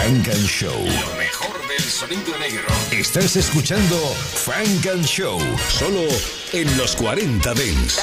Funk 0.00 0.28
and 0.28 0.48
Show. 0.48 0.72
Lo 0.72 1.16
mejor 1.16 1.60
del 1.68 1.82
sonido 1.82 2.32
negro. 2.38 2.66
Estás 2.90 3.36
escuchando 3.36 3.96
Funk 4.16 4.86
and 4.86 5.04
Show, 5.04 5.38
solo 5.68 6.08
en 6.54 6.74
los 6.78 6.96
40 6.96 7.52
Dents. 7.52 7.98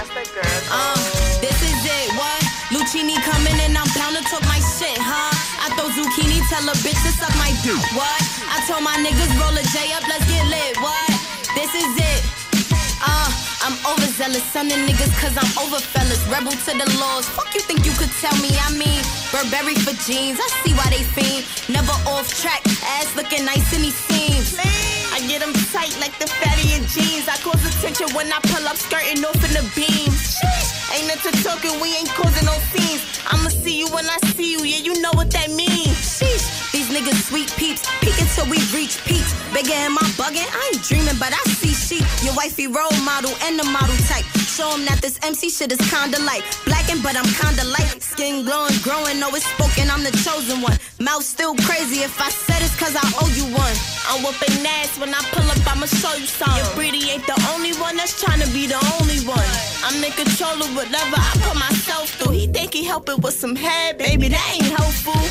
Uh, 0.69 0.93
this 1.41 1.57
is 1.63 1.85
it, 1.85 2.13
what? 2.13 2.43
Lucini 2.69 3.17
coming 3.25 3.59
and 3.65 3.75
I'm 3.75 3.89
bound 3.97 4.15
to 4.15 4.23
talk 4.29 4.43
my 4.45 4.61
shit, 4.77 4.99
huh? 5.01 5.33
I 5.57 5.73
throw 5.73 5.89
zucchini, 5.89 6.37
tell 6.49 6.69
a 6.69 6.73
bitch 6.85 7.01
to 7.01 7.11
suck 7.17 7.33
my 7.35 7.49
dick, 7.65 7.81
what? 7.97 8.21
I 8.45 8.61
told 8.67 8.83
my 8.83 8.93
niggas 9.01 9.33
roll 9.41 9.57
a 9.57 9.63
J 9.73 9.91
up, 9.97 10.07
let's 10.07 10.23
get 10.29 10.45
lit, 10.45 10.77
what? 10.77 11.09
This 11.55 11.73
is 11.73 11.97
it. 11.97 12.21
Uh, 13.01 13.46
I'm 13.67 13.75
overzealous, 13.83 14.47
of 14.55 14.63
niggas, 14.87 15.11
cause 15.19 15.35
I'm 15.35 15.51
over 15.59 15.83
fellas. 15.83 16.23
Rebel 16.31 16.55
to 16.55 16.71
the 16.71 16.87
laws. 17.03 17.27
Fuck 17.27 17.51
you 17.51 17.59
think 17.59 17.83
you 17.83 17.91
could 17.99 18.07
tell 18.23 18.31
me? 18.39 18.47
I 18.63 18.71
mean, 18.79 19.03
Burberry 19.27 19.75
for 19.75 19.91
jeans. 20.07 20.39
I 20.39 20.47
see 20.63 20.71
why 20.71 20.87
they 20.87 21.03
fiend. 21.03 21.43
Never 21.67 21.91
off 22.07 22.31
track, 22.31 22.63
ass 22.95 23.11
looking 23.19 23.43
nice 23.43 23.67
in 23.75 23.83
these 23.83 23.99
seams. 24.07 24.55
I 25.11 25.19
get 25.27 25.43
them 25.43 25.51
tight 25.75 25.91
like 25.99 26.15
the 26.15 26.31
fatty 26.39 26.79
in 26.79 26.87
jeans. 26.87 27.27
I 27.27 27.35
cause 27.43 27.59
attention 27.59 28.07
when 28.15 28.31
I 28.31 28.39
pull 28.47 28.63
up, 28.63 28.79
skirting 28.79 29.19
off 29.27 29.35
in 29.35 29.51
the 29.51 29.67
beams. 29.75 30.39
Ain't 30.95 31.11
nothing 31.11 31.35
talking, 31.43 31.75
we 31.83 31.91
ain't 31.91 32.07
causing 32.15 32.47
no 32.47 32.55
scenes. 32.71 33.03
I'ma 33.27 33.51
see 33.51 33.83
you 33.83 33.91
when 33.91 34.07
I 34.07 34.15
see 34.31 34.55
you, 34.55 34.63
yeah, 34.63 34.79
you 34.79 34.95
know 35.03 35.11
what 35.19 35.27
that 35.35 35.51
means. 35.51 35.99
Sheesh. 36.07 36.36
These 36.71 36.89
niggas 36.89 37.29
sweet 37.29 37.49
peeps, 37.57 37.81
peek 38.01 38.17
until 38.19 38.45
we 38.45 38.57
reach 38.75 38.97
peaks. 39.05 39.33
Bigger 39.53 39.73
am 39.73 39.97
I 39.97 40.05
bugging? 40.19 40.45
I 40.45 40.71
ain't 40.73 40.83
dreaming, 40.83 41.17
but 41.17 41.33
I 41.33 41.41
see 41.59 41.73
sheep. 41.73 42.05
Your 42.23 42.35
wifey 42.35 42.67
role 42.67 42.93
model 43.03 43.33
and 43.43 43.57
the 43.59 43.63
model 43.63 43.95
type. 44.11 44.25
Show 44.55 44.71
'em 44.73 44.85
that 44.85 45.01
this 45.01 45.17
MC 45.23 45.49
shit 45.49 45.71
is 45.71 45.81
kinda 45.89 46.19
light. 46.29 46.43
Blacking, 46.65 47.01
but 47.01 47.15
I'm 47.15 47.31
kinda 47.41 47.63
light. 47.63 48.03
Skin 48.03 48.43
glowing, 48.43 48.77
growing, 48.79 49.21
always 49.23 49.45
spoken, 49.45 49.89
I'm 49.89 50.03
the 50.03 50.11
chosen 50.25 50.61
one. 50.61 50.77
Mouth 50.99 51.23
still 51.23 51.55
crazy, 51.67 52.03
if 52.03 52.19
I 52.19 52.29
said 52.29 52.61
it's 52.61 52.75
cause 52.75 52.95
I 52.95 53.05
owe 53.21 53.31
you 53.39 53.45
one. 53.53 53.75
I'm 54.09 54.23
whooping 54.23 54.65
ass 54.65 54.97
when 54.97 55.13
I 55.13 55.21
pull 55.31 55.47
up, 55.49 55.61
I'ma 55.71 55.85
show 55.85 56.13
you 56.15 56.27
some. 56.27 56.57
Your 56.57 56.71
breedy 56.77 57.09
ain't 57.13 57.25
the 57.27 57.39
only 57.53 57.73
one 57.73 57.95
that's 57.97 58.19
trying 58.21 58.41
to 58.41 58.47
be 58.47 58.67
the 58.67 58.81
only 58.99 59.19
one. 59.25 59.49
I'm 59.85 60.03
in 60.03 60.11
control 60.11 60.57
of 60.65 60.75
whatever 60.75 61.17
I 61.29 61.31
put 61.43 61.55
myself 61.55 62.09
through. 62.17 62.33
He 62.33 62.47
think 62.47 62.73
he 62.73 62.83
helping 62.83 63.19
with 63.21 63.39
some 63.39 63.55
head, 63.55 63.97
baby, 63.97 64.27
that 64.29 64.45
ain't 64.53 64.71
helpful. 64.79 65.21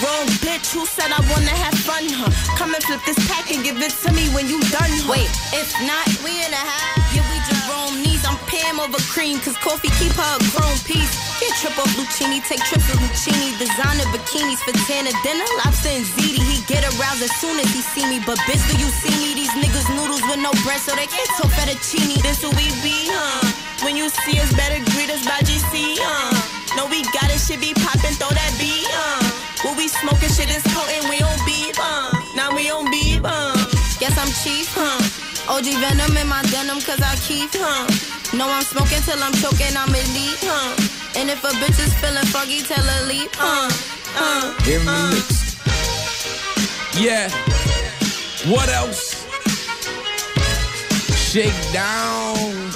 Wrong 0.00 0.24
bitch, 0.40 0.72
who 0.72 0.86
said 0.88 1.12
I 1.12 1.20
wanna 1.28 1.52
have 1.52 1.76
fun, 1.84 2.08
huh? 2.08 2.32
Come 2.56 2.72
and 2.72 2.80
flip 2.88 3.04
this 3.04 3.20
pack 3.28 3.52
and 3.52 3.60
give 3.60 3.76
it 3.76 3.92
to 4.00 4.08
me 4.16 4.32
when 4.32 4.48
you 4.48 4.56
done, 4.72 4.88
huh? 5.04 5.12
Wait, 5.12 5.28
if 5.52 5.68
not, 5.84 6.08
we 6.24 6.32
in 6.40 6.48
a 6.48 6.64
high. 6.64 6.96
Yeah, 7.12 7.20
we 7.28 7.36
Jerome 7.44 8.00
knees. 8.00 8.24
I'm 8.24 8.40
Pam 8.48 8.80
over 8.80 8.96
cream, 9.12 9.36
cause 9.44 9.60
coffee 9.60 9.92
keep 10.00 10.16
her 10.16 10.32
a 10.36 10.40
grown 10.56 10.72
piece. 10.88 11.12
Get 11.36 11.52
triple 11.60 11.84
Lucini, 12.00 12.40
take 12.40 12.64
trips 12.64 12.88
with 12.88 12.96
Lucini. 13.04 13.52
Designer 13.60 14.08
bikinis 14.08 14.64
for 14.64 14.72
Tana, 14.88 15.12
dinner, 15.20 15.44
lobster 15.60 15.92
and 15.92 16.08
ziti. 16.16 16.40
He 16.48 16.64
get 16.64 16.80
aroused 16.96 17.20
as 17.20 17.32
soon 17.36 17.60
as 17.60 17.68
he 17.68 17.84
see 17.84 18.08
me. 18.08 18.24
But 18.24 18.40
bitch, 18.48 18.64
do 18.72 18.80
you 18.80 18.88
see 18.88 19.12
me? 19.20 19.36
These 19.36 19.52
niggas 19.52 19.84
noodles 19.92 20.24
with 20.24 20.40
no 20.40 20.56
bread, 20.64 20.80
so 20.80 20.96
they 20.96 21.12
can't 21.12 21.28
talk 21.36 21.52
fettuccine. 21.52 22.16
This 22.24 22.40
who 22.40 22.48
we 22.56 22.72
be, 22.80 22.96
huh? 23.12 23.84
When 23.84 24.00
you 24.00 24.08
see 24.08 24.40
us, 24.40 24.48
better 24.56 24.80
greet 24.96 25.12
us 25.12 25.20
by 25.28 25.44
GC, 25.44 26.00
huh? 26.00 26.32
No, 26.76 26.88
we 26.88 27.04
got 27.12 27.28
it, 27.28 27.40
shit 27.40 27.60
be 27.60 27.76
poppin', 27.84 28.16
throw 28.16 28.32
that 28.32 28.52
beat, 28.56 28.88
uh. 28.92 29.39
What 29.62 29.76
we 29.76 29.88
smoking 29.88 30.30
shit 30.30 30.48
is 30.48 30.62
potent, 30.72 31.04
we 31.10 31.20
on 31.20 31.38
beef, 31.44 31.76
uh. 31.78 32.10
Now 32.34 32.54
we 32.54 32.70
on 32.70 32.90
beef, 32.90 33.20
uh. 33.24 33.52
Guess 34.00 34.16
I'm 34.16 34.32
chief, 34.42 34.72
huh? 34.72 34.98
OG 35.52 35.64
Venom 35.84 36.16
in 36.16 36.28
my 36.28 36.42
denim, 36.48 36.80
cause 36.80 37.00
I 37.02 37.14
keep, 37.28 37.50
huh? 37.52 37.84
No, 38.36 38.48
I'm 38.48 38.62
smoking 38.62 39.02
till 39.02 39.20
I'm 39.22 39.34
choking, 39.34 39.76
I'm 39.76 39.92
elite, 39.92 40.40
huh? 40.40 40.72
And 41.20 41.28
if 41.28 41.44
a 41.44 41.48
bitch 41.60 41.76
is 41.76 41.92
feeling 42.00 42.24
foggy, 42.32 42.62
tell 42.62 42.82
her 42.82 43.06
leap, 43.06 43.30
huh? 43.34 43.68
Uh, 44.16 44.54
Give 44.64 44.80
me 44.80 44.88
uh. 44.88 45.10
mix. 45.12 45.60
Yeah. 46.96 47.28
What 48.50 48.68
else? 48.70 49.20
Shake 51.30 51.54
down. 51.72 52.72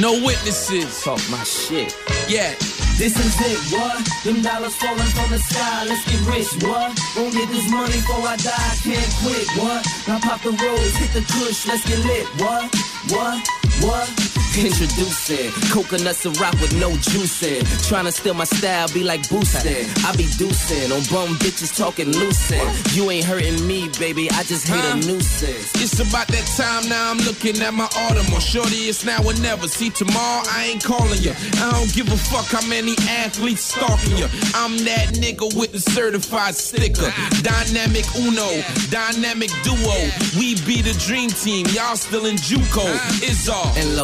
No 0.00 0.12
witnesses. 0.24 1.02
Talk 1.04 1.20
my 1.30 1.42
shit. 1.44 1.94
Yeah. 2.28 2.54
This 3.02 3.18
is 3.18 3.34
it, 3.40 3.76
what? 3.76 3.98
Them 4.22 4.42
dollars 4.42 4.76
falling 4.76 5.10
from 5.10 5.28
the 5.30 5.38
sky, 5.38 5.84
let's 5.86 6.04
get 6.06 6.20
rich, 6.22 6.62
what? 6.62 6.96
Gonna 7.16 7.32
get 7.32 7.48
this 7.48 7.68
money 7.68 7.94
before 7.94 8.22
I 8.28 8.36
die, 8.36 8.76
can't 8.84 9.14
quit, 9.18 9.48
what? 9.58 9.84
Now 10.06 10.20
pop 10.20 10.40
the 10.42 10.52
rose, 10.52 10.96
hit 11.02 11.12
the 11.12 11.22
kush, 11.32 11.66
let's 11.66 11.82
get 11.84 11.98
lit, 12.06 12.28
what? 12.38 12.72
What? 13.10 13.42
What? 13.82 14.31
Introducing 14.58 15.50
coconuts 15.72 16.26
and 16.26 16.38
rock 16.38 16.52
with 16.60 16.74
no 16.78 16.92
juice 16.98 17.42
in. 17.42 17.64
Trying 17.88 18.04
to 18.04 18.12
steal 18.12 18.34
my 18.34 18.44
style, 18.44 18.86
be 18.92 19.02
like 19.02 19.26
boosting. 19.30 19.86
I 20.04 20.14
be 20.14 20.24
deucing 20.36 20.92
on 20.92 21.00
bum 21.08 21.36
bitches 21.38 21.74
talking 21.76 22.08
lucid. 22.12 22.60
You 22.94 23.10
ain't 23.10 23.24
hurting 23.24 23.66
me, 23.66 23.88
baby. 23.98 24.30
I 24.30 24.42
just 24.42 24.68
hate 24.68 24.78
Huh? 24.84 24.92
a 24.92 25.06
nuisance. 25.06 25.72
It's 25.80 25.98
about 26.00 26.28
that 26.28 26.44
time 26.56 26.86
now. 26.90 27.10
I'm 27.10 27.16
looking 27.24 27.60
at 27.62 27.72
my 27.72 27.86
Audemars. 27.86 28.42
Shorty, 28.46 28.88
it's 28.92 29.04
now 29.06 29.24
or 29.24 29.32
never. 29.40 29.66
See, 29.68 29.88
tomorrow 29.88 30.42
I 30.50 30.66
ain't 30.70 30.84
calling 30.84 31.22
you. 31.22 31.32
I 31.56 31.70
don't 31.72 31.92
give 31.94 32.12
a 32.12 32.16
fuck 32.16 32.44
how 32.46 32.66
many 32.68 32.92
athletes 33.08 33.62
stalking 33.72 34.18
you. 34.18 34.26
I'm 34.54 34.76
that 34.84 35.14
nigga 35.16 35.48
with 35.56 35.72
the 35.72 35.80
certified 35.80 36.54
sticker. 36.56 37.08
Dynamic 37.40 38.04
Uno, 38.16 38.62
dynamic 38.90 39.50
duo. 39.64 39.96
We 40.38 40.56
be 40.68 40.82
the 40.82 40.92
dream 41.06 41.30
team. 41.30 41.64
Y'all 41.72 41.96
still 41.96 42.26
in 42.26 42.36
JUCO. 42.36 42.84
It's 43.24 43.48
all. 43.48 43.72
and 43.76 43.96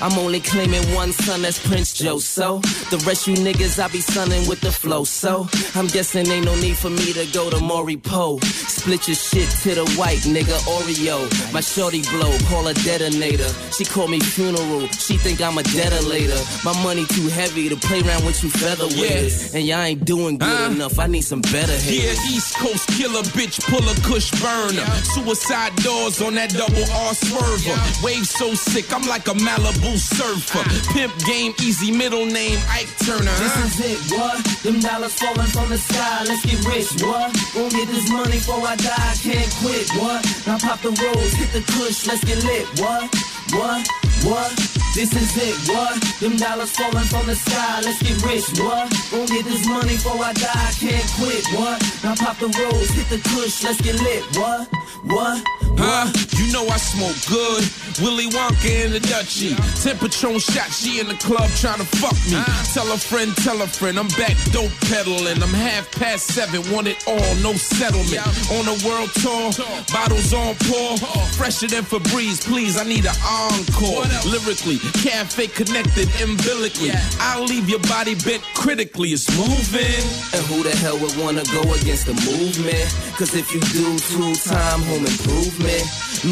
I'm 0.00 0.18
only 0.18 0.40
claiming 0.40 0.82
one 0.94 1.12
son, 1.12 1.42
that's 1.42 1.58
Prince 1.68 1.92
Joe. 1.92 2.18
So 2.18 2.58
the 2.90 2.98
rest 3.06 3.26
you 3.28 3.34
niggas, 3.34 3.78
I 3.78 3.88
be 3.88 4.00
sunning 4.00 4.48
with 4.48 4.60
the 4.60 4.72
flow. 4.72 5.04
So 5.04 5.46
I'm 5.74 5.86
guessing 5.86 6.26
ain't 6.28 6.46
no 6.46 6.54
need 6.56 6.76
for 6.76 6.90
me 6.90 7.12
to 7.12 7.26
go 7.32 7.50
to 7.50 7.60
Maury 7.60 7.96
Poe. 7.96 8.38
Split 8.42 9.06
your 9.08 9.14
shit 9.16 9.48
to 9.62 9.74
the 9.74 9.86
white 9.98 10.20
nigga 10.20 10.56
Oreo. 10.66 11.18
My 11.52 11.60
shorty 11.60 12.02
blow, 12.10 12.32
call 12.48 12.66
her 12.66 12.74
detonator. 12.74 13.48
She 13.76 13.84
call 13.84 14.08
me 14.08 14.18
funeral. 14.20 14.88
She 14.88 15.16
think 15.18 15.40
I'm 15.40 15.58
a 15.58 15.62
detonator. 15.62 16.40
My 16.64 16.72
money 16.82 17.04
too 17.06 17.28
heavy 17.28 17.68
to 17.68 17.76
play 17.76 18.00
around 18.02 18.24
with 18.24 18.42
you 18.42 18.50
featherweights. 18.50 19.54
And 19.54 19.66
y'all 19.66 19.80
ain't 19.82 20.04
doing 20.04 20.38
good 20.38 20.72
enough. 20.72 20.98
I 20.98 21.06
need 21.06 21.22
some 21.22 21.42
better 21.42 21.76
Yeah. 21.86 22.12
East 22.32 22.56
Coast 22.56 22.88
killer 22.88 23.22
bitch, 23.36 23.60
pull 23.68 23.84
a 23.88 23.94
kush 24.08 24.30
burner. 24.40 24.86
Suicide 25.14 25.74
doors 25.76 26.20
on 26.22 26.34
that 26.34 26.50
double 26.50 26.82
R 27.06 27.12
swerver. 27.14 27.76
Wave 28.04 28.26
so 28.26 28.54
sick, 28.54 28.92
I'm 28.92 29.06
like 29.06 29.28
a 29.28 29.34
Malibu 29.52 29.98
surfer. 29.98 30.64
Pimp 30.94 31.12
game, 31.26 31.52
easy 31.60 31.92
middle 31.92 32.24
name, 32.24 32.58
Ike 32.70 32.88
Turner. 33.04 33.36
This 33.36 33.56
is 33.68 33.80
it, 33.84 34.16
what? 34.16 34.40
Them 34.64 34.80
dollars 34.80 35.12
falling 35.12 35.50
from 35.52 35.68
the 35.68 35.76
sky, 35.76 36.24
let's 36.24 36.44
get 36.46 36.64
rich, 36.64 36.88
what? 37.04 37.28
Gonna 37.52 37.68
get 37.68 37.88
this 37.88 38.08
money 38.08 38.40
before 38.40 38.64
I 38.64 38.76
die, 38.76 39.14
can't 39.20 39.52
quit, 39.60 39.88
what? 40.00 40.24
Now 40.46 40.56
pop 40.56 40.80
the 40.80 40.88
rose, 40.88 41.32
hit 41.36 41.52
the 41.52 41.60
kush, 41.72 42.06
let's 42.06 42.24
get 42.24 42.42
lit, 42.44 42.64
what? 42.80 43.12
What? 43.52 43.84
What? 44.24 44.56
This 44.96 45.12
is 45.12 45.36
it, 45.36 45.56
what? 45.68 46.00
Them 46.20 46.36
dollars 46.36 46.72
falling 46.72 47.04
from 47.12 47.26
the 47.26 47.36
sky, 47.36 47.80
let's 47.84 48.00
get 48.00 48.16
rich, 48.24 48.48
what? 48.56 48.88
Gonna 49.12 49.26
get 49.26 49.44
this 49.44 49.66
money 49.68 50.00
before 50.00 50.16
I 50.16 50.32
die, 50.32 50.72
can't 50.80 51.08
quit, 51.20 51.44
what? 51.52 51.76
Now 52.02 52.14
pop 52.16 52.38
the 52.40 52.48
rose, 52.48 52.88
hit 52.96 53.08
the 53.12 53.20
kush, 53.28 53.64
let's 53.64 53.80
get 53.82 54.00
lit, 54.00 54.24
what? 54.36 54.64
What? 55.04 55.42
Huh? 55.78 56.06
You 56.38 56.52
know 56.52 56.64
I 56.66 56.76
smoke 56.76 57.18
good. 57.26 57.66
Willy 58.00 58.30
Wonka 58.30 58.70
in 58.84 58.92
the 58.92 59.00
Dutchie. 59.00 59.58
Patron 59.98 60.38
shot, 60.38 60.70
she 60.70 61.00
in 61.00 61.08
the 61.08 61.14
club 61.14 61.50
trying 61.58 61.78
to 61.78 61.88
fuck 61.98 62.14
me. 62.30 62.38
Tell 62.72 62.86
a 62.92 62.96
friend, 62.96 63.34
tell 63.42 63.60
a 63.62 63.66
friend, 63.66 63.98
I'm 63.98 64.08
back 64.14 64.36
dope 64.52 64.70
peddling. 64.88 65.42
I'm 65.42 65.52
half 65.52 65.90
past 65.92 66.28
seven, 66.28 66.62
want 66.72 66.86
it 66.86 67.02
all, 67.06 67.34
no 67.42 67.52
settlement. 67.54 68.22
On 68.54 68.64
a 68.70 68.76
world 68.86 69.10
tour, 69.18 69.50
bottles 69.92 70.32
on 70.32 70.54
pour. 70.70 70.96
Fresher 71.34 71.66
than 71.66 71.82
Febreze, 71.82 72.46
please, 72.46 72.78
I 72.78 72.84
need 72.84 73.04
an 73.04 73.18
encore. 73.26 74.06
Lyrically, 74.30 74.78
cafe 75.02 75.48
connected 75.48 76.08
umbilically. 76.22 76.94
I'll 77.18 77.44
leave 77.44 77.68
your 77.68 77.82
body 77.90 78.14
bent 78.14 78.42
critically, 78.54 79.10
it's 79.10 79.26
moving. 79.36 80.02
And 80.30 80.42
who 80.46 80.62
the 80.62 80.74
hell 80.78 80.98
would 80.98 81.16
wanna 81.18 81.42
go 81.50 81.62
against 81.74 82.06
the 82.06 82.14
movement? 82.14 82.86
Cause 83.18 83.34
if 83.34 83.52
you 83.52 83.60
do 83.74 83.98
two 83.98 84.34
time 84.46 84.80
home 84.92 85.06
improvement, 85.06 85.82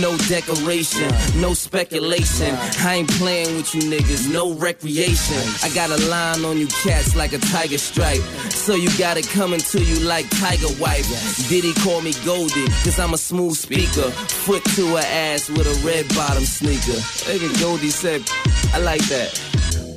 no 0.03 0.17
decoration, 0.29 1.09
no 1.41 1.55
speculation. 1.55 2.55
I 2.85 2.97
ain't 2.97 3.11
playing 3.13 3.57
with 3.57 3.75
you 3.75 3.81
niggas, 3.83 4.31
no 4.31 4.53
recreation. 4.55 5.41
I 5.65 5.73
got 5.75 5.89
a 5.91 5.97
line 6.09 6.45
on 6.45 6.59
you 6.59 6.67
cats 6.67 7.17
like 7.17 7.33
a 7.33 7.39
tiger 7.39 7.79
stripe. 7.79 8.21
So 8.51 8.75
you 8.75 8.91
got 8.99 9.17
it 9.17 9.27
coming 9.29 9.61
to 9.61 9.83
you 9.83 10.01
like 10.01 10.29
Tiger 10.39 10.73
Wife. 10.79 11.09
Diddy 11.49 11.73
call 11.75 12.03
me 12.03 12.13
Goldie, 12.25 12.69
cause 12.85 12.99
I'm 12.99 13.15
a 13.15 13.19
smooth 13.19 13.55
speaker. 13.55 14.11
Foot 14.45 14.65
to 14.77 14.97
her 14.97 15.05
ass 15.07 15.49
with 15.49 15.67
a 15.67 15.87
red 15.87 16.07
bottom 16.15 16.45
sneaker. 16.45 16.99
Nigga 17.29 17.61
Goldie 17.61 17.91
said, 17.91 18.23
I 18.75 18.79
like 18.79 19.03
that. 19.09 19.50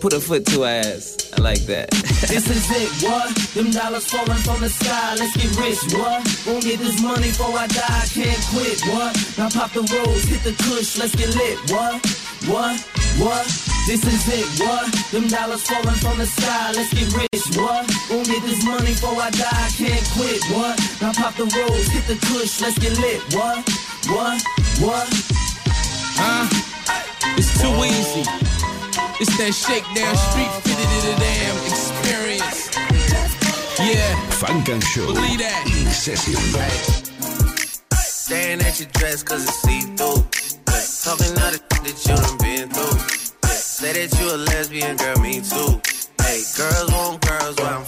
Put 0.03 0.11
a 0.11 0.19
foot 0.19 0.45
to 0.47 0.63
her 0.63 0.83
ass. 0.83 1.31
I 1.31 1.39
like 1.39 1.63
that. 1.71 1.87
this 2.27 2.43
is 2.51 2.67
it, 2.75 2.91
what? 3.07 3.31
Them 3.55 3.71
dollars 3.71 4.03
falling 4.03 4.43
from 4.43 4.59
the 4.59 4.67
sky, 4.67 5.15
let's 5.15 5.31
get 5.31 5.47
rich, 5.55 5.79
what? 5.95 6.19
Gonna 6.43 6.59
get 6.59 6.83
this 6.83 6.99
money 6.99 7.31
before 7.31 7.55
I 7.55 7.71
die, 7.71 7.87
I 7.87 8.03
can't 8.11 8.43
quit, 8.51 8.83
what? 8.91 9.15
Now 9.39 9.47
pop 9.47 9.71
the 9.71 9.79
rose, 9.79 10.27
hit 10.27 10.43
the 10.43 10.51
kush, 10.59 10.99
let's 10.99 11.15
get 11.15 11.31
lit, 11.39 11.55
what? 11.71 12.03
What? 12.51 12.75
What? 13.15 13.47
This 13.87 14.03
is 14.03 14.27
it, 14.27 14.43
what? 14.59 14.91
Them 15.15 15.31
dollars 15.31 15.63
falling 15.63 15.95
from 16.03 16.19
the 16.19 16.27
sky, 16.27 16.75
let's 16.75 16.91
get 16.91 17.07
rich, 17.15 17.55
what? 17.55 17.87
Gonna 18.11 18.27
get 18.27 18.43
this 18.43 18.59
money 18.67 18.91
before 18.91 19.15
I 19.15 19.31
die, 19.31 19.55
I 19.55 19.71
can't 19.71 20.03
quit. 20.19 20.43
What? 20.51 20.75
Now 20.99 21.15
pop 21.15 21.31
the 21.39 21.47
rose, 21.47 21.87
hit 21.95 22.03
the 22.11 22.19
kush, 22.27 22.59
let's 22.59 22.75
get 22.75 22.91
lit. 22.99 23.23
What? 23.39 23.63
What? 24.11 24.35
What? 24.83 25.07
Huh? 26.19 26.43
It's 27.39 27.55
too 27.55 27.71
easy. 27.87 28.72
It's 29.19 29.37
that 29.37 29.53
shakedown 29.53 30.15
street 30.15 30.51
fitted 30.61 30.89
in 30.97 31.03
a 31.09 31.19
damn 31.19 31.57
experience. 31.65 32.69
Yeah. 33.79 34.29
Funk 34.31 34.69
and 34.69 34.83
Show. 34.83 35.07
Believe 35.07 35.39
that. 35.39 35.65
In 35.65 35.89
session. 35.89 36.35
Staring 37.97 38.61
at 38.61 38.79
your 38.79 38.89
dress 38.89 39.23
cause 39.23 39.43
it's 39.45 39.61
see-through. 39.61 40.21
Yeah. 40.69 40.85
Talking 41.03 41.33
all 41.41 41.51
the 41.51 41.59
that 41.83 41.97
you 42.05 42.15
done 42.15 42.37
been 42.37 42.69
through. 42.69 42.97
Yeah. 43.43 43.49
Say 43.49 43.93
that 43.93 44.19
you 44.19 44.29
a 44.29 44.37
lesbian, 44.37 44.95
girl, 44.97 45.17
me 45.19 45.41
too. 45.41 45.81
Hey, 46.21 46.43
girls 46.55 46.91
want 46.93 47.21
girls 47.25 47.57
where 47.57 47.73
I'm 47.73 47.85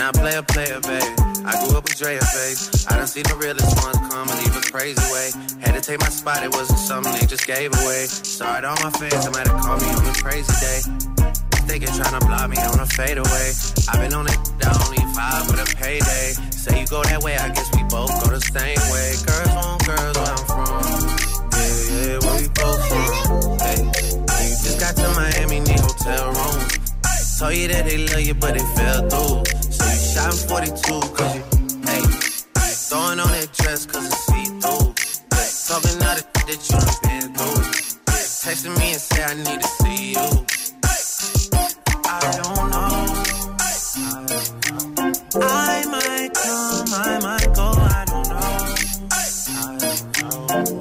Can 0.00 0.08
I 0.08 0.12
play 0.12 0.34
a 0.34 0.42
player, 0.42 0.80
baby? 0.80 1.12
I 1.44 1.60
grew 1.60 1.76
up 1.76 1.84
with 1.84 1.98
Drea 2.00 2.24
face. 2.24 2.88
I 2.88 2.96
done 2.96 3.06
seen 3.06 3.28
the 3.28 3.36
realest 3.36 3.68
ones 3.84 4.00
come 4.08 4.24
and 4.32 4.38
leave 4.40 4.56
a 4.56 4.64
crazy 4.72 4.96
way. 5.12 5.28
Had 5.60 5.76
to 5.76 5.82
take 5.84 6.00
my 6.00 6.08
spot, 6.08 6.40
it 6.40 6.48
wasn't 6.48 6.78
something 6.78 7.12
they 7.20 7.28
just 7.28 7.46
gave 7.46 7.68
away. 7.68 8.08
Sorry 8.08 8.64
to 8.64 8.68
all 8.72 8.80
my 8.80 8.88
fans, 8.96 9.28
have 9.28 9.36
called 9.60 9.84
me 9.84 9.92
on 9.92 10.08
a 10.08 10.16
crazy 10.24 10.48
day. 10.56 10.80
Thinking 11.68 11.92
tryna 11.92 12.24
block 12.24 12.48
me 12.48 12.56
on 12.64 12.80
a 12.80 12.88
fadeaway. 12.96 13.52
I've 13.92 14.00
been 14.00 14.16
on 14.16 14.24
it, 14.24 14.40
I 14.64 14.72
only 14.88 15.04
five 15.12 15.44
with 15.52 15.60
a 15.60 15.68
payday. 15.76 16.32
Say 16.48 16.80
you 16.80 16.86
go 16.88 17.04
that 17.04 17.20
way, 17.20 17.36
I 17.36 17.52
guess 17.52 17.68
we 17.76 17.84
both 17.92 18.08
go 18.24 18.32
the 18.32 18.40
same 18.40 18.80
way. 18.88 19.20
Girls 19.28 19.52
want 19.52 19.84
girls 19.84 20.16
where 20.16 20.32
I'm 20.32 20.44
from. 20.48 20.80
Yeah, 21.52 21.76
yeah, 21.92 22.16
where 22.24 22.36
we 22.40 22.48
both 22.56 22.80
from. 22.88 23.04
Hey, 23.68 23.84
you 24.48 24.56
just 24.64 24.80
got 24.80 24.96
to 24.96 25.12
Miami, 25.12 25.60
need 25.60 25.84
hotel 25.84 26.32
room. 26.32 26.56
Told 27.36 27.52
you 27.52 27.68
that 27.68 27.84
they 27.84 27.98
love 28.08 28.24
you, 28.24 28.32
but 28.32 28.56
they 28.56 28.64
fell 28.80 29.04
through. 29.44 29.59
Shot 30.12 30.34
42, 30.34 31.00
cause 31.14 31.36
you, 31.36 31.42
hey, 31.86 32.02
throwing 32.90 33.20
on 33.20 33.30
that 33.30 33.48
dress, 33.52 33.86
cause 33.86 34.06
it's 34.06 34.26
see 34.26 34.44
through. 34.58 34.90
Yeah, 35.30 35.50
talking 35.70 36.02
all 36.02 36.16
the 36.18 36.24
that 36.50 36.60
you 36.66 36.78
done 36.82 36.98
been 37.06 37.30
through. 37.38 37.62
Texting 38.42 38.74
me 38.80 38.90
and 38.90 39.00
say 39.00 39.22
I 39.22 39.34
need 39.34 39.60
to 39.62 39.68
see 39.78 40.10
you. 40.18 40.28
I 42.04 42.18
don't 42.42 42.70
know. 42.74 42.90
I 45.46 45.86
might 45.86 46.34
come, 46.34 46.90
I 46.90 47.18
might 47.22 47.54
go, 47.54 47.66
I 47.70 48.04
don't 48.10 48.28
know. 48.30 48.50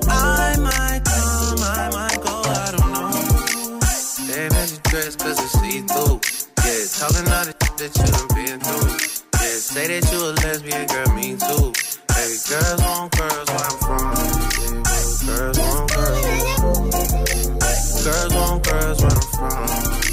I 0.10 0.58
might 0.58 1.02
come, 1.06 1.62
I 1.62 1.90
might 1.94 2.20
go, 2.26 2.34
I 2.34 2.72
don't 2.76 2.92
know. 2.94 3.80
Staring 3.86 4.54
at 4.54 4.72
your 4.72 4.82
dress 4.90 5.16
cause 5.16 5.38
it's 5.38 5.54
see 5.62 5.82
through. 5.82 6.18
Yeah, 6.66 6.86
talking 6.98 7.26
the 7.26 7.54
that 7.78 7.94
you 7.96 8.19
say 9.80 10.00
that 10.00 10.12
you 10.12 10.20
a 10.20 10.32
lesbian, 10.44 10.84
girl, 10.92 11.10
me 11.16 11.40
too. 11.40 11.72
Hey, 12.12 12.36
girls 12.52 12.82
want 12.84 13.08
girls 13.16 13.48
where 13.48 13.64
I'm 13.64 13.78
from. 13.80 14.12
Yeah, 14.60 14.84
girls 15.24 15.56
want 15.56 15.88
girls. 15.96 16.26
Girls 18.04 18.34
want 18.36 18.60
girls 18.68 19.00
where 19.00 19.16
I'm 19.16 19.28
from. 19.40 19.68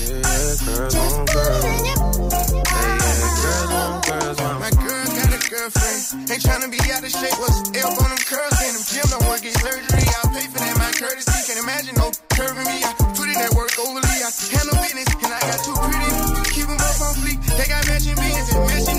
Yeah, 0.07 0.55
girls 0.63 0.95
want 0.95 1.27
girls. 1.35 1.67
Hey, 1.67 2.95
yeah, 2.95 3.27
girls 3.43 3.71
want 3.75 4.07
girls 4.07 4.39
where 4.39 4.55
I'm 4.55 4.63
My 4.63 4.71
girl 4.71 5.07
got 5.19 5.35
a 5.35 5.41
girlfriend. 5.51 6.01
Ain't 6.31 6.43
tryna 6.47 6.71
be 6.71 6.79
out 6.95 7.03
of 7.03 7.11
shape. 7.11 7.39
What's 7.43 7.59
L 7.75 7.91
on 7.91 8.11
them 8.15 8.23
curls? 8.23 8.55
In 8.63 8.71
them 8.71 8.85
gym, 8.87 9.07
don't 9.11 9.27
work, 9.27 9.43
get 9.43 9.59
surgery. 9.59 10.07
I'll 10.23 10.31
pay 10.31 10.47
for 10.47 10.63
that, 10.63 10.79
my 10.79 10.95
courtesy. 10.95 11.39
Can't 11.43 11.59
imagine 11.59 11.95
no 11.99 12.15
curving 12.31 12.71
me. 12.71 12.87
I 12.87 12.95
put 13.19 13.27
in 13.27 13.35
that 13.35 13.51
work 13.59 13.75
overly. 13.83 14.15
I 14.23 14.31
handle 14.31 14.79
business, 14.79 15.11
and 15.11 15.33
I 15.35 15.41
got 15.43 15.59
two 15.67 15.75
pretty. 15.75 16.55
Keep 16.55 16.71
them 16.71 16.79
up 16.79 17.03
on 17.03 17.15
fleek. 17.19 17.39
They 17.59 17.67
got 17.67 17.83
matching 17.91 18.15
beans 18.15 18.47
and 18.55 18.63
matching 18.71 18.96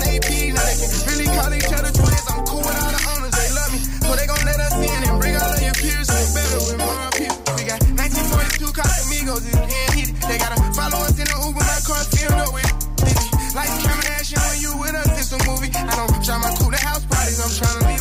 I 16.28 16.32
don't 16.32 16.42
my 16.42 16.54
cool 16.58 16.70
to 16.70 16.76
house 16.76 17.06
parties, 17.06 17.40
I'm 17.40 17.48
tryna 17.48 17.86
be 17.88 17.92
with 17.94 17.97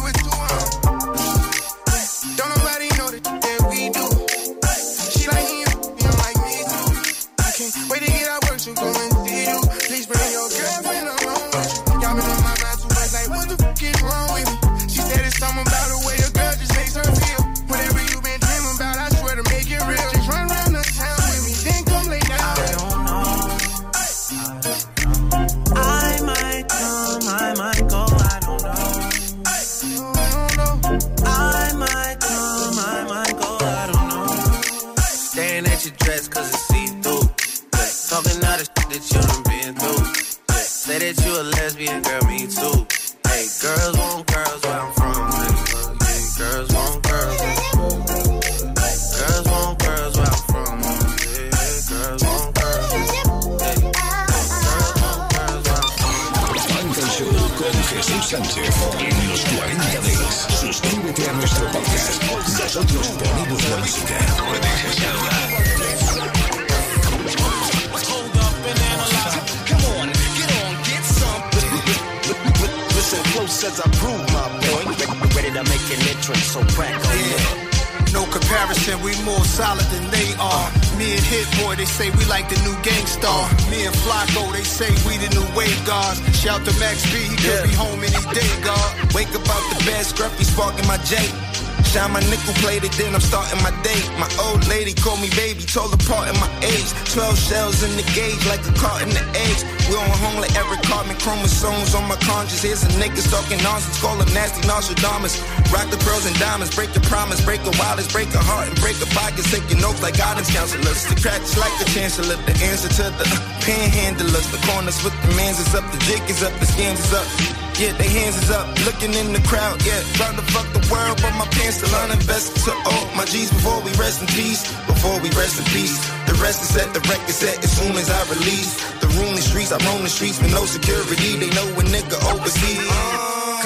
cracks 111.28 111.60
like 111.60 111.76
the 111.76 111.88
chancellor, 111.92 112.40
the 112.48 112.56
answer 112.72 112.88
to 112.88 113.06
the 113.20 113.28
uh, 113.28 113.68
panhandlers. 113.68 114.48
The 114.56 114.62
corners 114.64 115.04
with 115.04 115.16
the 115.20 115.32
mans 115.36 115.60
is 115.60 115.76
up, 115.76 115.84
the 115.92 116.00
jig 116.08 116.24
is 116.32 116.40
up, 116.40 116.56
the 116.64 116.68
scams 116.72 117.04
is 117.04 117.12
up. 117.12 117.28
Yeah, 117.76 117.92
they 118.00 118.08
hands 118.08 118.40
is 118.40 118.50
up, 118.50 118.68
looking 118.88 119.12
in 119.12 119.36
the 119.36 119.44
crowd. 119.44 119.76
Yeah, 119.84 120.00
trying 120.16 120.40
to 120.40 120.46
fuck 120.56 120.68
the 120.72 120.80
world, 120.88 121.20
but 121.20 121.36
my 121.36 121.48
pants 121.52 121.84
still 121.84 121.92
uninvested 122.00 122.64
to 122.64 122.72
all 122.72 123.04
oh, 123.04 123.20
my 123.20 123.26
G's 123.28 123.52
before 123.52 123.84
we 123.84 123.92
rest 124.00 124.24
in 124.24 124.28
peace. 124.32 124.64
Before 124.88 125.20
we 125.20 125.30
rest 125.36 125.60
in 125.60 125.68
peace, 125.76 126.00
the 126.32 126.36
rest 126.40 126.64
is 126.64 126.72
set, 126.72 126.88
the 126.96 127.04
record 127.12 127.36
set 127.36 127.60
as 127.60 127.72
soon 127.76 127.94
as 128.00 128.08
I 128.10 128.22
release. 128.32 128.72
The 129.04 129.12
room 129.20 129.36
the 129.36 129.44
streets, 129.44 129.76
I 129.76 129.78
roam 129.84 130.08
the 130.08 130.10
streets 130.10 130.40
with 130.40 130.56
no 130.56 130.64
security. 130.64 131.36
They 131.44 131.52
know 131.52 131.68
a 131.76 131.84
nigga 131.92 132.18
overseas. 132.32 132.88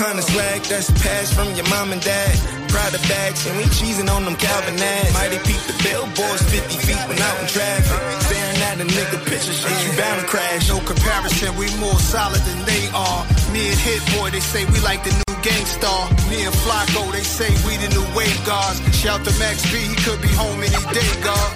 Kinda 0.02 0.24
swag 0.24 0.62
that's 0.66 0.90
passed 1.04 1.38
from 1.38 1.54
your 1.54 1.68
mom 1.70 1.94
and 1.94 2.02
dad. 2.02 2.61
Prada 2.72 3.04
bags, 3.12 3.46
and 3.48 3.58
we 3.60 3.68
cheesing 3.68 4.08
on 4.08 4.24
them 4.24 4.40
Calvin 4.40 4.80
ads. 4.80 5.12
Mighty 5.12 5.40
peep 5.44 5.60
the 5.68 5.76
billboards 5.84 6.40
50 6.48 6.72
feet 6.88 7.04
when 7.12 7.20
out 7.20 7.38
in 7.44 7.48
traffic. 7.52 8.00
Staring 8.24 8.62
at 8.64 8.80
a 8.80 8.88
nigga 8.88 9.20
picture, 9.28 9.52
shit, 9.52 9.76
you 9.84 9.92
bound 10.00 10.24
to 10.24 10.28
crash. 10.28 10.72
No 10.72 10.80
comparison, 10.80 11.52
we 11.60 11.68
more 11.84 12.00
solid 12.00 12.40
than 12.48 12.64
they 12.64 12.88
are. 12.96 13.28
Me 13.52 13.76
and 13.76 13.80
Hit 13.84 14.00
Boy, 14.16 14.32
they 14.32 14.40
say 14.40 14.64
we 14.72 14.80
like 14.88 15.04
the 15.04 15.12
new 15.12 15.36
gangsta. 15.44 15.92
Me 16.32 16.48
and 16.48 16.56
Flacko, 16.64 17.12
they 17.12 17.28
say 17.28 17.52
we 17.68 17.76
the 17.76 17.92
new 17.92 18.08
wave 18.16 18.40
guards. 18.48 18.80
Shout 18.96 19.20
to 19.28 19.34
Max 19.36 19.68
B, 19.68 19.76
he 19.92 19.96
could 20.08 20.22
be 20.24 20.32
home 20.32 20.64
any 20.64 20.80
day, 20.96 21.12
God. 21.20 21.52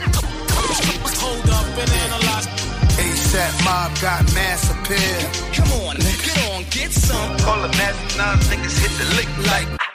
Hold 1.23 1.47
up 1.47 1.79
and 1.79 1.91
analyze. 2.03 2.47
ASAP 2.99 3.53
mob 3.63 3.91
got 4.03 4.23
mass 4.35 4.67
appeal. 4.67 5.23
Come 5.55 5.71
on, 5.87 5.95
get 5.95 6.37
on, 6.51 6.63
get 6.75 6.91
some. 6.91 7.39
Call 7.39 7.61
the 7.63 7.71
nasty 7.71 8.17
nines, 8.19 8.47
niggas 8.51 8.77
hit 8.83 8.91
the 8.99 9.07
lick 9.15 9.31
like. 9.47 9.94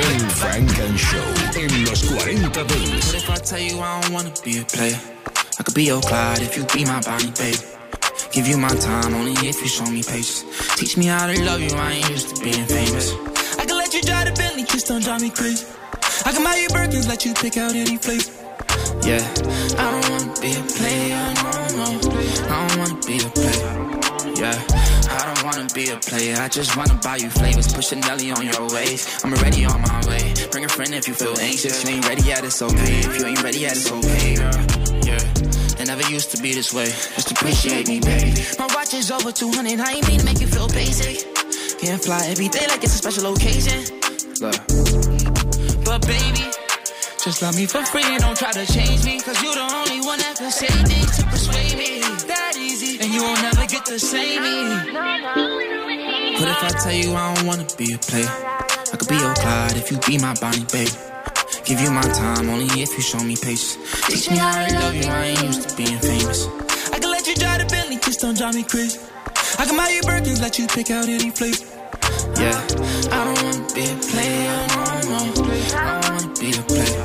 Selección 0.00 0.30
Funk 0.30 0.78
and 0.80 0.98
Show 0.98 1.20
en 1.56 1.84
los 1.84 2.02
40 2.04 2.64
Dents. 2.64 3.06
What 3.06 3.14
if 3.14 3.30
I 3.30 3.36
tell 3.36 3.60
you 3.60 3.80
I 3.80 4.00
don't 4.00 4.12
wanna 4.12 4.32
be 4.42 4.58
a 4.58 4.64
player? 4.64 4.98
I 5.58 5.62
could 5.62 5.74
be 5.74 5.84
your 5.84 6.00
Clyde 6.00 6.40
if 6.40 6.56
you 6.56 6.64
be 6.74 6.84
my 6.84 7.00
Bonnie, 7.00 7.32
babe. 7.32 7.60
Give 8.32 8.46
you 8.46 8.56
my 8.56 8.68
time 8.68 9.14
only 9.14 9.32
if 9.46 9.60
you 9.60 9.68
show 9.68 9.84
me 9.86 10.02
patience. 10.02 10.44
Teach 10.76 10.96
me 10.96 11.06
how 11.06 11.26
to 11.26 11.44
love 11.44 11.60
you, 11.60 11.70
I 11.76 11.92
ain't 11.92 12.08
used 12.08 12.34
to 12.34 12.42
being 12.42 12.64
famous. 12.64 13.12
I 13.58 13.66
can 13.66 13.76
let 13.76 13.92
you 13.92 14.02
drive 14.02 14.26
the 14.26 14.32
Bentley, 14.32 14.64
just 14.64 14.86
don't 14.86 15.02
drive 15.02 15.20
me 15.20 15.30
crazy. 15.30 15.66
I 16.24 16.32
can 16.32 16.44
buy 16.44 16.56
you 16.56 16.68
Birkins, 16.68 17.08
let 17.08 17.26
you 17.26 17.34
pick 17.34 17.56
out 17.56 17.74
any 17.74 17.98
place. 17.98 18.30
Yeah, 19.04 19.20
I 19.76 19.90
don't 19.90 20.10
wanna 20.10 20.40
be 20.40 20.52
a 20.52 20.62
player, 20.78 21.34
wanna 25.60 25.74
be 25.74 25.90
a 25.90 25.96
player. 25.98 26.36
I 26.38 26.48
just 26.48 26.76
wanna 26.76 26.94
buy 27.02 27.16
you 27.16 27.28
flavors. 27.28 27.72
Push 27.72 27.92
a 27.92 27.96
Nelly 27.96 28.30
on 28.32 28.44
your 28.46 28.66
waist. 28.72 29.24
I'm 29.24 29.32
already 29.34 29.64
on 29.64 29.80
my 29.82 30.00
way. 30.06 30.32
Bring 30.50 30.64
a 30.64 30.68
friend 30.68 30.94
if 30.94 31.06
you 31.06 31.14
feel 31.14 31.38
anxious. 31.38 31.84
You 31.84 31.96
ain't 31.96 32.08
ready 32.08 32.22
yet, 32.22 32.44
it's 32.44 32.62
okay. 32.62 33.00
If 33.00 33.18
you 33.18 33.26
ain't 33.26 33.42
ready 33.42 33.58
yet, 33.58 33.76
it's 33.76 33.90
okay. 33.92 34.34
Yeah. 35.04 35.80
It 35.80 35.86
never 35.86 36.06
used 36.10 36.30
to 36.34 36.42
be 36.42 36.54
this 36.54 36.72
way. 36.72 36.86
Just 36.86 37.30
appreciate 37.32 37.88
me, 37.88 38.00
baby. 38.00 38.32
My 38.58 38.68
watch 38.74 38.94
is 38.94 39.10
over 39.10 39.32
200. 39.32 39.80
I 39.80 39.92
ain't 39.92 40.08
mean 40.08 40.20
to 40.20 40.24
make 40.24 40.40
you 40.40 40.46
feel 40.46 40.68
basic. 40.68 41.28
Can't 41.80 42.02
fly 42.02 42.24
every 42.26 42.48
day 42.48 42.66
like 42.68 42.82
it's 42.84 42.94
a 42.94 42.98
special 43.04 43.32
occasion. 43.34 43.84
Look. 44.40 44.56
But 45.84 46.00
baby, 46.06 46.44
just 47.24 47.42
love 47.42 47.56
me 47.56 47.66
for 47.66 47.84
free 47.84 48.04
and 48.04 48.22
don't 48.22 48.36
try 48.36 48.52
to 48.52 48.64
change 48.64 49.04
me. 49.04 49.20
Cause 49.20 49.42
you 49.42 49.52
the 49.52 49.60
only 49.60 50.00
one 50.06 50.18
that 50.20 50.36
can 50.38 50.50
say 50.50 50.72
things 50.88 51.16
to 51.18 51.24
persuade 51.26 51.76
me. 51.76 52.00
That 52.28 52.56
easy. 52.56 52.96
And 53.02 53.12
you 53.12 53.22
won't 53.22 53.40
get 53.70 53.86
say 54.00 54.38
me. 54.40 54.92
What 56.40 56.48
if 56.48 56.64
I 56.64 56.70
tell 56.82 56.92
you 56.92 57.14
I 57.14 57.34
don't 57.34 57.46
wanna 57.46 57.66
be 57.78 57.92
a 57.94 57.98
player? 57.98 58.26
I 58.26 58.96
could 58.96 59.08
be 59.08 59.14
your 59.16 59.34
Clyde 59.34 59.76
if 59.76 59.90
you 59.90 59.98
be 59.98 60.18
my 60.18 60.34
Bonnie, 60.40 60.66
baby. 60.72 60.90
Give 61.64 61.80
you 61.80 61.90
my 61.90 62.02
time 62.02 62.50
only 62.50 62.66
if 62.82 62.90
you 62.96 63.02
show 63.02 63.22
me 63.22 63.36
patience. 63.36 63.78
Teach 64.08 64.30
me 64.30 64.38
how 64.38 64.66
to 64.66 64.74
love 64.74 64.94
you, 64.94 65.06
I 65.06 65.24
ain't 65.26 65.42
used 65.42 65.68
to 65.68 65.76
being 65.76 65.98
famous. 65.98 66.48
I 66.92 66.98
can 66.98 67.10
let 67.10 67.26
you 67.28 67.34
drive 67.36 67.60
the 67.60 67.66
Bentley, 67.66 67.98
just 67.98 68.20
don't 68.20 68.36
drive 68.36 68.54
me 68.54 68.64
crazy. 68.64 68.98
I 69.58 69.64
can 69.66 69.76
buy 69.76 69.88
you 69.90 70.02
Birkins, 70.02 70.40
let 70.40 70.58
you 70.58 70.66
pick 70.66 70.90
out 70.90 71.08
any 71.08 71.30
flavor. 71.30 71.62
Yeah, 72.42 72.58
I 73.14 73.18
don't 73.24 73.38
wanna 73.44 73.74
be 73.74 73.86
a 73.86 73.96
player, 74.10 74.66
no, 74.74 74.82
no. 75.10 75.20
I 75.78 76.00
don't 76.00 76.10
wanna 76.10 76.34
be 76.40 76.50
a 76.58 76.62
player. 76.66 77.02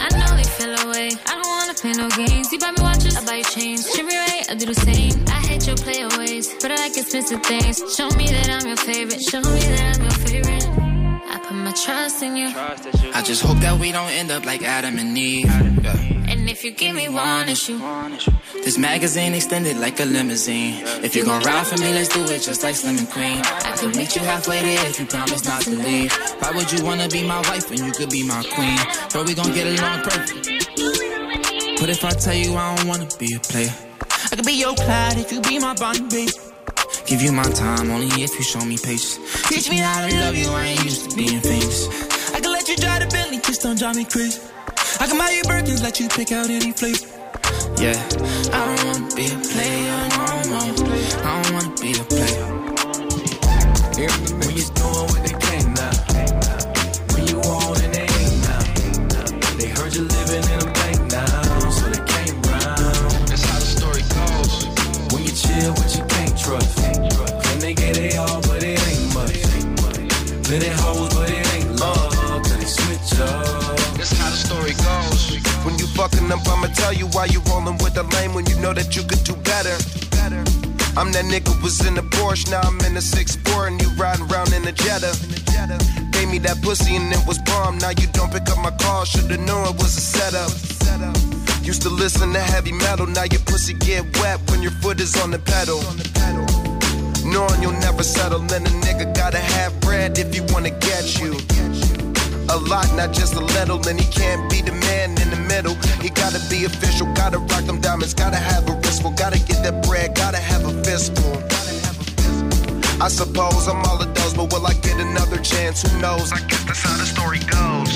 I 0.00 0.08
know 0.18 0.30
they 0.34 0.48
feel 0.58 0.74
away. 0.88 1.10
I 1.26 1.32
don't 1.38 1.50
wanna 1.54 1.74
play 1.74 1.92
no 1.92 2.08
games. 2.10 2.50
You 2.50 2.58
buy 2.58 2.72
me 2.72 2.82
watches, 2.82 3.16
I 3.16 3.24
buy 3.24 3.36
you 3.36 3.44
chains. 3.44 3.92
Treat 3.92 4.06
me 4.06 4.16
right, 4.16 4.50
I 4.50 4.54
do 4.54 4.66
the 4.66 4.74
same. 4.74 5.27
I 5.68 5.70
hate 5.70 5.84
your 5.84 6.08
player 6.08 6.18
ways, 6.18 6.54
but 6.62 6.70
I 6.70 6.76
like 6.76 6.96
expensive 6.96 7.42
things. 7.42 7.94
Show 7.94 8.08
me 8.16 8.26
that 8.28 8.48
I'm 8.48 8.66
your 8.66 8.76
favorite. 8.76 9.20
Show 9.20 9.42
me 9.42 9.60
that 9.60 9.96
I'm 9.96 10.02
your 10.02 10.16
favorite. 10.24 10.64
I 11.28 11.38
put 11.44 11.54
my 11.56 11.72
trust 11.72 12.22
in 12.22 12.36
you. 12.38 12.48
I 13.12 13.20
just 13.22 13.42
hope 13.42 13.58
that 13.58 13.78
we 13.78 13.92
don't 13.92 14.08
end 14.08 14.30
up 14.30 14.46
like 14.46 14.62
Adam 14.62 14.98
and 14.98 15.18
Eve. 15.18 15.44
Yeah. 15.44 16.32
And 16.32 16.48
if 16.48 16.64
you 16.64 16.70
give 16.70 16.96
me 16.96 17.10
one 17.10 17.50
issue, 17.50 17.78
This 18.64 18.78
magazine 18.78 19.34
extended 19.34 19.76
like 19.76 20.00
a 20.00 20.06
limousine. 20.06 20.86
If 21.04 21.14
you're 21.14 21.26
gonna 21.26 21.44
ride 21.44 21.66
for 21.66 21.76
me, 21.76 21.92
let's 21.92 22.08
do 22.08 22.24
it 22.24 22.40
just 22.40 22.62
like 22.62 22.74
Slim 22.74 22.96
and 22.96 23.10
Queen. 23.10 23.40
I 23.44 23.76
could 23.76 23.94
meet 23.94 24.16
you 24.16 24.22
halfway 24.22 24.62
there 24.62 24.86
if 24.86 24.98
you 24.98 25.04
promise 25.04 25.44
not 25.44 25.60
to 25.62 25.70
leave. 25.70 26.12
Why 26.40 26.50
would 26.52 26.72
you 26.72 26.82
wanna 26.82 27.08
be 27.08 27.26
my 27.26 27.40
wife 27.42 27.68
when 27.68 27.84
you 27.84 27.92
could 27.92 28.08
be 28.08 28.26
my 28.26 28.42
queen? 28.54 28.78
Bro, 29.10 29.24
we 29.24 29.34
gon' 29.34 29.52
get 29.52 29.66
along 29.66 30.00
perfect. 30.00 30.48
What 31.80 31.90
if 31.90 32.02
I 32.04 32.10
tell 32.10 32.34
you 32.34 32.56
I 32.56 32.74
don't 32.74 32.88
wanna 32.88 33.08
be 33.18 33.34
a 33.34 33.40
player? 33.40 33.87
I 34.30 34.36
could 34.36 34.46
be 34.46 34.52
your 34.52 34.74
Clyde 34.74 35.18
if 35.18 35.32
you 35.32 35.40
be 35.40 35.58
my 35.58 35.74
babe. 35.74 36.30
Give 37.06 37.22
you 37.22 37.32
my 37.32 37.44
time 37.44 37.90
only 37.90 38.08
if 38.22 38.34
you 38.36 38.42
show 38.42 38.64
me 38.64 38.76
patience. 38.76 39.18
Teach 39.48 39.70
me 39.70 39.78
how 39.78 40.06
to 40.06 40.14
love 40.16 40.36
you, 40.36 40.48
I 40.50 40.64
ain't 40.66 40.84
used 40.84 41.10
to 41.10 41.16
being 41.16 41.40
famous. 41.40 41.88
I 42.34 42.40
can 42.40 42.52
let 42.52 42.68
you 42.68 42.76
drive 42.76 43.00
the 43.00 43.08
Bentley, 43.08 43.38
just 43.38 43.62
don't 43.62 43.78
drive 43.78 43.96
me 43.96 44.04
crazy. 44.04 44.40
I 45.00 45.06
can 45.06 45.16
buy 45.16 45.30
you 45.30 45.42
Birkins, 45.44 45.82
let 45.82 46.00
you 46.00 46.08
pick 46.08 46.32
out 46.32 46.50
any 46.50 46.72
flavor. 46.72 47.06
Yeah, 47.80 47.96
I 48.52 48.67
you 76.30 76.52
I'ma 76.52 76.66
tell 76.74 76.92
you 76.92 77.06
why 77.08 77.26
you 77.26 77.40
rolling 77.48 77.78
with 77.78 77.94
the 77.94 78.02
lame 78.14 78.34
when 78.34 78.44
you 78.46 78.56
know 78.60 78.74
that 78.74 78.96
you 78.96 79.02
could 79.02 79.22
do 79.24 79.34
better. 79.48 79.76
I'm 80.96 81.12
that 81.12 81.24
nigga 81.24 81.54
was 81.62 81.86
in 81.86 81.94
the 81.94 82.02
Porsche, 82.02 82.50
now 82.50 82.60
I'm 82.60 82.78
in 82.84 82.94
the 82.94 83.00
6'4 83.00 83.68
and 83.68 83.80
you 83.80 83.88
riding 83.96 84.26
around 84.30 84.52
in 84.52 84.62
the 84.62 84.72
Jetta. 84.72 85.14
Gave 86.12 86.28
me 86.28 86.38
that 86.40 86.60
pussy 86.62 86.96
and 86.96 87.12
it 87.12 87.24
was 87.26 87.38
bomb. 87.38 87.78
Now 87.78 87.90
you 87.90 88.08
don't 88.12 88.32
pick 88.32 88.50
up 88.50 88.58
my 88.58 88.72
call, 88.82 89.04
should've 89.04 89.40
known 89.40 89.68
it 89.68 89.76
was 89.80 89.96
a 89.96 90.00
setup. 90.00 90.50
Used 91.62 91.82
to 91.82 91.90
listen 91.90 92.32
to 92.32 92.40
heavy 92.40 92.72
metal, 92.72 93.06
now 93.06 93.24
your 93.24 93.40
pussy 93.46 93.74
get 93.74 94.04
wet 94.18 94.40
when 94.50 94.62
your 94.62 94.72
foot 94.82 95.00
is 95.00 95.16
on 95.22 95.30
the 95.30 95.38
pedal. 95.38 95.80
Knowing 97.24 97.62
you'll 97.62 97.80
never 97.80 98.02
settle, 98.02 98.40
then 98.40 98.66
a 98.66 98.70
nigga 98.84 99.14
gotta 99.14 99.38
have 99.38 99.78
bread 99.80 100.18
if 100.18 100.34
he 100.34 100.40
wanna 100.52 100.70
get 100.70 101.20
you. 101.20 101.32
A 102.50 102.56
lot, 102.56 102.88
not 102.96 103.12
just 103.12 103.34
a 103.34 103.40
little, 103.40 103.76
and 103.88 104.00
he 104.00 104.06
can't 104.10 104.50
be 104.50 104.62
the 104.62 104.72
man 104.72 105.10
in 105.20 105.28
the 105.30 105.36
middle. 105.48 105.74
He 106.00 106.08
gotta 106.08 106.40
be 106.48 106.64
official, 106.64 107.06
gotta 107.12 107.38
rock 107.38 107.64
them 107.64 107.80
diamonds, 107.80 108.14
gotta 108.14 108.36
have 108.36 108.68
a 108.68 108.72
wristful, 108.72 109.10
gotta 109.12 109.38
get 109.38 109.62
that 109.62 109.86
bread, 109.86 110.14
gotta 110.14 110.38
have 110.38 110.64
a 110.64 110.72
fistful. 110.82 111.36
I 113.00 113.08
suppose 113.08 113.68
I'm 113.68 113.84
all 113.84 114.00
of 114.00 114.12
those, 114.14 114.34
but 114.34 114.52
will 114.52 114.66
I 114.66 114.72
get 114.74 114.98
another 114.98 115.36
chance? 115.38 115.82
Who 115.82 116.00
knows? 116.00 116.32
I 116.32 116.40
guess 116.48 116.64
that's 116.64 116.82
how 116.82 116.96
the 116.96 117.06
story 117.06 117.38
goes. 117.38 117.92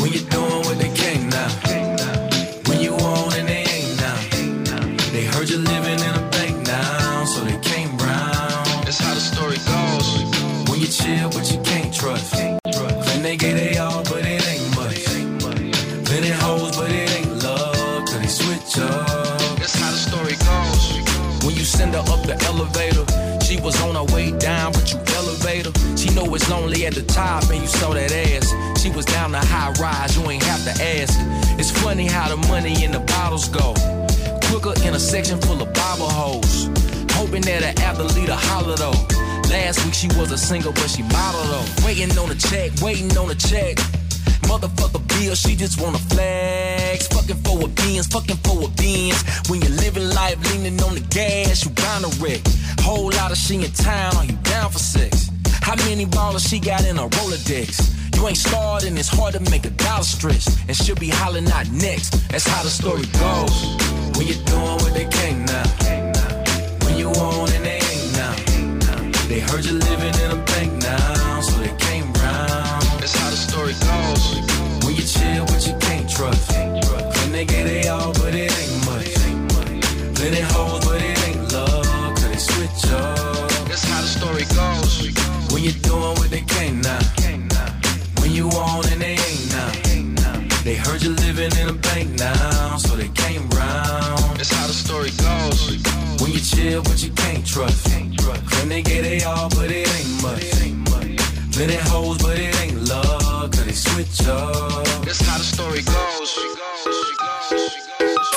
When 0.00 0.12
you're 0.12 0.28
doing 0.28 0.62
what 0.66 0.76
they 0.78 0.92
can't 0.92 1.30
now. 1.30 1.48
When 2.68 2.80
you 2.80 2.92
want 2.92 3.38
and 3.38 3.48
they 3.48 3.64
ain't 3.64 3.96
now. 4.02 5.12
They 5.12 5.24
heard 5.24 5.48
you 5.48 5.58
living 5.58 6.00
in 6.00 6.14
a 6.14 6.28
bank 6.30 6.66
now, 6.66 7.24
so 7.24 7.40
they 7.44 7.58
came 7.60 7.96
round. 7.96 8.84
That's 8.84 8.98
how 8.98 9.14
the 9.14 9.20
story 9.20 9.58
goes. 9.64 10.68
When 10.68 10.80
you 10.80 10.88
chill, 10.88 11.30
but 11.30 11.50
you 11.50 11.62
can't 11.62 11.94
trust. 11.94 12.34
Only 26.50 26.86
at 26.86 26.94
the 26.94 27.02
top 27.02 27.44
and 27.50 27.60
you 27.60 27.66
saw 27.66 27.94
that 27.94 28.12
ass. 28.12 28.52
She 28.80 28.90
was 28.90 29.04
down 29.04 29.32
the 29.32 29.40
high 29.40 29.72
rise, 29.80 30.16
you 30.16 30.28
ain't 30.30 30.42
have 30.42 30.64
to 30.64 30.74
ask. 30.82 31.18
It's 31.58 31.70
funny 31.70 32.06
how 32.06 32.28
the 32.28 32.36
money 32.48 32.84
in 32.84 32.92
the 32.92 33.00
bottles 33.00 33.48
go. 33.48 33.74
Quicker 34.48 34.74
in 34.86 34.94
a 34.94 34.98
section 34.98 35.40
full 35.40 35.60
of 35.62 35.72
Bible 35.72 36.08
hoes. 36.08 36.68
Hoping 37.12 37.42
that 37.42 37.62
an 37.62 37.78
athlete 37.80 38.28
a 38.28 38.36
holler 38.36 38.76
though. 38.76 38.98
Last 39.48 39.84
week 39.84 39.94
she 39.94 40.08
was 40.18 40.32
a 40.32 40.38
single, 40.38 40.72
but 40.72 40.88
she 40.90 41.02
modeled 41.02 41.48
though. 41.48 41.86
Waiting 41.86 42.10
on 42.18 42.30
a 42.30 42.34
check, 42.34 42.72
waiting 42.82 43.16
on 43.16 43.30
a 43.30 43.34
check. 43.34 43.76
Motherfucker 44.50 45.06
bill, 45.08 45.34
she 45.34 45.56
just 45.56 45.80
wanna 45.80 45.98
flex. 45.98 47.08
Fucking 47.08 47.40
for 47.44 47.64
a 47.64 47.68
beans, 47.68 48.06
fucking 48.08 48.36
for 48.44 48.64
a 48.64 48.68
beans. 48.76 49.22
When 49.48 49.62
you're 49.62 49.78
living 49.80 50.08
life 50.10 50.38
leaning 50.52 50.80
on 50.82 50.94
the 50.94 51.06
gas, 51.08 51.64
you 51.64 51.70
bound 51.70 52.04
to 52.04 52.10
wreck. 52.22 52.40
Whole 52.80 53.10
lot 53.10 53.30
of 53.30 53.38
she 53.38 53.56
in 53.56 53.70
town, 53.72 54.16
are 54.16 54.24
you 54.24 54.36
down 54.42 54.70
for 54.70 54.78
sex? 54.78 55.30
How 55.64 55.76
many 55.88 56.04
ballers 56.04 56.46
she 56.46 56.60
got 56.60 56.84
in 56.84 56.96
her 56.96 57.08
Rolodex? 57.08 58.14
You 58.14 58.28
ain't 58.28 58.36
starred 58.36 58.84
and 58.84 58.98
it's 58.98 59.08
hard 59.08 59.32
to 59.32 59.40
make 59.50 59.64
a 59.64 59.70
dollar 59.70 60.02
stretch. 60.02 60.46
And 60.68 60.76
she'll 60.76 60.94
be 60.94 61.08
hollering 61.08 61.50
out 61.50 61.66
next. 61.70 62.10
That's 62.28 62.46
how 62.46 62.62
the 62.62 62.68
story 62.68 63.06
goes. 63.16 63.56
When 64.12 64.26
you're 64.28 64.44
doing 64.44 64.76
what 64.84 64.92
they 64.92 65.06
can't 65.06 65.40
now. 65.48 65.64
When 66.84 66.98
you 66.98 67.08
on 67.08 67.48
and 67.48 67.64
they 67.64 67.80
ain't 67.80 68.12
now. 68.12 68.36
They 69.26 69.40
heard 69.40 69.64
you 69.64 69.72
living 69.72 70.14
in 70.20 70.30
a 70.36 70.40
bank 70.52 70.70
now, 70.82 71.40
so 71.40 71.56
they 71.56 71.74
came 71.80 72.12
round. 72.12 72.84
That's 73.00 73.16
how 73.16 73.30
the 73.30 73.40
story 73.48 73.72
goes. 73.88 74.22
When 74.84 74.94
you 74.94 75.02
chill, 75.02 75.46
but 75.46 75.66
you 75.66 75.74
can't 75.80 76.10
trust. 76.10 76.52
When 76.52 77.32
they 77.32 77.46
get 77.46 77.64
they 77.64 77.88
all, 77.88 78.12
but 78.12 78.34
it 78.34 78.52
ain't 78.52 78.84
much. 78.84 79.16
But 80.12 80.24
it 80.28 80.34
ain't 80.40 80.52
living 91.44 91.68
in 91.68 91.68
a 91.68 91.78
bank 91.78 92.10
now, 92.18 92.76
so 92.78 92.96
they 92.96 93.08
came 93.08 93.48
round. 93.50 94.36
That's 94.36 94.52
how 94.52 94.66
the 94.66 94.72
story 94.72 95.10
goes. 95.20 95.76
When 96.20 96.32
you 96.32 96.40
chill, 96.40 96.82
but 96.82 97.02
you 97.02 97.10
can't 97.12 97.46
trust. 97.46 97.88
When 98.58 98.68
they 98.68 98.82
get 98.82 99.02
they 99.02 99.22
all, 99.24 99.48
but 99.50 99.70
it 99.70 99.88
ain't 99.98 100.22
much. 100.22 100.50
Plenty 101.52 101.76
hoes, 101.90 102.18
but 102.18 102.38
it 102.38 102.54
ain't 102.62 102.88
love, 102.88 103.50
cause 103.52 103.64
they 103.64 103.72
switch 103.72 104.26
up. 104.26 104.84
That's 105.04 105.20
how 105.20 105.38
the 105.38 105.44
story 105.44 105.82
goes. 105.82 106.30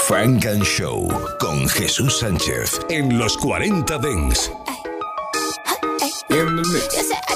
Funk 0.08 0.46
and 0.46 0.66
Show 0.66 1.08
con 1.40 1.68
Jesús 1.68 2.20
Sánchez 2.20 2.80
en 2.90 3.18
los 3.18 3.38
40 3.38 3.98
Dents. 3.98 4.52
In 6.30 6.56
the 6.56 6.64
mix. 6.74 7.28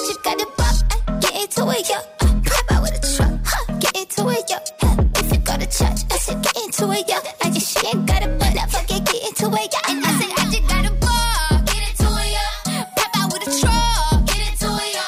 Into 6.82 7.00
it, 7.00 7.08
yo. 7.08 7.16
I 7.42 7.50
just 7.50 7.78
she 7.78 7.88
ain't 7.88 8.06
got 8.06 8.24
it, 8.24 8.40
but 8.40 8.58
I 8.58 8.66
forget 8.68 9.06
get 9.06 9.28
into 9.28 9.46
it, 9.48 9.74
yo. 9.74 9.80
And 9.90 10.06
I 10.06 10.12
said 10.20 10.32
I 10.38 10.44
just 10.52 10.68
got 10.68 10.86
a 10.86 10.92
ball, 10.98 11.62
get 11.66 11.82
into 11.90 12.10
it, 12.10 12.32
yo. 12.36 12.84
Pop 12.98 13.12
out 13.18 13.34
with 13.34 13.48
a 13.48 13.52
truck, 13.60 14.26
get 14.26 14.42
into 14.50 14.70
it, 14.82 14.92
yo. 14.98 15.06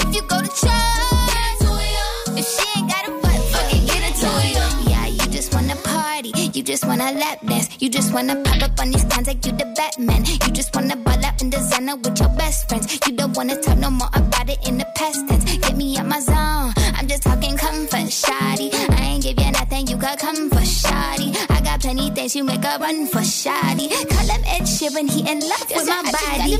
If 0.00 0.14
you 0.16 0.22
go 0.22 0.40
to 0.40 0.48
church, 0.48 1.04
get 1.28 1.44
into 1.50 1.70
it, 1.76 1.90
yo. 1.96 2.06
If 2.40 2.46
she 2.48 2.64
ain't 2.78 2.88
got 2.88 3.04
it, 3.08 3.14
but 3.22 3.38
forget 3.52 3.82
get 3.90 4.02
into 4.08 4.28
it, 4.28 4.52
yo. 4.56 4.90
Yeah, 4.90 5.06
you 5.06 5.26
just 5.30 5.54
wanna 5.54 5.76
party, 5.76 6.32
you 6.54 6.62
just 6.62 6.86
wanna 6.86 7.12
lap 7.12 7.38
dance, 7.46 7.68
you 7.80 7.88
just 7.90 8.12
wanna 8.14 8.36
pop 8.42 8.62
up 8.62 8.80
on 8.80 8.90
these 8.90 9.04
cons 9.04 9.26
like 9.26 9.44
you 9.44 9.52
the 9.52 9.66
Batman. 9.76 10.24
You 10.24 10.52
just 10.52 10.74
wanna 10.74 10.96
ball 10.96 11.24
out 11.24 11.42
in 11.42 11.50
designer 11.50 11.96
with 11.96 12.18
your 12.18 12.30
best 12.30 12.68
friends. 12.68 12.98
You 13.06 13.12
don't 13.16 13.36
wanna 13.36 13.60
talk 13.60 13.78
no 13.78 13.90
more 13.90 14.08
about 14.14 14.48
it 14.48 14.66
in 14.66 14.78
the 14.78 14.86
past 14.96 15.28
tense. 15.28 15.44
Get 15.58 15.76
me 15.76 15.98
out 15.98 16.06
my 16.06 16.20
zone. 16.20 16.72
I'm 16.96 17.06
just 17.06 17.22
talking 17.24 17.56
comfort, 17.56 18.10
shoddy. 18.10 18.70
I 18.72 19.12
ain't 19.12 19.22
give 19.22 19.38
you 19.38 19.50
nothing 19.52 19.86
you 19.86 19.96
got 19.96 20.18
shoddy. 20.20 20.69
Got 21.90 22.14
things 22.14 22.36
you 22.36 22.44
make 22.44 22.64
a 22.64 22.78
run 22.78 23.08
for, 23.08 23.24
shoddy. 23.24 23.88
Call 23.88 24.28
him 24.28 24.44
Ed 24.46 24.62
Sheeran, 24.62 25.10
he 25.10 25.28
in 25.28 25.40
love 25.40 25.66
with 25.74 25.88
my 25.88 26.02
body. 26.02 26.56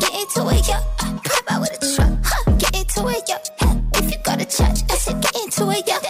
Get 0.00 0.14
into 0.14 0.48
it, 0.48 0.66
yo. 0.66 0.80
Pop 0.96 1.44
out 1.50 1.60
with 1.60 1.76
a 1.76 1.94
truck, 1.94 2.18
huh? 2.24 2.52
Get 2.56 2.74
into 2.74 3.06
it, 3.08 3.28
yo. 3.28 3.36
If 3.96 4.10
you 4.10 4.18
go 4.24 4.34
to 4.34 4.46
church, 4.46 4.80
I 4.88 4.96
said 4.96 5.20
get 5.20 5.36
into 5.36 5.68
it, 5.68 5.86
yo. 5.86 6.05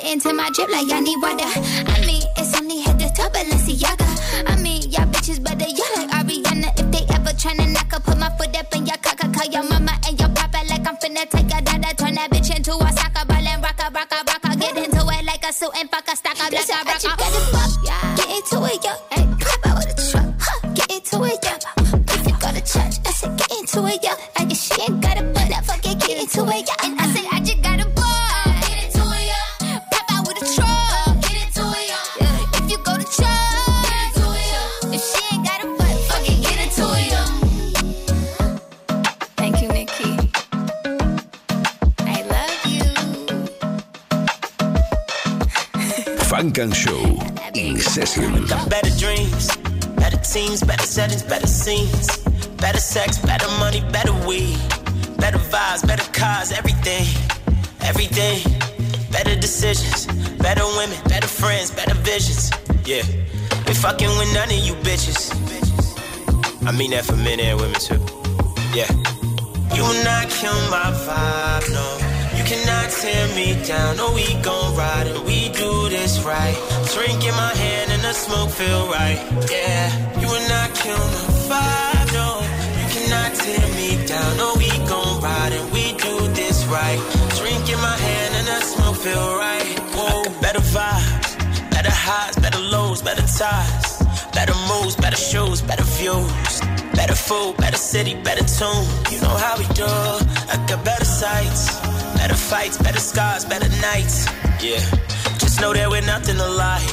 Get 0.00 0.12
into 0.12 0.32
my 0.32 0.48
drip 0.50 0.70
like 0.70 0.86
y'all 0.88 1.00
need 1.00 1.20
water. 1.20 1.44
I 1.44 2.04
mean, 2.06 2.22
it's 2.36 2.56
only 2.58 2.80
head 2.80 2.98
to 2.98 3.08
toe, 3.16 3.28
Balenciaga. 3.30 4.06
I 4.46 4.56
mean, 4.62 4.82
y'all 4.90 5.06
bitches 5.06 5.42
better 5.42 5.68
y'all 5.68 5.92
like 5.96 6.10
Ariana. 6.10 6.70
If 6.78 6.90
they 6.90 7.14
ever 7.14 7.30
tryna 7.30 7.72
knock 7.72 7.92
up, 7.92 8.04
put 8.04 8.18
my 8.18 8.30
foot 8.36 8.56
up 8.56 8.74
in 8.74 8.86
your 8.86 8.96
cocker. 8.98 9.30
Call 9.32 9.50
your 9.50 9.64
mama 9.68 9.98
and 10.06 10.18
your 10.18 10.28
papa 10.30 10.60
like 10.68 10.86
I'm 10.86 10.96
finna 10.96 11.28
take 11.30 11.46
a 11.46 11.62
dada. 11.62 11.94
Turn 11.96 12.14
that 12.14 12.30
bitch 12.30 12.54
into 12.54 12.72
a 12.72 12.92
soccer 12.92 13.26
ball 13.26 13.46
and 13.46 13.62
rock 13.62 13.80
a, 13.80 13.90
rock 13.90 14.12
a, 14.12 14.24
rock 14.26 14.44
a. 14.44 14.56
Get 14.56 14.76
into 14.76 15.02
it 15.06 15.24
like 15.24 15.44
a 15.44 15.52
suit 15.52 15.70
and 15.76 15.90
fuck 15.90 16.08
a 16.08 16.16
stock 16.16 16.38
a 16.38 16.44
rock 16.44 17.64
a. 17.64 17.67
Funk 46.58 46.74
Show 46.74 47.16
in 47.54 47.78
session. 47.78 48.44
Got 48.46 48.68
better 48.68 48.90
dreams, 48.98 49.56
better 49.94 50.16
teams, 50.16 50.60
better 50.60 50.82
settings, 50.82 51.22
better 51.22 51.46
scenes, 51.46 52.18
better 52.56 52.80
sex, 52.80 53.16
better 53.18 53.46
money, 53.60 53.80
better 53.92 54.12
weed, 54.26 54.58
better 55.18 55.38
vibes, 55.38 55.86
better 55.86 56.10
cars, 56.10 56.50
everything, 56.50 57.06
everything. 57.82 58.42
Better 59.12 59.36
decisions, 59.36 60.06
better 60.38 60.64
women, 60.78 60.98
better 61.04 61.28
friends, 61.28 61.70
better 61.70 61.94
visions. 61.94 62.50
Yeah, 62.84 63.04
we 63.68 63.74
fucking 63.74 64.08
with 64.18 64.34
none 64.34 64.48
of 64.48 64.58
you 64.58 64.74
bitches. 64.82 65.30
I 66.66 66.72
mean 66.72 66.90
that 66.90 67.04
for 67.04 67.14
men 67.14 67.38
and 67.38 67.60
women 67.60 67.78
too. 67.78 68.02
Yeah. 68.74 68.90
You 69.76 69.84
not 70.02 70.28
kill 70.28 70.58
my 70.74 70.90
vibe, 71.06 71.70
no. 71.70 72.07
You 72.38 72.44
cannot 72.44 72.90
tear 72.90 73.26
me 73.34 73.60
down, 73.66 73.96
no. 73.96 74.12
We 74.12 74.32
gon' 74.42 74.76
ride 74.76 75.08
and 75.08 75.24
we 75.26 75.48
do 75.48 75.88
this 75.88 76.22
right. 76.22 76.54
Drink 76.94 77.24
in 77.26 77.34
my 77.34 77.52
hand 77.62 77.90
and 77.90 78.02
the 78.02 78.12
smoke 78.12 78.50
feel 78.50 78.86
right. 78.86 79.18
Yeah. 79.50 79.90
You 80.20 80.28
will 80.28 80.48
not 80.48 80.72
kill 80.72 81.02
my 81.14 81.26
vibe, 81.50 82.08
no. 82.14 82.30
You 82.78 82.86
cannot 82.94 83.34
tear 83.34 83.66
me 83.74 84.06
down, 84.06 84.36
no. 84.36 84.54
We 84.56 84.70
gon' 84.86 85.20
ride 85.20 85.52
and 85.52 85.72
we 85.72 85.92
do 85.98 86.14
this 86.40 86.64
right. 86.66 87.00
Drink 87.40 87.68
in 87.74 87.80
my 87.80 87.96
hand 88.06 88.34
and 88.38 88.46
the 88.46 88.60
smoke 88.72 88.96
feel 88.96 89.28
right. 89.36 89.78
Whoa. 89.96 90.40
Better 90.40 90.60
vibes, 90.60 91.70
better 91.72 91.90
highs, 91.90 92.36
better 92.36 92.60
lows, 92.60 93.02
better 93.02 93.26
ties. 93.26 93.98
Better 94.32 94.54
moves, 94.70 94.94
better 94.94 95.16
shoes, 95.16 95.60
better 95.60 95.82
views. 95.98 96.60
Better 96.94 97.14
food, 97.16 97.56
better 97.56 97.76
city, 97.76 98.14
better 98.22 98.44
tune. 98.44 98.86
You 99.10 99.20
know 99.22 99.36
how 99.44 99.58
we 99.58 99.66
do. 99.74 99.90
I 100.52 100.64
got 100.68 100.84
better 100.84 101.04
sights, 101.04 101.62
better 102.18 102.34
fights, 102.34 102.76
better 102.78 103.00
scars, 103.00 103.44
better 103.44 103.70
nights. 103.80 104.26
Yeah, 104.60 104.82
just 105.38 105.60
know 105.60 105.72
that 105.72 105.88
we're 105.88 106.02
nothing 106.02 106.36
alike. 106.36 106.90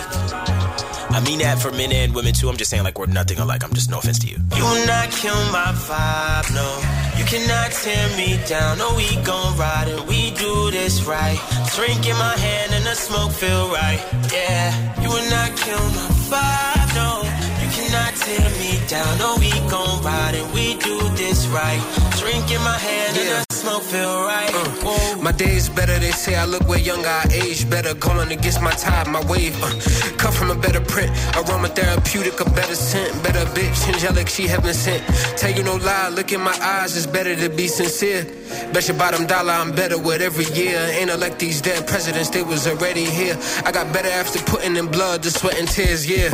I 1.15 1.21
mean 1.23 1.39
that 1.39 1.59
for 1.59 1.71
men 1.71 1.91
and 1.91 2.13
women 2.13 2.33
too. 2.33 2.49
I'm 2.49 2.57
just 2.57 2.69
saying 2.69 2.83
like 2.83 2.97
we're 2.99 3.05
nothing 3.07 3.39
alike. 3.39 3.63
I'm 3.63 3.73
just 3.73 3.89
no 3.89 3.99
offense 3.99 4.19
to 4.19 4.27
you. 4.27 4.37
You 4.55 4.63
will 4.63 4.85
not 4.85 5.09
kill 5.11 5.41
my 5.51 5.71
vibe, 5.87 6.47
no. 6.53 6.67
You 7.17 7.25
cannot 7.25 7.71
tear 7.71 8.05
me 8.17 8.37
down. 8.47 8.77
No, 8.77 8.93
we 8.95 9.07
gon' 9.23 9.57
ride 9.57 9.87
and 9.87 10.05
we 10.07 10.31
do 10.31 10.71
this 10.71 11.03
right. 11.05 11.39
Drink 11.75 12.05
in 12.05 12.17
my 12.17 12.35
hand 12.37 12.73
and 12.73 12.85
the 12.85 12.95
smoke 12.95 13.31
feel 13.31 13.69
right. 13.71 14.01
Yeah, 14.31 15.01
you 15.01 15.09
will 15.09 15.29
not 15.29 15.55
kill 15.55 15.85
my 15.97 16.07
vibe, 16.31 16.74
cannot 17.75 18.15
tear 18.15 18.49
me 18.61 18.79
down. 18.87 19.17
No, 19.19 19.35
we 19.37 19.51
gon' 19.69 20.01
ride 20.01 20.35
and 20.35 20.47
we 20.53 20.75
do 20.79 20.97
this 21.19 21.45
right. 21.47 21.81
Drink 22.17 22.49
in 22.49 22.61
my 22.63 22.77
hand 22.77 23.17
and 23.17 23.45
the 23.49 23.53
smoke 23.53 23.83
feel 23.83 24.23
right. 24.23 24.51
Uh, 24.53 25.21
my 25.21 25.33
days 25.33 25.67
better, 25.67 25.99
they 25.99 26.11
say 26.11 26.35
I 26.35 26.45
look 26.45 26.65
way 26.67 26.79
younger, 26.79 27.09
I 27.09 27.25
age 27.31 27.69
better. 27.69 27.93
Going 27.93 28.31
against 28.31 28.61
my 28.61 28.71
tide, 28.71 29.07
my 29.07 29.23
wave. 29.25 29.55
Uh, 29.61 29.67
cut 30.17 30.33
from 30.33 30.51
a 30.51 30.55
better 30.55 30.79
print, 30.79 31.11
aromatherapeutic, 31.39 32.39
a 32.39 32.49
better 32.51 32.75
scent. 32.75 33.11
Better 33.23 33.45
bitch, 33.57 33.79
angelic, 33.93 34.29
she 34.29 34.47
heaven 34.47 34.73
sent. 34.73 35.03
Tell 35.37 35.51
you 35.51 35.63
no 35.63 35.75
lie, 35.75 36.09
look 36.09 36.31
in 36.31 36.41
my 36.41 36.57
eyes, 36.61 36.95
it's 36.95 37.05
better 37.07 37.35
to 37.35 37.49
be 37.49 37.67
sincere. 37.67 38.23
Bet 38.71 38.87
your 38.87 38.97
bottom 38.97 39.25
dollar 39.25 39.51
I'm 39.51 39.71
better 39.71 39.99
with 39.99 40.21
every 40.21 40.47
year. 40.59 40.79
Ain't 40.99 41.09
elect 41.09 41.39
these 41.39 41.61
dead 41.61 41.85
presidents, 41.87 42.29
they 42.29 42.43
was 42.43 42.67
already 42.67 43.03
here. 43.03 43.37
I 43.65 43.71
got 43.73 43.91
better 43.91 44.09
after 44.21 44.39
putting 44.51 44.77
in 44.77 44.87
blood, 44.87 45.23
the 45.23 45.31
sweat 45.31 45.59
and 45.59 45.67
tears, 45.67 46.09
yeah. 46.09 46.31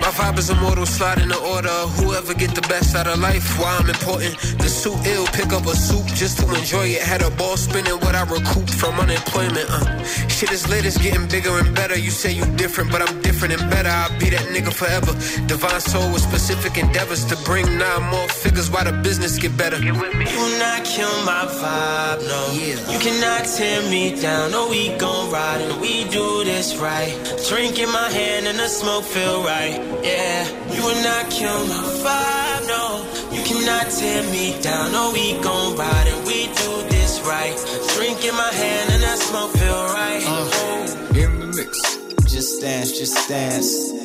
My 0.00 0.08
vibe 0.16 0.38
is 0.38 0.48
immortal, 0.50 0.86
slide 0.86 1.18
in 1.18 1.28
the 1.28 1.38
order. 1.38 1.68
Whoever 2.00 2.32
get 2.34 2.54
the 2.54 2.62
best 2.62 2.96
out 2.96 3.06
of 3.06 3.18
life, 3.18 3.58
why 3.58 3.76
I'm 3.78 3.88
important. 3.88 4.36
The 4.58 4.68
suit 4.68 4.98
ill, 5.06 5.26
pick 5.26 5.52
up 5.52 5.66
a 5.66 5.76
soup 5.76 6.06
just 6.16 6.38
to 6.38 6.48
enjoy 6.54 6.86
it. 6.96 7.02
Had 7.02 7.22
a 7.22 7.30
ball 7.30 7.56
spinning 7.56 7.98
what 8.00 8.14
I 8.14 8.24
recouped 8.24 8.72
from 8.74 8.98
unemployment. 8.98 9.68
Uh. 9.68 10.04
Shit 10.28 10.52
is 10.52 10.66
lit, 10.68 10.86
it's 10.86 10.96
getting 10.96 11.28
bigger 11.28 11.58
and 11.58 11.74
better. 11.74 11.98
You 11.98 12.10
say 12.10 12.32
you 12.32 12.44
different, 12.56 12.90
but 12.90 13.02
I'm 13.02 13.20
different 13.20 13.60
and 13.60 13.70
better. 13.70 13.90
I'll 13.90 14.18
be 14.18 14.30
that 14.30 14.46
nigga 14.54 14.72
forever. 14.72 15.12
Divine 15.46 15.80
soul 15.80 16.10
with 16.12 16.22
specific 16.22 16.78
endeavors 16.78 17.24
to 17.26 17.36
bring 17.44 17.66
nine 17.76 18.02
more 18.10 18.28
figures 18.28 18.70
while 18.70 18.84
the 18.84 18.92
business 18.92 19.38
get 19.38 19.54
better. 19.56 19.78
Get 19.78 19.92
with 20.00 20.14
me. 20.16 20.24
You 20.30 20.38
will 20.38 20.58
not 20.58 20.84
kill 20.84 21.12
my 21.24 21.44
vibe, 21.60 22.20
no. 22.24 22.40
Yeah. 22.56 22.92
You 22.92 22.98
cannot 22.98 23.44
tear 23.44 23.82
me 23.90 24.18
down, 24.20 24.52
no. 24.52 24.68
We 24.70 24.96
gon' 24.96 25.30
ride 25.30 25.60
and 25.60 25.80
we 25.80 26.04
do 26.08 26.44
this 26.44 26.76
right. 26.76 27.12
Drink 27.48 27.78
in 27.78 27.90
my 27.92 28.08
hand 28.10 28.46
and 28.46 28.58
the 28.58 28.68
smoke 28.68 29.04
feel 29.04 29.44
right. 29.44 29.89
Yeah, 30.02 30.46
you 30.72 30.82
will 30.82 31.02
not 31.02 31.30
kill 31.30 31.66
my 31.66 31.82
vibe, 32.04 32.66
no. 32.68 33.04
You 33.34 33.42
cannot 33.42 33.90
tear 33.90 34.22
me 34.30 34.60
down, 34.62 34.92
no. 34.92 35.10
We 35.12 35.32
gon' 35.42 35.76
ride 35.76 36.06
and 36.06 36.26
we 36.26 36.46
do 36.46 36.70
this 36.88 37.20
right. 37.26 37.54
Drink 37.96 38.24
in 38.24 38.34
my 38.34 38.52
hand 38.52 38.92
and 38.92 39.02
that 39.02 39.18
smoke 39.18 39.52
feel 39.52 39.84
right. 39.98 40.22
Uh, 40.26 41.18
in 41.18 41.40
the 41.40 41.46
mix. 41.46 42.32
Just 42.32 42.60
dance, 42.62 42.98
just 42.98 43.28
dance. 43.28 44.00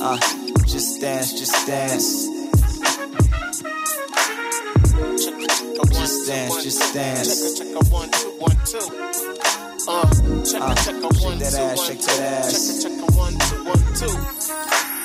Uh, 0.00 0.18
just 0.66 1.00
dance, 1.00 1.32
just 1.32 1.66
dance. 1.66 2.28
Just 5.88 6.26
dance, 6.28 6.62
just 6.64 6.94
dance. 6.94 7.60
Check 9.90 9.98
a 9.98 10.02
one, 10.02 10.14
two, 10.14 10.24
one, 10.24 10.44
two. 10.44 10.58
Uh, 10.58 10.62
check 10.62 10.62
Uh, 10.62 10.74
check 10.74 10.94
a 10.94 11.08
one, 11.24 11.38
that 11.38 11.50
two, 11.50 11.58
ass, 11.58 11.78
one, 11.78 11.86
shake 11.88 12.02
that 12.02 12.20
ass. 12.20 12.52
Check 12.52 12.92
check 12.92 12.94
a 13.00 13.12
one, 13.16 13.34
two, 13.48 13.64
one, 13.64 13.82
two. 13.98 14.14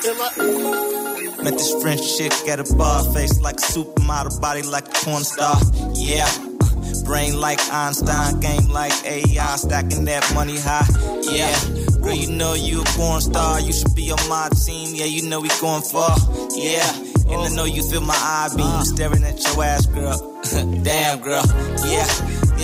Illa. 0.05 1.43
Met 1.43 1.53
this 1.57 1.73
French 1.81 2.17
chick 2.17 2.31
at 2.47 2.59
a 2.59 2.75
bar, 2.75 3.03
face 3.13 3.41
like 3.41 3.55
a 3.55 3.63
supermodel, 3.63 4.39
body 4.41 4.61
like 4.61 4.87
a 4.87 4.91
porn 5.05 5.23
star. 5.23 5.57
Yeah. 5.95 6.27
Uh, 6.29 7.03
Brain 7.03 7.39
like 7.39 7.59
Einstein, 7.73 8.39
game 8.39 8.69
like 8.69 8.93
AI, 9.05 9.55
stacking 9.55 10.05
that 10.05 10.23
money 10.35 10.57
high. 10.59 10.85
Yeah. 11.23 11.53
Girl, 12.01 12.13
you 12.13 12.31
know 12.37 12.53
you 12.53 12.81
a 12.81 12.85
porn 12.85 13.21
star. 13.21 13.59
You 13.59 13.73
should 13.73 13.95
be 13.95 14.11
on 14.11 14.29
my 14.29 14.49
team. 14.65 14.93
Yeah, 14.93 15.05
you 15.05 15.27
know 15.27 15.39
we 15.41 15.49
going 15.61 15.81
far. 15.81 16.15
Yeah. 16.55 16.85
And 17.27 17.41
I 17.41 17.49
know 17.55 17.65
you 17.65 17.81
feel 17.81 18.01
my 18.01 18.13
eye 18.13 18.49
beam 18.55 18.81
staring 18.85 19.23
at 19.23 19.41
your 19.43 19.63
ass, 19.63 19.87
girl. 19.87 20.41
Damn, 20.83 21.21
girl. 21.21 21.43
Yeah. 21.85 22.05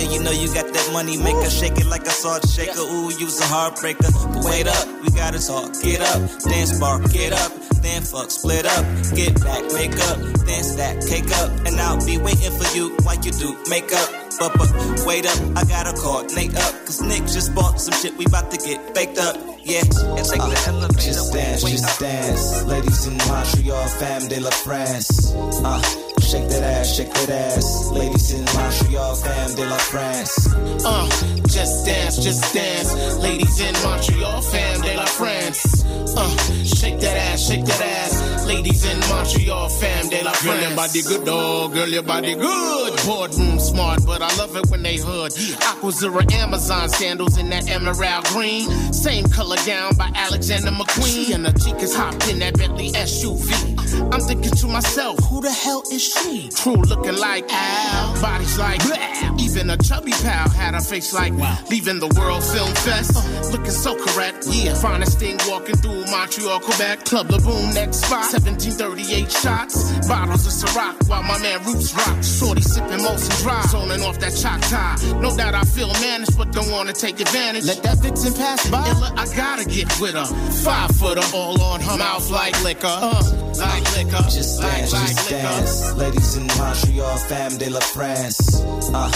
Yeah, 0.02 0.10
you 0.10 0.22
know 0.24 0.32
you 0.32 0.52
got 0.52 0.66
that 0.66 0.90
money 0.92 1.16
maker, 1.16 1.48
shake 1.48 1.78
it 1.78 1.86
like 1.86 2.02
a 2.02 2.10
salt 2.10 2.42
shaker. 2.48 2.80
Ooh, 2.80 3.14
you's 3.14 3.38
a 3.38 3.44
heartbreaker. 3.44 4.10
But 4.34 4.44
wait 4.50 4.66
up, 4.66 4.86
we 5.00 5.10
gotta 5.14 5.38
talk. 5.38 5.70
Get 5.80 6.00
up, 6.00 6.18
dance 6.42 6.80
bar, 6.80 6.98
get 7.06 7.32
up, 7.32 7.52
then 7.82 8.02
fuck, 8.02 8.32
split 8.32 8.66
up, 8.66 8.84
get 9.14 9.38
back, 9.38 9.62
make 9.70 9.94
up, 10.10 10.18
then 10.42 10.64
stack, 10.64 11.06
cake 11.06 11.30
up, 11.38 11.50
and 11.66 11.78
I'll 11.78 12.04
be 12.04 12.18
waiting 12.18 12.50
for 12.50 12.66
you 12.76 12.96
like 13.06 13.24
you 13.24 13.30
do 13.30 13.54
makeup. 13.70 14.10
But, 14.40 14.58
but 14.58 15.06
wait 15.06 15.24
up, 15.24 15.38
I 15.54 15.62
gotta 15.70 15.94
coordinate 15.94 16.56
up, 16.56 16.72
cause 16.82 17.00
Nick 17.00 17.22
just 17.30 17.54
bought 17.54 17.78
some 17.78 17.94
shit, 17.94 18.18
we 18.18 18.26
about 18.26 18.50
to 18.50 18.58
get 18.58 18.94
baked 18.94 19.18
up. 19.18 19.36
Yeah, 19.62 19.86
and 19.86 20.26
take 20.26 20.42
the 20.42 20.64
elevator. 20.66 20.98
Just 20.98 21.32
dance, 21.32 21.62
just 21.62 22.00
dance. 22.00 22.64
Ladies 22.64 23.06
in 23.06 23.16
Montreal, 23.28 23.86
fam 23.86 24.26
de 24.26 24.40
la 24.40 24.50
France. 24.50 25.30
Uh, 25.62 26.11
shake 26.32 26.48
that 26.48 26.62
ass, 26.62 26.96
shake 26.96 27.12
that 27.12 27.28
ass. 27.28 27.90
Ladies 27.92 28.32
in 28.32 28.44
Montreal, 28.56 29.14
fam 29.16 29.54
de 29.54 29.66
la 29.66 29.76
France. 29.76 30.48
Uh, 30.82 31.06
just 31.46 31.84
dance, 31.84 32.16
just 32.24 32.54
dance. 32.54 32.94
Ladies 33.18 33.60
in 33.60 33.74
Montreal, 33.84 34.40
fam 34.40 34.80
de 34.80 34.96
la 34.96 35.04
France. 35.04 35.84
Uh, 36.16 36.36
shake 36.64 37.00
that 37.00 37.16
ass, 37.28 37.46
shake 37.46 37.66
that 37.66 37.82
ass. 37.82 38.31
Ladies 38.52 38.84
in 38.84 39.00
Montreal, 39.08 39.68
fam 39.70 40.08
they 40.10 40.20
France. 40.20 40.42
Girl, 40.44 40.60
your 40.60 40.76
body 40.76 41.02
good, 41.02 41.24
dog. 41.24 41.72
Girl, 41.72 41.88
your 41.88 42.02
body 42.02 42.34
good. 42.34 42.96
Boardroom 43.06 43.58
smart, 43.58 44.04
but 44.04 44.20
I 44.20 44.34
love 44.36 44.54
it 44.56 44.66
when 44.70 44.82
they 44.82 44.96
hood. 44.96 45.32
Aquazzura 45.32 46.30
Amazon 46.34 46.90
sandals 46.90 47.38
in 47.38 47.48
that 47.48 47.68
emerald 47.70 48.24
green. 48.26 48.68
Same 48.92 49.24
color 49.24 49.56
gown 49.64 49.96
by 49.96 50.10
Alexander 50.14 50.70
McQueen. 50.70 51.26
She 51.26 51.32
And 51.32 51.46
the 51.46 51.52
chicas 51.52 51.96
hopped 51.96 52.28
in 52.28 52.40
that 52.40 52.58
Bentley 52.58 52.90
SUV. 52.90 53.72
I'm 54.12 54.20
thinking 54.20 54.52
to 54.52 54.66
myself, 54.66 55.18
who 55.24 55.40
the 55.40 55.50
hell 55.50 55.82
is 55.90 56.02
she? 56.02 56.50
True 56.50 56.76
looking 56.76 57.16
like 57.16 57.50
Al, 57.50 58.20
bodies 58.20 58.58
like 58.58 58.84
blah. 58.84 59.36
Even 59.38 59.70
a 59.70 59.76
chubby 59.78 60.12
pal 60.12 60.48
had 60.50 60.74
a 60.74 60.80
face 60.80 61.12
like 61.12 61.32
leaving 61.70 61.98
the 62.00 62.08
World 62.18 62.44
Film 62.44 62.72
Fest. 62.84 63.14
looking 63.50 63.70
so 63.70 63.96
correct, 63.96 64.46
yeah. 64.50 64.74
Finest 64.74 65.18
thing 65.18 65.38
walking 65.48 65.76
through 65.76 66.04
Montreal, 66.10 66.60
Quebec. 66.60 67.04
Club 67.04 67.30
La 67.30 67.38
Boom, 67.38 67.72
next 67.74 68.04
spot. 68.04 68.41
1738 68.42 69.30
shots. 69.30 70.06
Bottles 70.08 70.46
of 70.46 70.52
Ciroc 70.52 71.08
while 71.08 71.22
my 71.22 71.38
man 71.38 71.62
Roots 71.64 71.94
rock. 71.94 72.22
Shorty 72.22 72.62
sipping 72.62 72.98
Molson 72.98 73.42
Dry. 73.42 73.62
Zoning 73.68 74.02
off 74.02 74.18
that 74.18 74.34
tie. 74.70 74.96
No 75.20 75.36
doubt 75.36 75.54
I 75.54 75.62
feel 75.62 75.92
managed, 76.00 76.36
but 76.36 76.52
don't 76.52 76.70
wanna 76.70 76.92
take 76.92 77.20
advantage. 77.20 77.64
Let 77.64 77.82
that 77.82 77.98
vixen 77.98 78.34
pass 78.34 78.68
by. 78.70 78.86
Illa, 78.88 79.12
I 79.16 79.26
gotta 79.36 79.64
get 79.64 79.88
with 80.00 80.14
her. 80.14 80.26
Five 80.64 80.90
footer, 80.96 81.22
all 81.34 81.60
on 81.62 81.80
her 81.80 81.96
mouth 81.96 82.30
like 82.30 82.60
liquor. 82.64 82.86
Uh, 82.86 83.22
like 83.58 83.84
liquor. 83.96 84.22
Just 84.30 84.60
like, 84.60 84.72
dance, 84.72 84.92
like 84.92 85.08
just 85.08 85.30
liquor. 85.30 85.42
dance. 85.42 85.94
Ladies 85.94 86.36
in 86.36 86.46
Montreal, 86.58 87.16
fam 87.28 87.58
de 87.58 87.70
la 87.70 87.80
France. 87.80 88.60
Uh, 88.92 89.10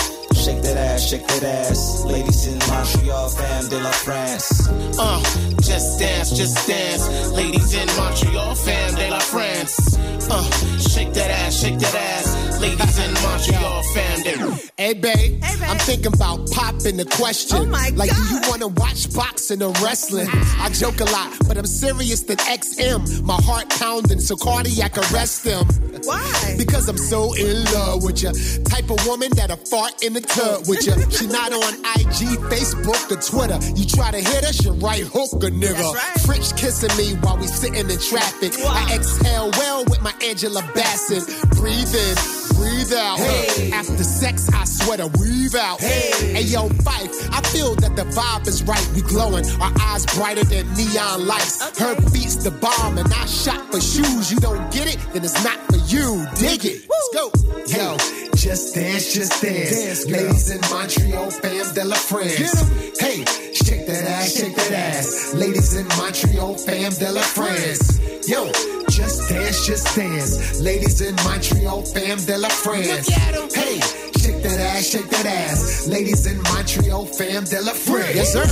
shake 0.47 0.63
that 0.63 0.77
ass, 0.77 1.03
shake 1.09 1.27
that 1.27 1.43
ass. 1.43 2.05
Ladies 2.05 2.47
in 2.47 2.59
Montreal, 2.71 3.29
fam 3.31 3.69
de 3.69 3.81
la 3.81 3.91
France. 3.91 4.69
Uh, 4.97 5.21
just 5.61 5.99
dance, 5.99 6.31
just 6.31 6.69
dance. 6.69 7.33
Ladies 7.33 7.75
in 7.75 7.87
Montreal, 7.97 8.55
fam 8.55 8.95
de 8.95 9.11
la 9.11 9.19
France. 9.19 9.99
Uh, 10.31 10.45
shake 10.79 11.13
that 11.15 11.31
ass, 11.31 11.61
shake 11.61 11.79
that 11.81 11.95
ass. 11.95 12.46
Ladies 12.61 12.99
in 12.99 13.13
Montreal, 13.15 13.83
fam 13.95 14.23
de 14.23 14.37
Hey, 14.79 14.95
babe, 14.95 15.43
I'm 15.43 15.79
thinking 15.79 16.13
about 16.13 16.51
popping 16.51 16.97
the 16.97 17.05
question. 17.17 17.59
Oh, 17.59 17.67
my 17.67 17.91
like, 17.95 18.11
do 18.11 18.23
you 18.35 18.41
want 18.49 18.61
to 18.61 18.69
watch 18.69 19.13
boxing 19.15 19.63
or 19.63 19.73
wrestling? 19.83 20.29
I 20.31 20.69
joke 20.71 21.01
a 21.01 21.05
lot, 21.05 21.33
but 21.49 21.57
I'm 21.57 21.67
serious 21.67 22.23
than 22.23 22.37
XM. 22.37 23.23
My 23.23 23.41
heart 23.43 23.71
pounding, 23.71 24.21
so 24.21 24.37
cardiac 24.37 24.97
arrest 24.99 25.45
them. 25.45 25.67
Why? 26.05 26.55
Because 26.59 26.89
I'm 26.89 26.99
so 26.99 27.33
in 27.35 27.65
love 27.73 28.05
with 28.05 28.23
you. 28.23 28.33
Type 28.65 28.91
of 28.91 29.05
woman 29.07 29.31
that'll 29.35 29.57
fart 29.57 30.05
in 30.05 30.13
the 30.13 30.21
tub 30.21 30.69
with 30.69 30.87
you. 30.87 30.95
She 31.11 31.27
not 31.27 31.53
on 31.53 31.75
IG, 31.97 32.39
Facebook, 32.53 33.11
or 33.11 33.21
Twitter. 33.21 33.59
You 33.75 33.87
try 33.87 34.11
to 34.11 34.21
hit 34.21 34.45
her, 34.45 34.53
she 34.53 34.71
right 34.71 35.03
hook 35.03 35.33
a 35.43 35.51
nigga. 35.51 35.73
That's 35.73 35.95
right. 35.95 36.21
French 36.27 36.57
kissing 36.57 36.95
me 36.97 37.15
while 37.21 37.39
we 37.39 37.47
sitting 37.47 37.89
in 37.89 37.99
traffic. 37.99 38.53
I 38.61 38.95
exhale 38.95 39.51
well 39.53 39.85
with 39.87 40.03
my 40.03 40.13
Angela 40.23 40.63
Bassett. 40.75 41.25
Breathe 41.57 41.95
in, 41.95 42.17
breathe 42.57 42.93
out. 42.93 43.19
Hey. 43.19 43.71
After 43.73 44.05
sex, 44.05 44.49
I 44.53 44.65
sweat 44.65 45.01
a 45.01 45.09
weave 45.19 45.55
out. 45.55 45.81
Hey. 45.81 46.43
yo, 46.43 46.69
Phife, 46.69 47.29
I 47.33 47.41
feel 47.53 47.75
that 47.77 47.97
the 47.97 48.05
vibe 48.05 48.47
is 48.47 48.63
right. 48.65 48.87
We 48.95 49.03
glowing, 49.03 49.45
our 49.61 49.73
eyes 49.81 50.07
brighter 50.17 50.45
than 50.45 50.67
neon 50.75 51.27
lights. 51.27 51.79
Her 51.79 51.95
beats 52.13 52.37
the 52.37 52.51
bomb, 52.51 52.99
and 52.99 53.13
I 53.13 53.27
shot 53.27 53.71
for 53.71 53.81
shoes. 53.81 54.33
You 54.33 54.39
don't 54.39 54.73
get 54.73 54.93
it, 54.93 54.99
then 55.13 55.25
it's 55.25 55.43
not 55.45 55.59
for 55.71 55.79
you. 55.87 56.27
Dig 56.37 56.65
it. 56.65 56.89
Let's 56.89 57.09
go. 57.15 57.25
Yo, 57.67 57.97
just 58.37 58.75
dance, 58.75 59.13
just 59.13 59.43
dance. 59.43 60.07
Ladies 60.07 60.51
in 60.51 60.61
Montreal, 60.71 61.31
fam 61.31 61.75
de 61.75 61.85
la 61.85 61.97
France. 61.97 62.61
Hey, 62.99 63.25
shake 63.53 63.87
that 63.87 64.05
ass, 64.07 64.37
shake 64.37 64.55
that 64.57 64.73
ass. 64.73 65.35
Ladies 65.35 65.75
in 65.75 65.87
Montreal, 65.99 66.55
fam 66.55 66.93
de 66.93 67.13
la 67.13 67.23
France. 67.23 68.01
Yo, 68.29 68.51
just 68.97 69.29
dance, 69.29 69.67
just 69.67 69.95
dance. 69.95 70.61
Ladies 70.61 71.03
in 71.03 71.15
Montreal, 71.17 71.83
fam 71.83 72.17
de 72.25 72.39
la 72.39 72.49
France. 72.49 73.09
Hey, 73.53 73.79
shake 74.17 74.43
that 74.43 74.59
ass, 74.59 74.89
shake 74.89 75.09
that 75.11 75.27
ass. 75.27 75.87
Ladies 75.87 76.25
in 76.27 76.41
Montreal, 76.43 77.05
fam 77.05 77.45
de 77.45 77.61
la 77.61 77.73
France. 77.73 78.15
Yes, 78.15 78.33
sir. 78.33 78.47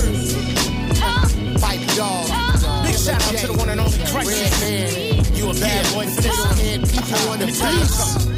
Fight 1.59 1.81
dog. 1.97 2.29
Big 2.85 2.95
shout 2.95 3.25
out 3.25 3.35
to 3.41 3.47
the 3.47 3.55
one 3.57 3.71
and 3.71 3.81
only 3.81 3.97
Crisis. 4.13 4.61
man. 4.61 5.25
You 5.35 5.51
a 5.51 5.55
bad 5.55 5.95
boy 5.95 6.07
for 6.09 6.21
this. 6.21 6.45
Head 6.61 6.81
people 6.93 7.29
on 7.33 7.39
the 7.39 7.47
beats. 7.47 8.35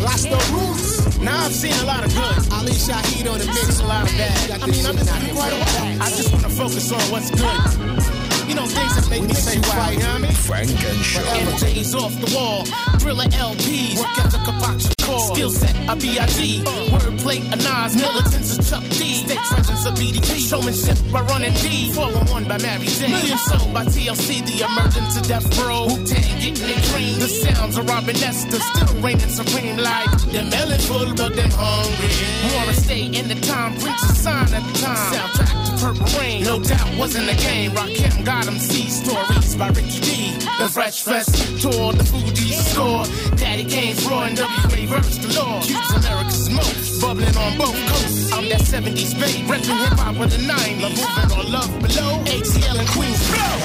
Lost 0.00 0.24
the 0.24 0.40
roots. 0.56 1.18
Now 1.18 1.44
I've 1.44 1.52
seen 1.52 1.74
a 1.82 1.86
lot 1.86 2.04
of 2.04 2.14
good. 2.14 2.52
Ali 2.52 2.72
Shaheed 2.72 3.30
on 3.30 3.38
the 3.38 3.46
mix. 3.46 3.66
Mix 3.66 3.80
a 3.80 3.86
lot 3.86 4.08
of 4.08 4.16
bad. 4.16 4.50
I 4.52 4.66
mean, 4.66 4.86
I'm 4.86 4.96
been 4.96 5.04
through 5.04 5.34
quite 5.36 5.52
a 5.52 5.56
while. 5.56 6.02
I 6.02 6.08
just 6.16 6.32
want 6.32 6.44
to 6.44 6.50
focus 6.50 6.90
on 6.92 7.00
what's 7.12 7.30
good. 7.30 8.03
You 8.48 8.54
know, 8.54 8.66
things 8.66 8.94
that 8.96 9.08
make 9.08 9.22
me 9.22 9.34
say, 9.34 9.58
wow, 9.60 9.90
you 9.90 9.98
know 9.98 10.06
what 10.06 10.16
I 10.16 10.18
mean? 10.18 10.32
Funk 10.32 10.70
and 10.70 11.04
Show. 11.04 11.20
MJ's 11.22 11.94
off 11.94 12.12
the 12.20 12.34
wall, 12.36 12.64
thriller 12.98 13.24
LPs, 13.24 13.98
work 13.98 14.18
ethic 14.18 14.48
of 14.48 14.60
box 14.60 14.93
Skill 15.04 15.50
set, 15.50 15.76
a 15.88 15.94
B.I.G. 15.96 16.62
Wordplay, 16.88 17.40
a 17.52 17.56
Nas, 17.56 17.94
militants, 17.94 18.56
a 18.56 18.62
Chuck 18.62 18.82
D. 18.96 19.24
State 19.24 19.36
presence, 19.36 19.84
a 19.84 19.90
BDP. 19.92 20.48
Showmanship 20.48 20.98
by 21.12 21.20
running 21.22 21.52
D. 21.60 21.92
411 21.92 22.48
by 22.48 22.58
Mary 22.58 22.86
J. 22.86 23.08
Million 23.08 23.38
sold 23.38 23.74
by 23.74 23.84
TLC, 23.84 24.40
the 24.48 24.64
emergence 24.64 25.16
of 25.16 25.26
Death 25.28 25.44
Row. 25.60 25.86
Wu-Tang 25.86 26.40
getting 26.40 26.68
it 26.72 26.82
cream. 26.88 27.18
The 27.20 27.28
sounds 27.28 27.76
of 27.76 27.86
Robin 27.86 28.16
Esther 28.16 28.58
still 28.58 29.02
reigning 29.02 29.28
supreme 29.28 29.76
like 29.76 30.10
them 30.32 30.48
melon 30.48 30.80
full, 30.80 31.12
but 31.14 31.36
them 31.36 31.50
hungry. 31.52 32.56
Wanna 32.56 32.72
stay 32.72 33.04
in 33.04 33.28
the 33.28 33.38
time, 33.46 33.76
Prince 33.76 34.02
a 34.04 34.14
sign 34.14 34.54
at 34.54 34.64
the 34.64 34.78
time. 34.80 35.12
Soundtrack 35.12 35.56
to 35.68 35.72
Purple 35.84 36.18
Rain, 36.18 36.44
no 36.44 36.60
doubt 36.60 36.88
wasn't 36.96 37.28
a 37.28 37.36
game. 37.36 37.72
Rakim 37.72 38.24
got 38.24 38.46
him 38.46 38.58
see 38.58 38.88
stories 38.88 39.54
by 39.54 39.68
Ricky 39.68 40.00
D. 40.00 40.32
The 40.58 40.68
Fresh 40.68 41.02
Fest 41.02 41.34
tour, 41.60 41.92
the 41.92 42.04
Fugees' 42.04 42.72
score. 42.72 43.04
Daddy 43.36 43.64
Kane's 43.64 44.06
and 44.06 44.38
WA 44.38 44.93
verse 44.94 45.18
the 45.18 45.28
law. 45.40 45.60
Cube's 45.60 45.90
America's 45.90 46.50
most, 46.50 47.00
bubbling 47.00 47.36
on 47.36 47.58
both 47.58 47.78
coasts. 47.88 48.32
I'm 48.32 48.48
that 48.48 48.60
70s 48.60 49.18
babe, 49.18 49.46
repping 49.50 49.78
hip 49.82 49.98
hop 49.98 50.16
with 50.18 50.30
the 50.30 50.38
90s. 50.38 50.82
Love 50.82 50.94
moving 51.02 51.30
or 51.38 51.44
love 51.50 51.72
below, 51.82 52.22
ATL 52.24 52.78
and 52.78 52.88
Queens 52.94 53.22
flow. 53.30 53.56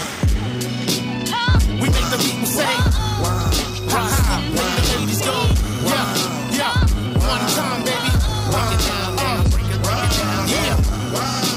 We 1.82 1.88
make 1.90 2.10
the 2.10 2.18
people 2.18 2.48
say, 2.48 2.74
ha 3.94 4.04
ha, 4.26 4.38
make 4.58 4.74
the 4.78 4.84
ladies 4.98 5.22
go, 5.22 5.38
yeah, 5.90 6.60
yeah. 6.60 6.76
One 7.34 7.46
time, 7.56 7.82
baby. 7.86 8.12
Break 8.52 8.70
it 8.76 8.82
down, 8.88 9.12
uh, 9.20 9.44
break 9.54 9.70
it 9.70 9.82
down, 10.18 10.44
yeah. 10.50 11.49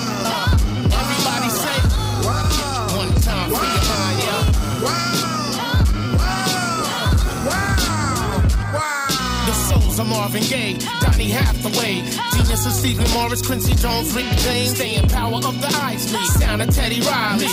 Marvin 10.22 10.42
Gaye, 10.44 10.78
Donny 11.00 11.30
Hathaway, 11.30 11.94
genius 12.32 12.64
of 12.64 12.70
Stephen 12.70 13.10
Morris, 13.10 13.44
Quincy 13.44 13.74
Jones, 13.74 14.14
Rick 14.14 14.30
James, 14.36 14.72
staying 14.76 15.08
power 15.08 15.34
of 15.34 15.60
the 15.60 15.66
Isley, 15.82 16.24
sound 16.26 16.62
of 16.62 16.70
Teddy 16.70 17.00
Riley, 17.00 17.48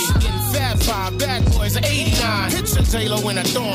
Fab 0.52 0.78
Five, 0.82 1.18
Bad 1.18 1.44
Boys 1.52 1.76
'89, 1.76 2.50
picture 2.50 2.82
J 2.82 3.08
Lo 3.08 3.28
in 3.28 3.38
a 3.38 3.44
dorm. 3.54 3.74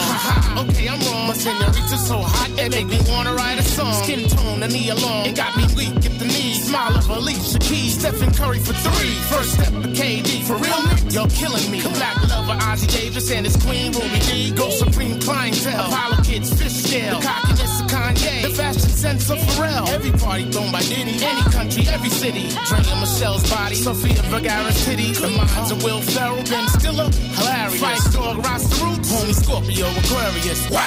Okay 0.58 0.88
I'm 0.90 1.00
wrong, 1.08 1.28
my 1.28 1.34
senorita's 1.34 2.08
so 2.08 2.18
hot 2.20 2.50
it 2.58 2.72
make 2.72 2.88
me 2.88 3.00
wanna 3.10 3.34
write 3.34 3.60
a 3.60 3.64
song. 3.64 3.94
Skin 4.04 4.28
tone, 4.30 4.64
a 4.64 4.68
knee 4.68 4.90
along, 4.90 5.26
it 5.28 5.36
got 5.36 5.56
me 5.58 5.66
weak 5.76 5.96
at 6.06 6.20
the 6.20 6.26
knees. 6.26 6.68
Smile 6.68 6.98
of 6.98 7.10
Alicia 7.10 7.60
Keys, 7.60 8.00
Stephen 8.00 8.32
Curry 8.34 8.60
for 8.60 8.74
three. 8.74 9.16
First 9.32 9.54
step 9.54 9.74
of 9.74 9.86
KD, 9.94 10.44
for 10.44 10.58
real, 10.58 10.82
you're 11.12 11.30
killing 11.30 11.70
me. 11.72 11.82
The 11.82 11.90
black 11.90 12.18
lover, 12.30 12.58
Ossie 12.60 12.92
Davis 12.92 13.32
and 13.32 13.46
his 13.46 13.58
queen 13.58 13.92
Ruby 13.92 14.20
Dee. 14.28 14.52
Go 14.52 14.70
Supreme 14.70 15.20
clientele, 15.20 15.86
Apollo 15.88 16.24
Kids, 16.24 16.50
Fish 16.54 16.84
Scale, 16.84 17.20
the 17.20 17.26
cockiness 17.26 17.82
of 17.82 17.88
Kanye, 17.88 18.42
the 18.44 18.50
fashion 18.50 18.90
sense 18.90 19.30
of 19.30 19.38
Pharrell. 19.38 19.88
Every 19.90 20.12
party 20.12 20.52
thrown 20.52 20.72
by 20.72 20.82
Diddy, 20.82 21.24
any 21.24 21.42
country, 21.52 21.88
every 21.88 22.10
city. 22.10 22.48
Dre 22.68 22.80
and 22.80 23.00
Michelle's 23.02 23.50
body, 23.50 23.76
Sophia 23.76 24.22
Vergara's 24.34 24.86
titty. 24.86 25.14
The 25.14 25.30
minds 25.30 25.72
of 25.72 25.84
Will 25.84 26.02
Ferrell, 26.02 26.44
Ben 26.44 26.65
Stiller, 26.70 27.10
hilarious. 27.38 27.80
Frank 27.80 28.12
Dog, 28.14 28.38
Rasta 28.46 28.76
Roots, 28.84 29.10
homie 29.12 29.34
Scorpio, 29.34 29.88
Aquarius. 29.88 30.70
Wow. 30.70 30.82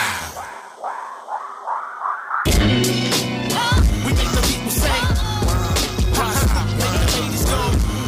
We 2.46 4.12
make 4.14 4.32
the 4.32 4.42
people 4.48 4.70
say, 4.70 4.98
ha 6.16 6.28
ha, 6.52 6.62
make 6.78 6.94
the 7.00 7.08
ladies 7.18 7.44
go, 7.44 7.60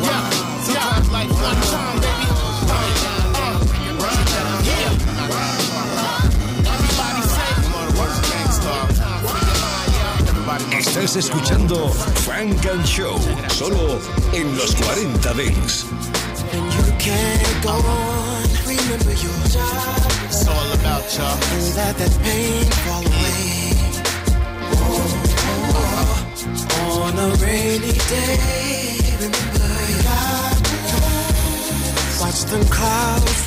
yeah, 0.07 0.25
sometimes 0.65 1.09
like 1.11 1.31
one 1.31 1.61
time, 1.71 1.99
baby. 2.01 2.27
Uh, 2.71 2.75
uh, 3.41 3.59
yeah. 4.67 4.95
Everybody 6.75 7.23
say, 7.37 7.51
Estás 10.79 11.17
escuchando 11.17 11.89
Funk 12.25 12.67
and 12.67 12.85
Show, 12.87 13.19
solo 13.49 13.99
en 14.33 14.57
los 14.57 14.75
40 14.75 15.35
Dents. 15.35 15.87
And 16.53 16.67
you 16.75 16.87
can't 16.99 17.63
go 17.63 17.71
on. 17.71 18.43
Remember 18.67 19.15
your 19.27 19.41
job. 19.55 20.11
It's 20.27 20.47
all 20.47 20.73
about 20.79 21.05
y'all. 21.17 21.39
And 21.55 21.75
let 21.77 21.97
that 21.99 22.15
pain 22.23 22.65
fall 22.85 23.05
away. 23.07 23.81
Oh, 26.83 27.03
on 27.07 27.19
a 27.19 27.29
rainy 27.45 27.93
day, 27.93 28.99
remember 29.21 29.71
God. 30.07 30.57
Watch 32.21 32.41
them 32.51 32.65
clouds 32.67 33.41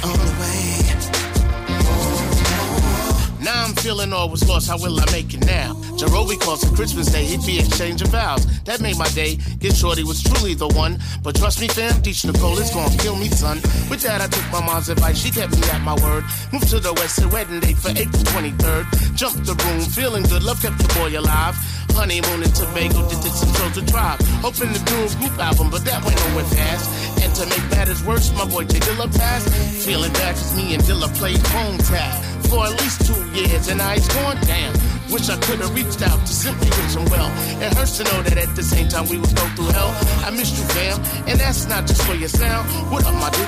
Now 3.43 3.65
I'm 3.65 3.75
feeling 3.75 4.13
all 4.13 4.29
was 4.29 4.47
lost. 4.47 4.69
How 4.69 4.77
will 4.77 4.97
I 4.99 5.06
make 5.12 5.34
it 5.34 5.45
now? 5.45 5.73
Jarobi 5.99 6.39
calls 6.39 6.63
it 6.63 6.73
Christmas 6.75 7.12
Day. 7.12 7.25
He'd 7.25 7.45
be 7.45 7.60
exchanging 7.60 8.08
vows. 8.08 8.45
That 8.63 8.79
made 8.79 8.97
my 8.97 9.10
day. 9.10 9.38
Get 9.60 9.75
shorty 9.75 10.03
was 10.03 10.23
truly 10.23 10.53
the 10.53 10.69
one. 10.69 10.97
But 11.21 11.36
trust 11.36 11.60
me, 11.60 11.67
fam, 11.67 12.01
Deech 12.01 12.23
Nicole 12.25 12.58
is 12.60 12.69
gonna 12.69 12.95
kill 12.97 13.17
me, 13.17 13.27
son. 13.27 13.58
With 13.89 14.01
that, 14.03 14.21
I 14.21 14.27
took 14.27 14.49
my 14.49 14.65
mom's 14.65 14.88
advice. 14.88 15.17
She 15.21 15.29
kept 15.29 15.60
me 15.60 15.67
at 15.67 15.82
my 15.82 15.95
word. 15.95 16.23
Moved 16.53 16.69
to 16.69 16.79
the 16.79 16.93
west, 16.93 17.19
and 17.19 17.32
wedding 17.34 17.60
date 17.60 17.77
for 17.77 17.89
April 17.89 18.23
23rd. 18.32 19.15
Jumped 19.15 19.45
the 19.45 19.56
room, 19.56 19.82
feeling 19.82 20.23
good. 20.23 20.43
Love 20.43 20.62
kept 20.62 20.77
the 20.77 20.88
boy 20.95 21.12
alive. 21.19 21.56
Honeymoon 21.93 22.43
in 22.43 22.51
Tobago, 22.51 23.08
did 23.10 23.21
some 23.34 23.53
shows 23.53 23.73
to 23.77 23.82
drive. 23.86 24.19
Hoping 24.41 24.73
to 24.73 24.82
do 24.84 24.95
a 25.03 25.10
group 25.21 25.38
album, 25.39 25.69
but 25.69 25.86
that 25.86 26.03
went 26.03 26.17
nowhere 26.27 26.45
fast. 26.45 26.89
And 27.23 27.34
to 27.36 27.45
make 27.47 27.65
matters 27.71 28.03
worse, 28.03 28.34
my 28.34 28.45
boy 28.45 28.65
J 28.65 28.79
Dilla 28.79 29.08
passed. 29.15 29.49
Feeling 29.86 30.13
bad 30.13 30.36
cause 30.36 30.56
me 30.56 30.73
and 30.73 30.84
Dilla 30.84 31.08
played 31.15 31.39
phone 31.47 31.77
tag 31.77 32.23
for 32.53 32.65
at 32.65 32.73
least 32.82 33.06
two 33.08 33.21
years, 33.34 33.67
and 33.67 33.82
I 33.82 33.95
was 33.95 34.08
going 34.08 34.39
down. 34.41 34.73
Wish 35.10 35.29
I 35.29 35.38
could 35.38 35.60
have 35.60 35.73
reached 35.75 36.01
out 36.01 36.19
to 36.21 36.34
simply 36.34 36.69
wish 36.69 36.95
him 36.95 37.06
well. 37.06 37.29
It 37.62 37.73
hurts 37.73 37.97
to 37.97 38.03
know 38.03 38.21
that 38.23 38.38
at 38.38 38.56
the 38.56 38.63
same 38.63 38.88
time 38.89 39.08
we 39.10 39.17
would 39.17 39.36
go 39.36 39.45
through 39.56 39.71
hell. 39.73 39.91
I 40.25 40.29
missed 40.32 40.58
you, 40.58 40.65
fam, 40.73 40.97
and 41.27 41.39
that's 41.39 41.67
not 41.67 41.86
just 41.86 42.01
for 42.03 42.15
your 42.15 42.29
sound. 42.29 42.67
What 42.91 43.06
up, 43.06 43.13
my 43.15 43.29
dukes? 43.29 43.42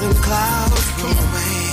Them 0.00 0.14
clouds 0.14 1.02
roll 1.02 1.12
away. 1.12 1.70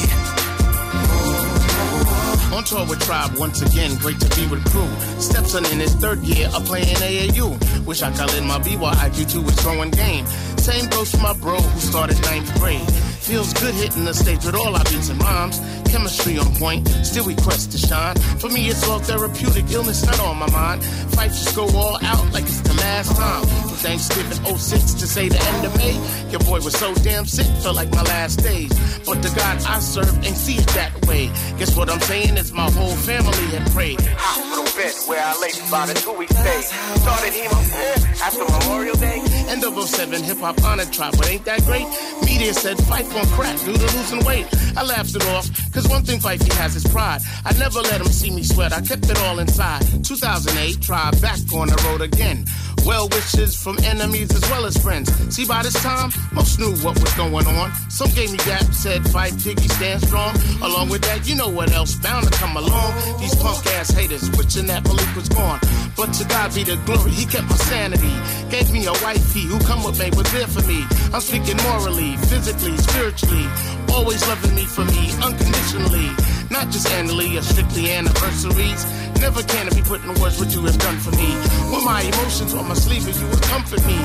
On 2.57 2.63
tour 2.63 2.85
with 2.87 2.99
Tribe 3.01 3.37
once 3.37 3.61
again, 3.61 3.95
great 3.97 4.19
to 4.19 4.35
be 4.35 4.47
with 4.47 4.63
crew. 4.71 4.89
Stepson 5.19 5.65
in 5.65 5.79
his 5.79 5.93
third 5.95 6.19
year 6.19 6.47
of 6.53 6.65
playing 6.65 6.95
AAU. 6.95 7.85
Wish 7.85 8.01
I 8.01 8.11
could 8.11 8.27
let 8.33 8.43
my 8.43 8.59
BYIQ2 8.59 9.45
was 9.45 9.55
throwing 9.55 9.91
game. 9.91 10.25
Same 10.57 10.89
goes 10.89 11.11
for 11.11 11.21
my 11.21 11.33
bro 11.33 11.57
who 11.59 11.79
started 11.79 12.21
ninth 12.23 12.53
grade. 12.59 12.81
Feels 13.27 13.53
good 13.53 13.73
hitting 13.75 14.05
the 14.05 14.13
stage 14.13 14.43
with 14.43 14.55
all 14.55 14.75
our 14.75 14.83
beats 14.85 15.09
and 15.09 15.21
rhymes. 15.21 15.59
Chemistry 15.89 16.37
on 16.37 16.53
point, 16.55 16.87
still 17.05 17.25
we 17.25 17.35
quest 17.35 17.71
to 17.71 17.77
shine. 17.77 18.15
For 18.39 18.49
me, 18.49 18.67
it's 18.67 18.87
all 18.87 18.99
therapeutic, 18.99 19.69
illness 19.71 20.05
not 20.05 20.19
on 20.19 20.37
my 20.37 20.49
mind. 20.49 20.83
Fight 21.13 21.29
just 21.29 21.55
go 21.55 21.67
all 21.77 21.97
out 22.03 22.33
like 22.33 22.43
it's 22.43 22.61
the 22.61 22.73
last 22.73 23.15
time. 23.15 23.66
Thanksgiving 23.77 24.57
06 24.57 24.93
to 24.95 25.07
say 25.07 25.29
the 25.29 25.39
end 25.39 25.65
of 25.65 25.77
May, 25.77 25.93
your 26.31 26.39
boy 26.41 26.59
was 26.61 26.75
so 26.75 26.93
damn 26.95 27.25
sick, 27.25 27.45
felt 27.61 27.75
like 27.75 27.91
my 27.91 28.01
last 28.03 28.41
days. 28.41 28.73
But 29.05 29.21
the 29.21 29.29
God 29.29 29.61
I 29.65 29.79
serve 29.79 30.13
ain't 30.25 30.35
see 30.35 30.55
it 30.55 30.67
that 30.73 31.05
way. 31.05 31.27
Guess 31.57 31.77
what 31.77 31.89
I'm 31.89 32.01
saying 32.01 32.37
is 32.37 32.51
my 32.51 32.69
whole 32.71 32.95
family 32.95 33.45
had 33.55 33.69
prayed. 33.71 34.01
Hospital 34.17 34.65
bed 34.75 34.93
where 35.07 35.23
I 35.23 35.39
lay 35.39 35.51
for 35.51 35.67
about 35.67 35.89
a 35.89 35.93
two 35.93 36.13
week 36.13 36.29
stay. 36.29 36.61
Started 36.61 37.33
hemo 37.33 37.59
eh, 37.77 38.25
after 38.25 38.45
Memorial 38.57 38.95
Day. 38.97 39.21
End 39.47 39.63
of 39.63 39.77
07, 39.77 40.23
hip 40.23 40.37
hop 40.39 40.61
honored 40.63 40.91
tribe, 40.91 41.13
but 41.17 41.29
ain't 41.29 41.45
that 41.45 41.61
great? 41.63 41.87
Media 42.25 42.53
said 42.53 42.77
Phife 42.77 43.13
on 43.15 43.27
crack 43.37 43.57
due 43.59 43.73
to 43.73 43.97
losing 43.97 44.25
weight. 44.25 44.47
I 44.75 44.83
laughed 44.83 45.15
it 45.15 45.25
off, 45.27 45.45
cause 45.71 45.87
one 45.87 46.03
thing 46.03 46.19
Fifey 46.19 46.51
has 46.53 46.75
is 46.75 46.83
pride. 46.85 47.21
I 47.45 47.53
never 47.57 47.79
let 47.81 48.01
him 48.01 48.07
see 48.07 48.31
me 48.31 48.43
sweat, 48.43 48.73
I 48.73 48.81
kept 48.81 49.09
it 49.09 49.17
all 49.19 49.39
inside. 49.39 49.81
2008, 50.03 50.81
tribe 50.81 51.21
back 51.21 51.39
on 51.53 51.67
the 51.67 51.79
road 51.87 52.01
again. 52.01 52.45
Well 52.88 53.10
wishes 53.10 53.54
from 53.54 53.78
enemies 53.84 54.34
as 54.34 54.50
well 54.50 54.65
as 54.65 54.78
friends. 54.78 55.12
See, 55.36 55.45
by 55.45 55.62
this 55.62 55.73
time, 55.84 56.10
most 56.32 56.58
knew 56.58 56.71
what 56.78 56.97
was 57.02 57.13
going 57.15 57.45
on. 57.45 57.69
Some 57.89 58.10
gave 58.12 58.32
me 58.32 58.38
that, 58.47 58.63
said 58.71 59.04
fight 59.10 59.34
Tiggy, 59.34 59.67
stand 59.67 60.02
strong. 60.04 60.34
Along 60.63 60.88
with 60.88 61.02
that, 61.02 61.28
you 61.28 61.36
know 61.36 61.50
what 61.50 61.69
else 61.73 61.95
bound 61.95 62.26
to 62.28 62.32
come 62.32 62.56
along. 62.56 63.19
These 63.19 63.36
punk 63.36 63.65
ass 63.76 63.89
haters 63.89 64.32
wishing 64.38 64.67
that 64.67 64.86
Malik 64.86 65.15
was 65.17 65.28
gone. 65.28 65.60
But 65.97 66.13
to 66.13 66.23
God 66.30 66.56
be 66.56 66.63
the 66.63 66.78
glory, 66.86 67.12
he 67.12 67.26
kept 67.26 67.50
my 67.50 67.58
sanity. 67.58 68.15
Gave 68.50 68.71
me 68.71 68.86
a 68.86 68.93
wifey 69.04 69.41
who 69.41 69.60
come 69.67 69.84
with 69.84 70.00
me, 70.00 70.10
was 70.15 70.32
there 70.32 70.47
for 70.47 70.65
me. 70.65 70.86
I'm 71.12 71.19
speaking 71.19 71.58
morally, 71.67 72.15
physically, 72.32 72.78
spiritually. 72.78 73.47
Always 73.91 74.26
loving 74.30 74.56
me 74.56 74.63
for 74.63 74.86
me, 74.86 75.12
unconditionally. 75.19 76.08
Not 76.50 76.71
just 76.71 76.88
annually 76.91 77.38
or 77.38 77.41
strictly 77.41 77.91
anniversaries. 77.91 78.86
Never 79.19 79.43
can 79.43 79.67
it 79.67 79.75
be 79.75 79.82
put 79.82 80.03
in 80.03 80.13
words 80.21 80.39
what 80.39 80.53
you 80.53 80.62
have 80.62 80.77
done 80.77 80.97
for 80.97 81.12
me. 81.12 81.30
When 81.71 81.84
my 81.84 82.01
emotions 82.01 82.53
on 82.53 82.67
my 82.67 82.75
sleeve 82.75 83.03
you 83.08 83.27
would 83.27 83.41
comfort 83.43 83.86
me. 83.86 83.97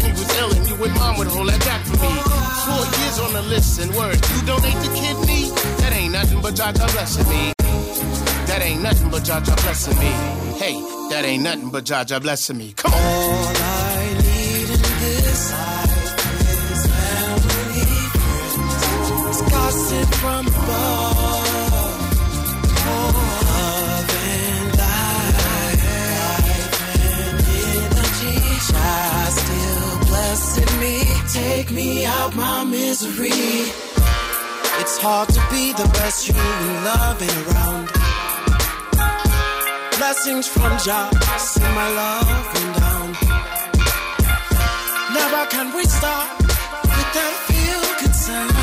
He 0.00 0.10
was 0.12 0.36
ill 0.38 0.50
and 0.52 0.66
you 0.68 0.74
and 0.84 0.94
mom 0.94 1.18
would 1.18 1.28
hold 1.28 1.48
that 1.48 1.60
back 1.60 1.82
for 1.84 1.98
me. 2.00 2.12
Four 2.66 2.84
years 2.98 3.18
on 3.20 3.32
the 3.32 3.42
list 3.42 3.80
and 3.80 3.94
words, 3.94 4.20
you 4.34 4.46
donate 4.46 4.80
the 4.84 4.90
kidney? 4.94 5.50
That 5.80 5.92
ain't 5.92 6.12
nothing 6.12 6.40
but 6.40 6.54
God 6.56 6.74
blessing 6.74 7.28
me. 7.28 7.52
that 8.46 8.60
ain't 8.62 8.82
nothing 8.82 9.10
but 9.10 9.22
Jaja 9.22 9.56
blessing 9.62 9.98
me. 9.98 10.10
Hey, 10.58 10.74
that 11.10 11.24
ain't 11.24 11.42
nothing 11.42 11.70
but 11.70 11.84
Jaja 11.84 12.20
blessing 12.20 12.58
me. 12.58 12.72
Come 12.76 12.92
on. 12.92 13.00
All 13.00 13.56
I 13.56 14.20
in 14.70 14.82
this 15.00 15.52
life 15.52 16.16
is 16.72 16.86
family, 16.86 17.86
from 20.20 20.46
above, 20.46 21.09
still 30.36 30.64
blessing 30.64 30.80
me, 30.80 31.02
take 31.28 31.70
me 31.70 32.04
out 32.04 32.34
my 32.36 32.64
misery. 32.64 33.30
It's 34.80 34.96
hard 34.98 35.28
to 35.28 35.42
be 35.50 35.72
the 35.72 35.88
best 35.98 36.28
you 36.28 36.34
in 36.34 36.84
and 37.20 37.36
around. 37.46 37.86
Blessings 39.98 40.46
from 40.46 40.72
Jah, 40.84 41.10
send 41.38 41.74
my 41.74 41.88
love 42.02 42.46
and 42.60 42.70
down. 42.80 43.08
Never 45.18 45.42
can 45.50 45.74
we 45.76 45.84
stop 45.84 46.38
with 46.38 47.10
that 47.16 47.34
feel 47.48 47.82
good 48.00 48.14
sound. 48.14 48.54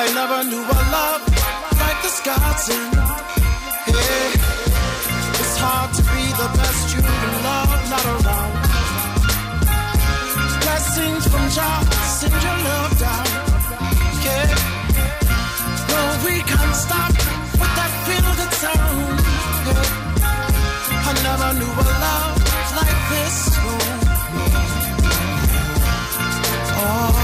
I 0.00 0.04
never 0.14 0.40
knew 0.50 0.64
a 0.64 0.80
love 0.96 1.22
like 1.82 1.98
the 2.04 2.12
Scots 2.18 2.68
in. 2.76 2.90
Yeah. 3.90 4.30
It's 5.40 5.56
hard 5.58 5.90
to 5.98 6.02
be 6.14 6.24
the 6.42 6.48
best 6.58 6.84
you 6.94 7.00
in 7.00 7.32
love, 7.44 7.90
not 7.90 8.06
around. 8.06 8.59
Blessings 10.80 11.26
from 11.28 11.44
Jah, 11.50 11.84
send 12.18 12.32
your 12.32 12.58
love 12.64 12.98
down. 12.98 13.26
Yeah. 14.24 14.48
No, 15.90 16.00
we 16.24 16.34
can't 16.40 16.74
stop 16.74 17.12
with 17.60 17.74
that 17.78 17.92
feel 18.06 18.28
good 18.40 18.52
sound. 18.62 19.18
Yeah. 19.68 19.98
I 21.04 21.12
never 21.28 21.50
knew 21.60 21.68
a 21.68 21.86
love 22.04 22.36
like 22.80 23.00
this. 23.12 23.36
No. 23.60 23.72
Oh, 26.82 27.19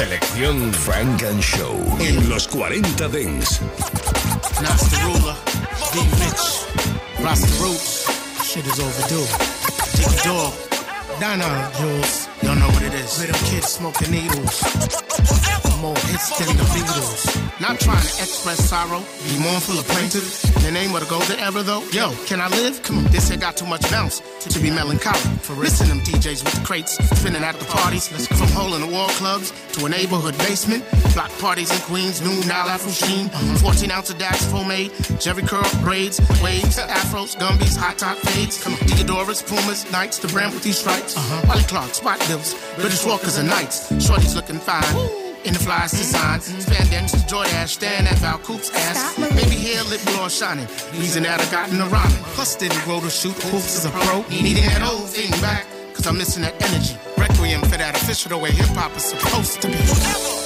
Selección 0.00 0.72
Funk 0.72 1.24
and 1.24 1.42
Show 1.42 1.76
en 2.00 2.30
los 2.30 2.48
40 2.48 3.06
Dance. 3.08 3.60
Nas 4.62 4.90
the 4.90 4.96
ruler, 5.04 5.36
D 5.92 5.98
Rich, 6.24 7.22
Rasta 7.22 7.62
Roots. 7.62 8.06
Shit 8.42 8.64
is 8.64 8.80
overdue. 8.80 9.26
Diggy 9.98 10.24
Dog, 10.24 10.54
Donna 11.20 11.70
Jules. 11.76 12.28
Y'all 12.40 12.56
know 12.56 12.68
what 12.68 12.82
it 12.82 12.94
is. 12.94 13.20
Little 13.20 13.46
kids 13.46 13.66
smoking 13.66 14.10
needles. 14.10 15.09
More 15.80 15.96
hits 15.96 16.36
than 16.38 16.56
the 16.56 16.62
Beatles. 16.64 17.60
Not 17.60 17.80
trying 17.80 18.00
to 18.00 18.12
express 18.20 18.68
sorrow, 18.68 19.00
be 19.24 19.38
mournful 19.38 19.78
or 19.78 19.82
plaintive. 19.84 20.28
In 20.56 20.62
the 20.62 20.72
name 20.72 20.94
of 20.94 21.00
the 21.00 21.06
golden 21.06 21.38
era, 21.38 21.62
though. 21.62 21.82
Yo, 21.90 22.12
can 22.26 22.40
I 22.40 22.48
live? 22.48 22.82
Come 22.82 22.98
on, 22.98 23.04
this 23.12 23.28
here 23.28 23.38
got 23.38 23.56
too 23.56 23.66
much 23.66 23.82
bounce 23.90 24.20
to 24.40 24.60
be 24.60 24.70
melancholy. 24.70 25.18
For 25.40 25.54
listen 25.54 25.88
them 25.88 26.00
DJs 26.00 26.44
with 26.44 26.54
the 26.54 26.64
crates, 26.66 26.98
spinning 27.18 27.42
at 27.42 27.58
the 27.58 27.64
parties. 27.64 28.12
Let's 28.12 28.26
go 28.26 28.36
from 28.36 28.48
hole 28.48 28.74
in 28.74 28.82
the 28.82 28.88
wall 28.88 29.08
clubs 29.10 29.52
to 29.72 29.86
a 29.86 29.88
neighborhood 29.88 30.36
basement. 30.38 30.84
Block 31.14 31.30
parties 31.38 31.70
in 31.72 31.80
Queens, 31.88 32.20
new 32.20 32.36
Nile 32.46 32.68
Afro 32.68 32.90
Sheen. 32.90 33.26
Uh-huh. 33.28 33.72
14 33.72 33.90
ounce 33.90 34.10
of 34.10 34.18
Dax 34.18 34.50
pomade, 34.52 34.92
Jerry 35.18 35.42
curl 35.42 35.64
braids, 35.80 36.20
waves, 36.42 36.76
afros, 37.00 37.36
gumbies, 37.38 37.76
hot 37.76 37.96
top 37.96 38.18
fades. 38.18 38.62
Come 38.62 38.74
on, 38.74 38.80
Theodoras, 38.80 39.46
Pumas, 39.46 39.90
Knights, 39.90 40.18
the 40.18 40.28
brand 40.28 40.52
with 40.52 40.62
these 40.62 40.78
stripes. 40.78 41.16
Uh-huh. 41.16 41.46
Wally 41.48 41.62
Clark, 41.64 41.94
Spot 41.94 42.18
Bills, 42.28 42.54
British 42.76 43.04
Walkers 43.06 43.38
and 43.38 43.48
Knights. 43.48 43.88
Shorty's 44.04 44.34
looking 44.34 44.58
fine. 44.58 45.19
In 45.44 45.54
the 45.54 45.58
flyest 45.58 45.96
design, 45.96 46.40
spandex, 46.40 47.16
Jordache, 47.26 47.68
stand 47.68 48.06
at 48.06 48.18
Val 48.18 48.38
Coop's 48.38 48.70
ass. 48.74 49.16
Baby 49.16 49.56
hair, 49.56 49.82
lip 49.84 50.00
gloss 50.04 50.38
shining. 50.38 50.66
Reason 50.92 51.22
that 51.22 51.40
I 51.40 51.50
got 51.50 51.70
in 51.70 51.78
the 51.78 51.86
rhyming. 51.86 52.22
Plus, 52.36 52.56
didn't 52.56 52.82
grow 52.84 53.00
to 53.00 53.08
shoot 53.08 53.34
hoops 53.44 53.78
as 53.78 53.86
a 53.86 53.90
pro. 53.90 54.20
Needing 54.28 54.66
that 54.66 54.82
old 54.82 55.08
thing 55.08 55.30
back, 55.40 55.66
cause 55.94 56.06
I'm 56.06 56.18
missing 56.18 56.42
that 56.42 56.60
energy. 56.60 56.96
Requiem 57.16 57.62
for 57.62 57.78
that 57.78 57.96
official 57.96 58.28
the 58.28 58.38
way 58.38 58.50
hip 58.50 58.68
hop 58.76 58.94
is 58.96 59.04
supposed 59.04 59.62
to 59.62 59.68
be. 59.68 59.74
Forever, 59.76 60.39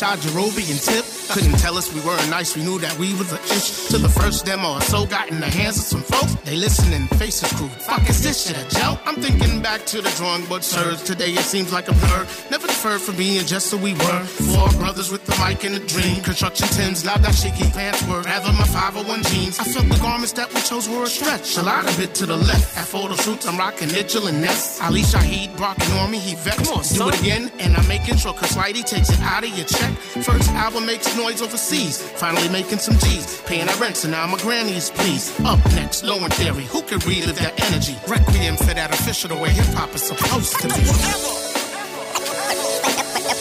Rashad 0.00 0.16
Jarobi 0.22 0.70
and 0.70 0.80
Tip 0.80 1.04
couldn't 1.30 1.58
tell 1.58 1.76
us 1.76 1.92
we 1.94 2.00
weren't 2.00 2.28
nice. 2.28 2.56
We 2.56 2.64
knew 2.64 2.78
that 2.80 2.98
we 2.98 3.14
was 3.14 3.30
an 3.30 3.38
inch 3.54 3.86
to 3.90 3.98
the 3.98 4.08
first 4.08 4.44
demo 4.46 4.74
or 4.74 4.80
so. 4.80 5.06
Got 5.06 5.30
in 5.30 5.38
the 5.38 5.46
hands 5.46 5.78
of 5.78 5.84
some 5.84 6.02
folks. 6.02 6.34
They 6.42 6.56
listening, 6.56 7.06
faces 7.18 7.52
crew. 7.52 7.68
Fuck 7.68 8.08
is 8.08 8.22
this 8.22 8.46
shit 8.46 8.56
a 8.58 8.66
joke? 8.80 8.98
I'm 9.06 9.16
thinking 9.16 9.62
back 9.62 9.84
to 9.86 10.00
the 10.00 10.10
drawing 10.16 10.44
board 10.46 10.64
surge. 10.64 11.02
Today 11.04 11.30
it 11.30 11.44
seems 11.44 11.72
like 11.72 11.88
a 11.88 11.92
blur. 11.92 12.26
Never 12.50 12.66
deferred 12.66 13.00
from 13.00 13.16
being 13.16 13.44
just 13.46 13.70
who 13.70 13.78
we 13.78 13.92
were. 13.92 14.20
Four 14.24 14.70
brothers 14.80 15.12
with 15.12 15.24
the 15.26 15.36
mic 15.38 15.64
and 15.64 15.76
a 15.76 15.86
dream. 15.86 16.20
Construction 16.22 16.66
Tims, 16.68 17.04
loud 17.04 17.22
that 17.22 17.34
shaky 17.34 17.70
pants 17.70 18.02
were. 18.08 18.22
Rather 18.22 18.52
my 18.52 18.64
501 18.64 19.22
jeans. 19.24 19.60
I 19.60 19.64
felt 19.64 19.86
the 19.88 19.98
garments 19.98 20.32
that 20.32 20.52
we 20.52 20.60
chose 20.62 20.88
were 20.88 21.04
a 21.04 21.06
stretch. 21.06 21.58
A 21.58 21.62
lot 21.62 21.86
of 21.86 22.00
it 22.00 22.14
to 22.16 22.26
the 22.26 22.36
left. 22.36 22.76
At 22.76 22.86
photo 22.86 23.14
shoots, 23.14 23.46
I'm 23.46 23.58
rocking 23.58 23.92
Mitchell 23.92 24.26
and 24.26 24.40
Ness. 24.40 24.80
Ali 24.80 25.02
Shaheed, 25.02 25.56
Brock 25.56 25.78
and 25.78 25.92
Normie, 25.92 26.18
he 26.18 26.34
vexed. 26.34 26.64
Come 26.64 26.78
on, 26.78 26.84
Do 26.84 27.08
it 27.08 27.20
again, 27.20 27.52
and 27.60 27.76
I'm 27.76 27.86
making 27.86 28.16
sure 28.16 28.32
Cause 28.32 28.56
Whitey 28.56 28.84
takes 28.84 29.10
it 29.10 29.20
out 29.20 29.44
of 29.44 29.50
your 29.56 29.66
check. 29.66 29.89
First 30.22 30.50
album 30.50 30.86
makes 30.86 31.16
noise 31.16 31.42
overseas. 31.42 32.00
Finally 32.00 32.48
making 32.48 32.78
some 32.78 32.96
G's. 32.98 33.40
Paying 33.42 33.68
our 33.68 33.76
rent, 33.76 33.96
so 33.96 34.08
now 34.08 34.26
my 34.26 34.38
granny 34.38 34.78
pleased. 34.90 35.40
Up 35.44 35.64
next, 35.74 36.04
Low 36.04 36.18
End 36.18 36.32
Theory. 36.34 36.64
Who 36.64 36.82
can 36.82 36.98
relive 37.00 37.38
that 37.38 37.58
energy? 37.70 37.96
Requiem 38.06 38.56
for 38.56 38.74
that 38.74 38.92
official 38.92 39.28
the 39.28 39.36
way 39.36 39.50
hip 39.50 39.66
hop 39.74 39.94
is 39.94 40.02
supposed 40.02 40.58
to 40.60 40.68
be. 40.68 40.74
Forever, 40.74 41.44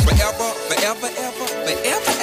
forever, 0.07 0.09
ever, 0.09 0.47
forever, 0.67 1.07
ever, 1.17 1.47
forever. 1.47 2.18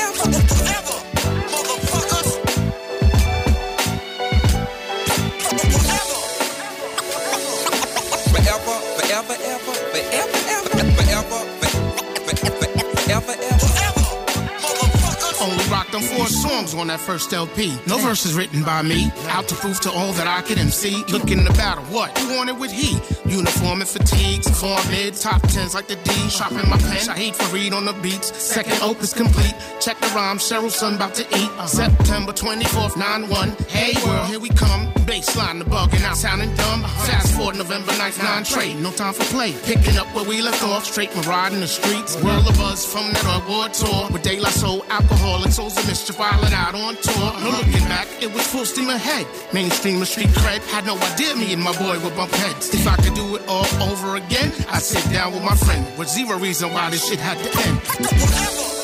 Rocked 15.86 15.92
them 15.92 16.16
four 16.16 16.26
songs 16.26 16.74
on 16.74 16.86
that 16.88 17.00
first 17.00 17.32
LP. 17.32 17.72
No 17.86 17.98
verses 17.98 18.34
written 18.34 18.62
by 18.62 18.82
me. 18.82 19.10
Out 19.28 19.48
to 19.48 19.54
prove 19.54 19.80
to 19.80 19.90
all 19.90 20.12
that 20.14 20.26
I 20.26 20.42
could 20.42 20.58
MC. 20.58 21.04
Looking 21.08 21.44
to 21.44 21.52
battle, 21.52 21.84
what? 21.84 22.16
Who 22.18 22.34
wanted 22.36 22.58
with 22.58 22.72
he? 22.72 22.98
Uniform 23.30 23.80
and 23.80 23.88
fatigues, 23.88 24.48
form 24.60 24.80
mid, 24.90 25.14
top 25.14 25.42
tens 25.42 25.74
like 25.74 25.88
the 25.88 25.96
D. 25.96 26.12
Sharpen 26.28 26.68
my 26.68 26.78
pen. 26.78 27.08
I 27.08 27.16
hate 27.16 27.34
for 27.34 27.52
read 27.54 27.72
on 27.72 27.84
the 27.84 27.92
beats. 27.94 28.36
Second 28.36 28.80
opus 28.82 29.12
complete. 29.12 29.54
Check 29.80 29.98
the 30.00 30.08
rhyme. 30.08 30.38
Cheryl 30.38 30.70
son 30.70 30.94
about 30.94 31.14
to 31.14 31.22
eat. 31.22 31.50
Uh-huh. 31.56 31.66
September 31.66 32.32
24th, 32.32 32.92
9-1. 32.92 33.68
Hey 33.68 33.94
world, 34.06 34.26
here 34.28 34.40
we 34.40 34.48
come. 34.50 34.92
Baseline, 35.06 35.58
the 35.58 35.64
bugging 35.64 36.02
out, 36.02 36.16
sounding 36.16 36.54
dumb. 36.56 36.84
Uh-huh. 36.84 37.06
Fast 37.06 37.34
forward 37.34 37.56
November 37.56 37.92
9th, 37.92 38.22
9 38.22 38.44
trade. 38.44 38.80
No 38.80 38.90
time 38.90 39.12
for 39.12 39.24
play. 39.24 39.52
Picking 39.64 39.96
up 39.98 40.06
where 40.14 40.24
we 40.24 40.42
left 40.42 40.62
off. 40.64 40.84
Straight 40.84 41.14
maraud 41.14 41.52
in 41.52 41.60
the 41.60 41.68
streets. 41.68 42.20
World 42.22 42.48
of 42.48 42.56
buzz 42.58 42.84
from 42.84 43.12
that 43.12 43.42
award 43.42 43.72
tour. 43.74 44.08
With 44.10 44.26
La 44.26 44.50
Soul, 44.50 44.84
alcoholic, 44.90 45.52
souls 45.52 45.75
of 45.76 45.86
mischief, 45.86 46.16
wildin' 46.16 46.52
out 46.52 46.74
on 46.74 46.96
tour. 46.96 47.32
No 47.40 47.50
looking 47.50 47.86
back, 47.88 48.08
it 48.22 48.32
was 48.32 48.46
full 48.46 48.64
steam 48.64 48.88
ahead. 48.88 49.26
Mainstream 49.52 49.96
and 49.96 50.06
street 50.06 50.28
cred. 50.28 50.60
Had 50.70 50.86
no 50.86 50.96
idea 50.98 51.34
me 51.36 51.52
and 51.52 51.62
my 51.62 51.72
boy 51.78 51.98
would 52.00 52.16
bump 52.16 52.32
heads. 52.32 52.72
If 52.74 52.86
I 52.86 52.96
could 52.96 53.14
do 53.14 53.36
it 53.36 53.42
all 53.48 53.66
over 53.82 54.16
again, 54.16 54.52
I'd 54.70 54.82
sit 54.82 55.04
down 55.12 55.32
with 55.32 55.42
my 55.42 55.56
friend. 55.56 55.86
With 55.98 56.08
zero 56.08 56.38
reason 56.38 56.72
why 56.72 56.90
this 56.90 57.08
shit 57.08 57.20
had 57.20 57.38
to 57.38 57.68
end. 57.68 57.80
Forever, 57.82 58.75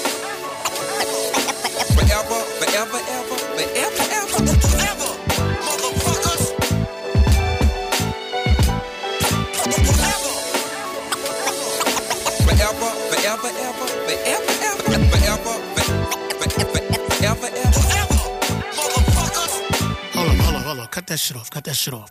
that 21.13 21.19
shit 21.19 21.37
off. 21.37 21.51
Cut 21.51 21.65
that 21.65 21.77
shit 21.77 21.95
off. 21.95 22.11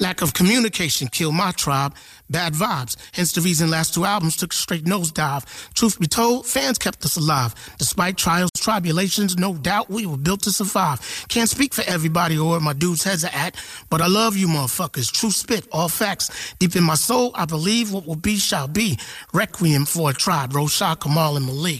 Lack 0.00 0.22
of 0.22 0.32
communication 0.32 1.06
killed 1.06 1.34
my 1.34 1.52
tribe. 1.52 1.94
Bad 2.30 2.54
vibes. 2.54 2.96
Hence 3.12 3.32
the 3.32 3.42
reason 3.42 3.70
last 3.70 3.92
two 3.94 4.06
albums 4.06 4.36
took 4.36 4.52
a 4.52 4.56
straight 4.56 4.84
nosedive. 4.84 5.44
Truth 5.74 6.00
be 6.00 6.06
told, 6.06 6.46
fans 6.46 6.78
kept 6.78 7.04
us 7.04 7.16
alive. 7.18 7.54
Despite 7.78 8.16
trials, 8.16 8.50
tribulations, 8.56 9.36
no 9.36 9.54
doubt 9.54 9.90
we 9.90 10.06
were 10.06 10.16
built 10.16 10.42
to 10.44 10.50
survive. 10.50 11.26
Can't 11.28 11.48
speak 11.48 11.74
for 11.74 11.84
everybody 11.86 12.38
or 12.38 12.50
where 12.52 12.60
my 12.60 12.72
dudes' 12.72 13.04
heads 13.04 13.22
are 13.22 13.34
at, 13.34 13.54
but 13.90 14.00
I 14.00 14.06
love 14.08 14.34
you 14.34 14.48
motherfuckers. 14.48 15.12
True 15.12 15.30
spit, 15.30 15.68
all 15.70 15.90
facts. 15.90 16.54
Deep 16.58 16.74
in 16.74 16.84
my 16.84 16.94
soul, 16.94 17.30
I 17.34 17.44
believe 17.44 17.92
what 17.92 18.06
will 18.06 18.16
be 18.16 18.38
shall 18.38 18.66
be. 18.66 18.98
Requiem 19.34 19.84
for 19.84 20.10
a 20.10 20.14
tribe, 20.14 20.52
Rosha, 20.52 20.98
Kamal, 20.98 21.36
and 21.36 21.46
Malik. 21.46 21.78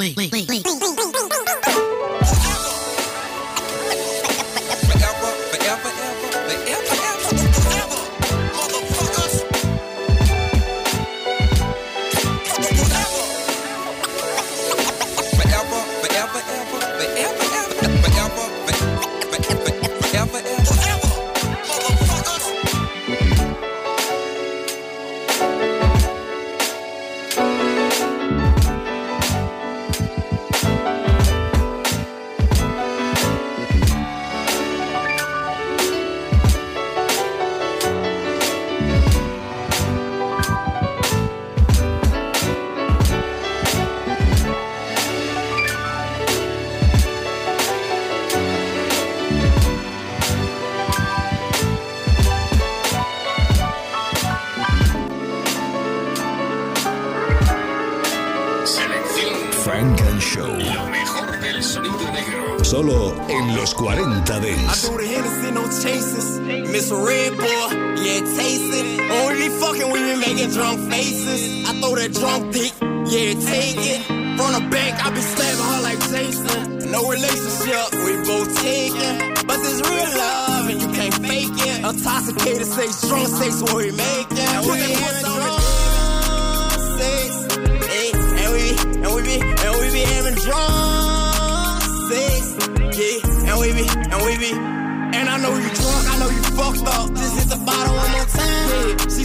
Drunk 70.53 70.90
faces. 70.90 71.68
I 71.68 71.72
throw 71.80 71.94
that 71.96 72.12
drunk 72.12 72.53
dick, 72.53 72.72
yeah, 73.09 73.32
take 73.40 73.80
it. 73.80 74.07
From 74.36 74.53
the 74.53 74.62
back, 74.70 75.05
I 75.05 75.11
be 75.11 75.20
slapping 75.20 75.64
her 75.64 75.80
like 75.82 76.00
Jason. 76.12 76.90
No 76.90 77.09
relationship, 77.09 77.92
we 78.05 78.12
both 78.28 78.50
taking. 78.61 79.16
But 79.46 79.59
this 79.64 79.80
real 79.88 80.09
love, 80.16 80.68
and 80.70 80.80
you 80.80 80.88
can't 80.92 81.14
fake 81.26 81.57
it. 81.57 81.78
Intoxicated 81.84 82.66
sex, 82.66 83.09
drunk 83.09 83.28
sex, 83.28 83.62
what 83.62 83.76
we 83.76 83.90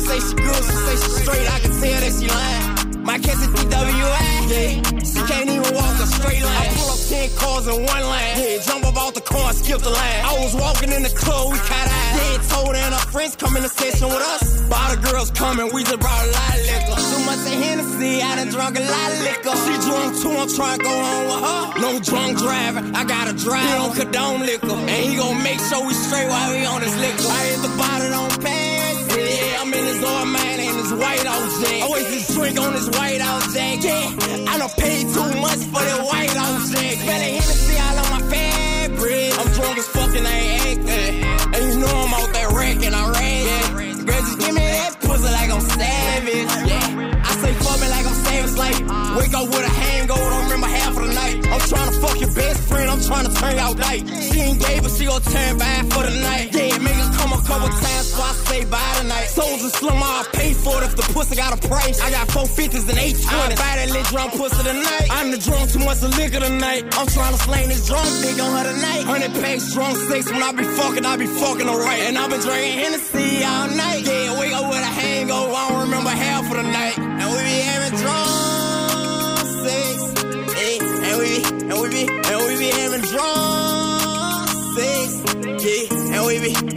say 0.08 0.20
she 0.24 0.36
good, 0.36 0.64
she 0.64 0.76
say 0.88 0.96
she 0.96 1.12
straight. 1.22 1.48
I 1.52 1.60
can 1.60 1.72
tell 1.76 2.00
that 2.04 2.14
she 2.16 2.28
lying. 2.32 3.04
My 3.04 3.18
catch 3.20 3.44
is 3.44 3.52
DWA. 3.52 4.24
Yeah, 4.48 4.80
she 5.04 5.20
can't 5.28 5.50
even 5.52 5.72
walk 5.76 5.96
a 6.00 6.08
straight 6.08 6.44
line. 6.44 6.64
I 6.64 6.76
pull 6.76 6.90
up 6.96 7.02
10 7.12 7.36
cars 7.36 7.68
in 7.68 7.78
one 7.84 8.04
line. 8.08 8.34
Yeah, 8.40 8.64
jump 8.64 8.88
up 8.88 8.96
off 8.96 9.14
the 9.14 9.22
car 9.22 9.52
and 9.52 9.58
skip 9.58 9.80
the 9.80 9.92
line. 9.92 10.20
I 10.24 10.34
was 10.40 10.56
walking 10.56 10.92
in 10.92 11.04
the 11.04 11.12
club, 11.12 11.52
we 11.52 11.60
caught 11.60 11.88
eyes. 11.92 12.16
Yeah, 12.20 12.56
told 12.56 12.76
and 12.76 12.94
her 12.96 13.08
friends 13.12 13.36
come 13.36 13.56
in 13.58 13.64
the 13.64 13.70
session 13.70 14.08
with 14.08 14.24
us. 14.36 14.44
All 14.72 14.90
the 14.96 15.02
girls 15.12 15.32
coming, 15.32 15.68
we 15.74 15.84
just 15.84 16.00
brought 16.00 16.24
a 16.24 16.32
lot 16.32 16.52
of 16.56 16.64
liquor. 16.72 16.96
Too 17.12 17.22
much 17.28 17.44
of 17.44 17.56
Hennessy, 17.64 18.22
I 18.24 18.32
done 18.40 18.50
drunk 18.56 18.80
a 18.80 18.84
lot 18.88 19.10
of 19.12 19.20
liquor. 19.28 19.56
She 19.64 19.74
drunk 19.88 20.10
too, 20.24 20.32
I'm 20.32 20.50
trying 20.56 20.80
to 20.80 20.84
go 20.88 20.96
home 20.96 21.26
with 21.32 21.42
her. 21.48 21.64
No 21.84 21.92
drunk 22.00 22.40
driver, 22.40 22.82
I 22.96 23.04
gotta 23.04 23.36
drive. 23.36 23.68
He 23.68 23.74
don't 23.76 23.96
condone 23.96 24.40
liquor. 24.48 24.80
And 24.88 25.02
he 25.08 25.16
gon' 25.20 25.44
make 25.44 25.60
sure 25.68 25.84
we 25.84 25.94
straight 25.94 26.28
while 26.32 26.50
we 26.56 26.64
on 26.64 26.80
this 26.80 26.96
liquor. 26.96 27.28
I 27.28 27.44
hit 27.52 27.60
the 27.68 27.74
bottle, 27.76 28.10
don't 28.16 28.44
pass 28.44 28.57
his 29.98 30.10
old 30.10 30.28
man 30.30 30.60
and 30.60 30.78
his 30.78 30.94
white 30.94 31.26
out 31.26 31.62
jack. 31.62 31.84
Always 31.84 32.08
this 32.10 32.36
drink 32.36 32.60
on 32.60 32.74
his 32.74 32.90
white 32.90 33.22
out 33.22 33.42
jack. 33.54 33.84
Yeah, 33.84 34.52
I 34.52 34.58
done 34.58 34.70
paid 34.78 35.08
too 35.10 35.42
much 35.42 35.62
for 35.72 35.82
that 35.82 36.02
white 36.04 36.36
out 36.36 36.70
jack. 36.72 37.37
Turn 53.40 53.58
out 53.60 53.78
night. 53.78 54.04
She 54.08 54.40
ain't 54.42 54.60
gay, 54.60 54.80
but 54.80 54.92
she 54.92 55.06
gon' 55.06 55.22
turn 55.22 55.58
back 55.58 55.86
for 55.94 56.04
the 56.04 56.14
night. 56.22 56.54
Yeah, 56.54 56.78
make 56.80 56.96
her 56.96 57.12
come 57.18 57.34
a 57.34 57.42
couple 57.46 57.70
times, 57.70 58.08
so 58.14 58.22
I 58.22 58.32
say 58.50 58.66
bye 58.66 58.94
tonight. 59.02 59.28
Souls 59.28 59.62
and 59.64 59.74
slum, 59.74 60.02
I'll 60.02 60.26
pay 60.34 60.54
for 60.54 60.82
it 60.82 60.86
if 60.90 60.96
the 60.96 61.06
pussy 61.14 61.36
got 61.36 61.54
a 61.54 61.60
price. 61.68 62.02
I 62.02 62.12
got 62.12 62.30
four 62.32 62.48
fifties 62.48 62.88
and 62.90 62.98
eight 62.98 63.18
twenties. 63.22 63.60
Buy 63.60 63.74
that 63.78 63.90
lit 63.92 64.06
drunk 64.08 64.34
pussy 64.34 64.64
tonight. 64.64 65.08
I'm 65.12 65.32
the 65.32 65.38
drunk 65.38 65.72
too 65.72 65.80
much 65.80 66.02
of 66.04 66.16
liquor 66.18 66.40
tonight. 66.40 66.84
I'm 66.98 67.08
trying 67.08 67.34
to 67.34 67.42
slang 67.42 67.70
this 67.70 67.86
drunk 67.88 68.10
dick 68.22 68.38
on 68.42 68.52
her 68.58 68.66
tonight. 68.74 69.04
Hundred 69.04 69.34
packs, 69.42 69.74
drunk 69.74 69.98
six. 70.10 70.32
When 70.32 70.42
I 70.42 70.52
be 70.52 70.64
fucking, 70.64 71.06
I 71.06 71.18
be 71.18 71.28
fucking 71.28 71.68
alright. 71.70 72.02
And 72.08 72.18
I've 72.18 72.30
been 72.30 72.42
drinking 72.42 72.78
Hennessy 72.80 73.44
all 73.44 73.68
night. 73.70 74.02
Yeah, 74.06 74.40
wake 74.40 74.54
up 74.54 74.68
with 74.70 74.82
a 74.82 74.94
hangover. 75.02 75.54
I 75.54 75.70
don't 75.70 75.82
remember 75.82 76.10
half 76.10 76.50
of 76.52 76.58
the 76.58 76.64
night. 76.64 76.87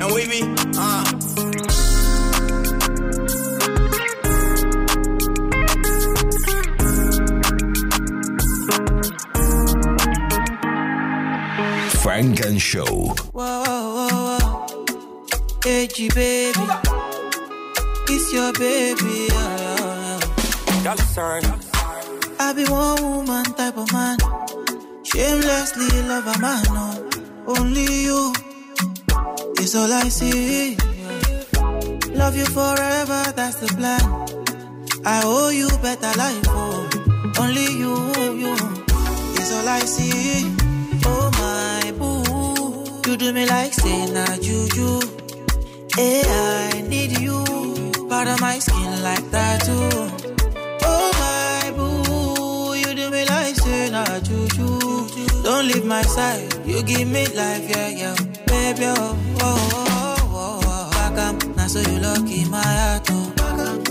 And 0.02 0.14
we 0.14 0.26
be, 0.26 0.40
and 0.40 0.76
uh. 0.76 1.04
Funk 12.02 12.40
and 12.46 12.60
Show. 12.62 12.84
Whoa, 12.86 13.62
whoa, 13.62 14.08
whoa, 14.08 14.38
whoa. 14.38 14.84
AG 15.66 16.08
baby, 16.14 16.66
it's 18.08 18.32
your 18.32 18.52
baby. 18.54 19.28
Yeah, 19.28 19.56
yeah, 19.58 20.20
yeah. 20.82 21.60
I 22.40 22.52
be 22.54 22.64
one 22.64 23.02
woman 23.02 23.44
type 23.44 23.76
of 23.76 23.92
man. 23.92 24.16
Shamelessly 25.04 26.02
love 26.08 26.26
a 26.26 26.38
man. 26.40 26.64
No. 26.72 27.10
Only 27.48 28.04
you 28.04 28.32
is 29.60 29.74
all 29.74 29.92
I 29.92 30.08
see. 30.08 30.76
Love 32.14 32.36
you 32.36 32.46
forever, 32.46 33.22
that's 33.36 33.56
the 33.56 33.68
plan. 33.78 34.00
I 35.04 35.22
owe 35.24 35.50
you 35.50 35.68
better 35.82 36.12
life. 36.18 36.44
Oh. 36.48 36.88
Only 37.38 37.66
you, 37.82 37.94
you 38.42 38.52
is 39.40 39.50
all 39.56 39.68
I 39.68 39.80
see. 39.80 40.54
Oh 41.06 41.30
my 41.40 41.92
boo, 41.98 43.10
you 43.10 43.16
do 43.16 43.32
me 43.32 43.46
like 43.46 43.72
say 43.72 44.06
na 44.12 44.26
juju. 44.36 45.00
Hey, 45.96 46.22
I 46.24 46.82
need 46.88 47.18
you, 47.18 47.44
part 48.08 48.28
of 48.28 48.40
my 48.40 48.58
skin 48.58 49.02
like 49.02 49.30
that 49.30 49.62
too. 49.64 49.90
Oh 50.82 51.06
my 51.22 51.70
boo, 51.76 52.74
you 52.74 52.94
do 52.94 53.10
me 53.10 53.24
like 53.26 53.56
say 53.56 53.90
na 53.90 54.04
juju. 54.20 54.78
Don't 55.42 55.66
leave 55.66 55.84
my 55.86 56.02
side, 56.02 56.52
you 56.66 56.82
give 56.82 57.08
me 57.08 57.26
life, 57.28 57.68
yeah, 57.70 57.88
yeah, 57.88 58.14
baby. 58.60 58.86
Oh, 58.86 59.16
oh, 59.40 60.30
oh, 60.32 60.60
oh. 60.64 60.90
Back 60.92 61.18
up, 61.26 61.56
now 61.56 61.66
so 61.66 61.80
you 61.80 61.98
lucky 61.98 62.44
my 62.48 62.62
heart, 62.62 63.08
oh. 63.10 63.26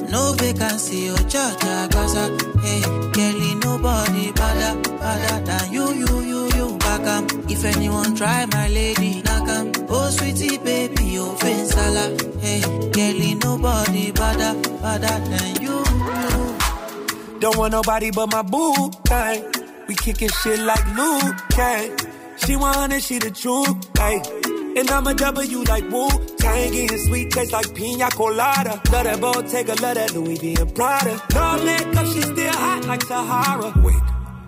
No 0.10 0.34
vacancy, 0.34 1.10
oh, 1.10 1.18
Georgia, 1.34 1.88
Gaza. 1.92 2.26
Hey, 2.64 2.82
Kelly, 3.16 3.56
nobody 3.56 4.32
better, 4.32 4.74
better 5.04 5.38
than 5.46 5.74
you, 5.74 5.86
you, 6.02 6.14
you, 6.32 6.42
you. 6.58 6.78
Back 6.80 7.06
if 7.50 7.64
anyone 7.66 8.16
try 8.16 8.46
my 8.48 8.68
lady, 8.70 9.22
knock 9.24 9.48
'em. 9.48 9.72
Oh, 9.90 10.10
sweetie, 10.10 10.58
baby, 10.58 11.18
oh, 11.20 11.36
sala. 11.74 12.06
Hey, 12.42 12.62
Kelly, 12.96 13.36
nobody 13.36 14.12
better, 14.12 14.54
better 14.84 15.16
than 15.32 15.62
you, 15.62 15.78
you. 16.24 17.40
Don't 17.40 17.58
want 17.58 17.72
nobody 17.74 18.12
but 18.12 18.28
my 18.32 18.42
boo 18.42 18.90
thing. 19.08 19.44
We 19.88 19.96
kicking 19.96 20.30
shit 20.42 20.60
like 20.60 20.86
Liu 20.98 21.34
Kang. 21.50 21.98
She 22.38 22.56
want 22.56 22.94
it, 22.94 23.04
she 23.04 23.20
the 23.20 23.32
truth, 23.32 23.78
hey. 23.98 24.39
And 24.80 24.90
I'm 24.92 25.08
a 25.08 25.14
W 25.14 25.64
like 25.64 25.92
woo. 25.92 26.08
Tangy 26.38 26.88
and 26.88 27.02
sweet, 27.02 27.32
taste 27.32 27.52
like 27.52 27.76
pina 27.76 28.10
colada. 28.12 28.82
Love 28.94 29.04
that 29.04 29.20
Bottega, 29.20 29.76
love 29.82 29.96
that 29.96 30.14
Louis 30.14 30.38
V 30.38 30.56
and 30.58 30.74
Prada. 30.74 31.22
No 31.34 31.64
makeup, 31.66 32.06
she's 32.06 32.24
still 32.24 32.54
hot 32.54 32.86
like 32.86 33.04
Sahara. 33.04 33.74
Wait, 33.84 33.96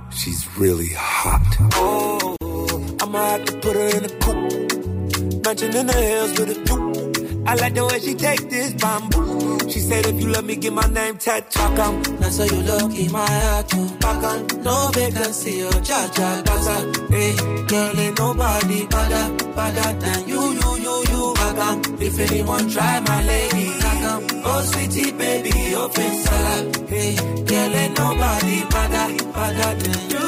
she's 0.10 0.48
really 0.58 0.88
hot. 0.96 1.58
Oh, 1.74 2.38
I'ma 3.02 3.26
have 3.32 3.44
to 3.44 3.54
put 3.58 3.76
her 3.76 3.90
in 3.98 4.06
a 4.06 4.10
coop. 4.24 5.44
Mansion 5.44 5.76
in 5.76 5.88
the 5.88 5.94
hills 5.94 6.40
with 6.40 6.58
a 6.58 6.64
view. 6.64 6.91
I 7.46 7.56
like 7.56 7.74
the 7.74 7.86
way 7.86 8.00
she 8.00 8.14
take 8.14 8.50
this 8.50 8.74
bamboo. 8.74 9.70
She 9.70 9.80
said, 9.80 10.06
if 10.06 10.22
you 10.22 10.28
love 10.28 10.46
me, 10.46 10.56
give 10.56 10.74
my 10.74 10.88
name 10.88 11.18
tattooed. 11.18 11.80
on. 11.80 12.02
That's 12.20 12.38
how 12.38 12.44
you 12.46 12.62
look 12.62 12.94
in 12.96 13.12
my 13.12 13.26
heart, 13.26 13.68
too. 13.70 13.88
Back 14.00 14.22
no 14.58 14.89
vacancy, 14.94 15.52
your 15.58 15.72
cha 15.72 16.10
cha 16.16 16.42
gaza. 16.46 16.78
Hey, 17.10 17.36
girl, 17.68 18.00
ain't 18.00 18.18
nobody 18.20 18.86
better, 18.88 19.26
better 19.56 19.94
than 20.00 20.28
you, 20.28 20.42
you, 20.60 20.72
you, 20.86 20.96
you. 21.12 21.34
Back 21.36 22.02
if 22.02 22.20
anyone 22.20 22.70
try 22.70 23.00
my 23.00 23.24
lady, 23.24 23.66
back. 23.80 24.32
Oh, 24.46 24.62
sweetie, 24.62 25.12
baby, 25.12 25.76
open 25.76 26.14
salad. 26.24 26.89
Hey, 26.89 27.16
girl, 27.16 27.76
ain't 27.76 27.98
nobody 27.98 28.64
better, 28.70 29.32
better 29.34 29.76
than 29.82 30.10
you. 30.10 30.22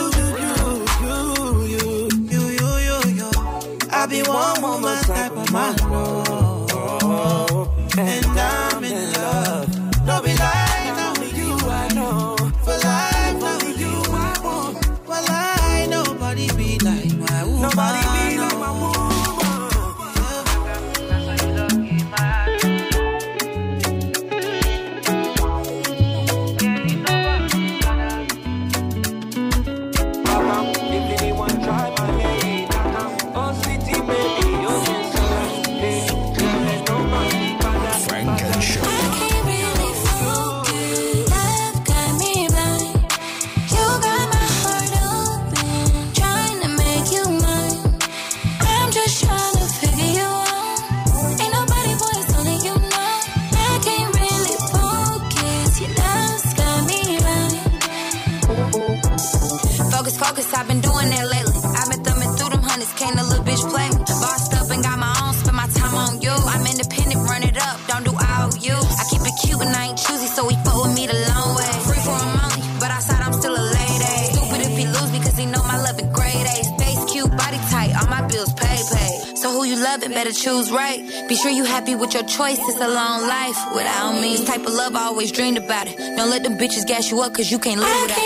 I 3.95 4.05
be 4.05 4.21
one 4.23 4.61
woman 4.61 5.01
type 5.03 5.31
of 5.31 5.53
man 5.53 6.32
and 7.97 8.25
I'm 8.25 8.83
in 8.83 9.13
love. 9.13 9.72
Choose 80.43 80.71
right. 80.71 80.99
Be 81.29 81.35
sure 81.35 81.51
you 81.51 81.63
happy 81.63 81.95
with 81.95 82.13
your 82.13 82.23
choice, 82.23 82.59
it's 82.59 82.81
a 82.81 82.87
long 82.87 83.21
life 83.27 83.57
without 83.73 84.13
me. 84.19 84.35
This 84.35 84.43
type 84.45 84.65
of 84.65 84.73
love, 84.73 84.95
I 84.95 85.03
always 85.03 85.31
dreamed 85.31 85.57
about 85.57 85.87
it. 85.87 85.97
Don't 85.97 86.29
let 86.29 86.43
them 86.43 86.57
bitches 86.57 86.85
gas 86.85 87.09
you 87.09 87.21
up, 87.21 87.33
cause 87.33 87.49
you 87.49 87.59
can't 87.59 87.79
live 87.79 88.01
without 88.01 88.17
it. 88.17 88.22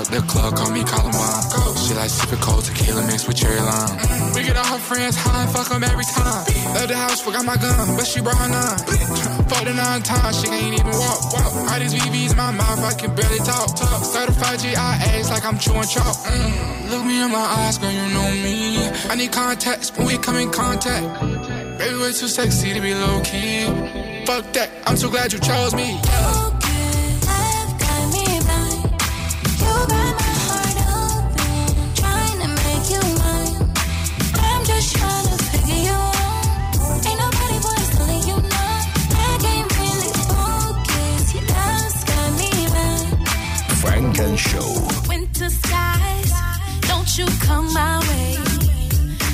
Up 0.00 0.06
the 0.06 0.22
club, 0.22 0.56
call 0.56 0.70
me 0.70 0.82
Columbine. 0.82 1.76
She 1.76 1.92
like 1.92 2.08
sipping 2.08 2.40
cold 2.40 2.64
tequila 2.64 3.06
mixed 3.06 3.28
with 3.28 3.36
cherry 3.36 3.60
lime. 3.60 4.32
We 4.32 4.44
get 4.44 4.56
all 4.56 4.64
her 4.64 4.78
friends 4.78 5.14
high 5.14 5.42
and 5.44 5.50
fuck 5.52 5.68
them 5.68 5.84
every 5.84 6.08
time. 6.08 6.40
Left 6.72 6.88
the 6.88 6.96
house, 6.96 7.20
forgot 7.20 7.44
my 7.44 7.56
gun, 7.56 7.96
but 7.98 8.06
she 8.06 8.22
brought 8.22 8.40
her 8.40 8.48
nine. 8.48 8.78
Fuck 9.44 9.64
the 9.68 9.74
nine 9.74 10.00
times, 10.00 10.40
she 10.40 10.46
can't 10.46 10.72
even 10.72 10.96
walk. 10.96 11.20
walk. 11.36 11.52
All 11.68 11.78
these 11.78 11.92
VVs 11.92 12.30
in 12.30 12.36
my 12.38 12.50
mouth, 12.50 12.80
I 12.80 12.94
can 12.96 13.14
barely 13.14 13.44
talk. 13.44 13.76
talk. 13.76 14.02
Certified 14.02 14.60
GIAs 14.60 15.28
like 15.28 15.44
I'm 15.44 15.58
chewing 15.58 15.84
chalk. 15.84 16.16
Mm. 16.24 16.88
Look 16.88 17.04
me 17.04 17.22
in 17.22 17.30
my 17.30 17.44
eyes, 17.60 17.76
girl, 17.76 17.92
you 17.92 18.08
know 18.16 18.30
me. 18.40 18.80
I 19.04 19.16
need 19.16 19.32
contacts 19.32 19.94
when 19.98 20.06
we 20.06 20.16
come 20.16 20.36
in 20.36 20.50
contact. 20.50 21.04
Baby, 21.76 21.96
way 22.00 22.12
too 22.16 22.28
sexy 22.28 22.72
to 22.72 22.80
be 22.80 22.94
low 22.94 23.20
key. 23.20 23.66
Fuck 24.24 24.50
that, 24.54 24.70
I'm 24.86 24.96
so 24.96 25.10
glad 25.10 25.30
you 25.34 25.40
chose 25.40 25.74
me. 25.74 26.00
Love 26.08 26.59
come 47.40 47.72
my 47.72 47.98
way. 48.08 48.36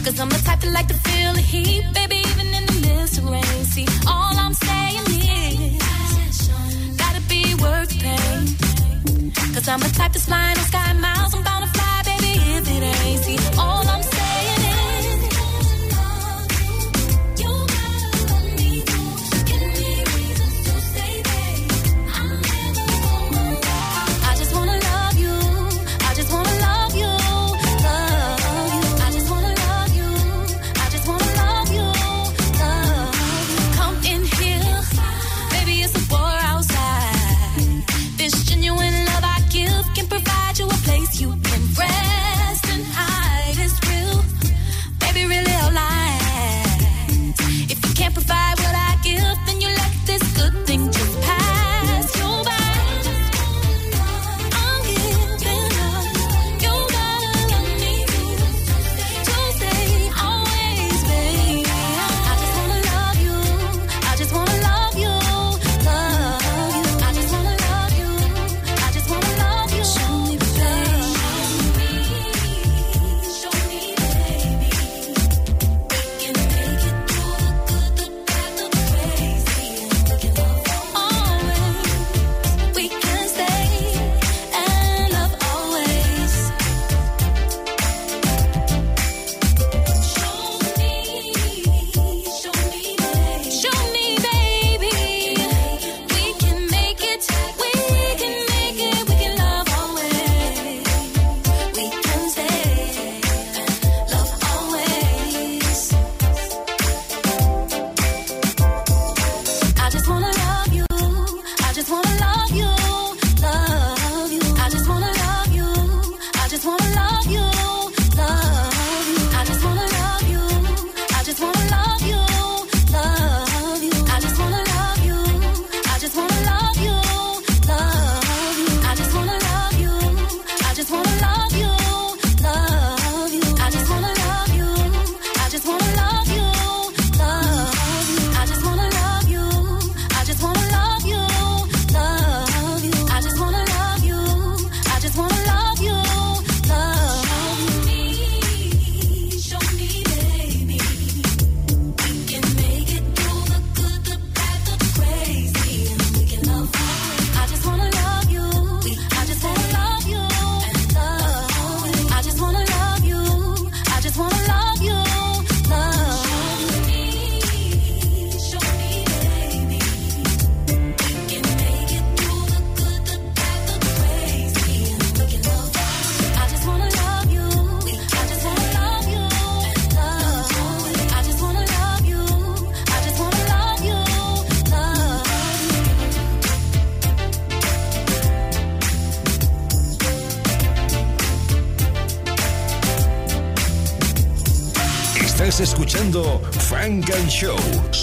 Cause 0.05 0.21
I'm 0.21 0.29
the 0.29 0.43
type 0.45 0.61
that 0.61 0.73
like 0.73 0.89
to 0.89 0.95
feel 0.95 1.33
the 1.35 1.41
heat, 1.41 1.85
baby, 1.93 2.17
even 2.31 2.47
in 2.59 2.65
the 2.67 2.79
midst 2.87 3.19
of 3.19 3.25
rain. 3.29 3.65
See, 3.75 3.87
all 4.07 4.35
I'm 4.45 4.55
saying 4.55 5.05
is, 5.11 6.49
gotta 6.97 7.23
be 7.29 7.43
worth 7.65 7.93
pain. 8.05 8.57
Cause 9.55 9.69
I'm 9.69 9.81
the 9.81 9.93
type 9.99 10.13
that's 10.13 10.27
flying 10.27 10.55
the 10.55 10.63
sky 10.63 10.93
miles. 10.95 11.35
I'm 11.35 11.43
bound 11.43 11.65
to 11.65 11.76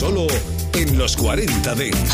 solo 0.04 0.28
en 0.74 0.98
los 0.98 1.16
40 1.16 1.76
Dents. 1.76 2.13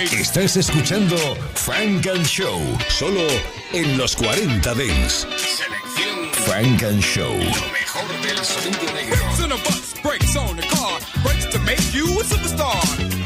Estás 0.00 0.56
escuchando 0.56 1.16
Frank 1.52 2.06
and 2.06 2.24
Show, 2.24 2.58
solo 2.88 3.20
en 3.74 3.98
los 3.98 4.16
40 4.16 4.74
Dents. 4.74 5.26
Selección 5.36 6.32
Frank 6.46 6.82
and 6.84 7.02
Show. 7.02 7.34
Lo 7.34 7.68
mejor 7.70 8.08
del 8.22 8.42
sonido 8.42 8.90
negro. 8.94 9.18
Brakes 9.22 9.40
on 9.42 9.50
the 9.50 9.56
bus, 9.56 10.36
on 10.36 10.56
the 10.56 10.62
car. 10.68 10.98
Brakes 11.22 11.44
to 11.52 11.58
make 11.60 11.92
you 11.92 12.06
a 12.18 12.24
superstar. 12.24 12.80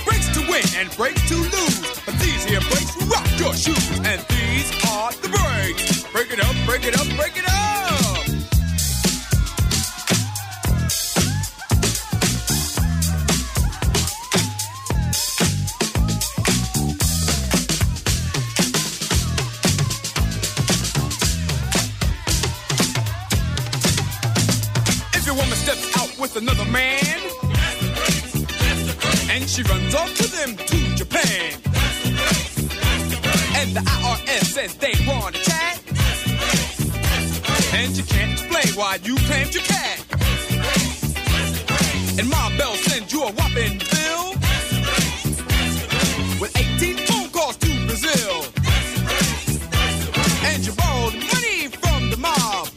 Brakes 0.04 0.28
to 0.34 0.40
win 0.50 0.64
and 0.76 0.90
brakes 0.96 1.22
to 1.28 1.36
lose. 1.36 2.00
But 2.04 2.18
these 2.18 2.44
here 2.44 2.60
brakes 2.62 2.96
rock 3.06 3.28
your 3.38 3.54
shoes. 3.54 3.90
And 4.00 4.20
these 4.26 4.72
are 4.90 5.12
the 5.22 5.28
brakes. 5.28 6.02
Break 6.12 6.32
it 6.32 6.40
up, 6.40 6.56
break 6.66 6.84
it 6.84 6.98
up, 6.98 7.06
break 7.16 7.36
it 7.36 7.48
up. 7.48 7.53
Why 38.94 39.00
you 39.06 39.16
claimed 39.26 39.52
your 39.52 39.62
cat, 39.64 39.98
and 42.18 42.28
Ma 42.30 42.48
Bell 42.56 42.74
sends 42.76 43.12
you 43.12 43.22
a 43.22 43.32
whopping 43.32 43.78
bill 43.90 44.24
with 46.40 46.52
18 46.56 46.96
phone 47.06 47.28
calls 47.30 47.56
to 47.56 47.70
Brazil, 47.86 48.44
and 50.46 50.64
you 50.66 50.72
borrowed 50.74 51.14
money 51.32 51.68
from 51.82 52.10
the 52.10 52.18
mob. 52.18 52.68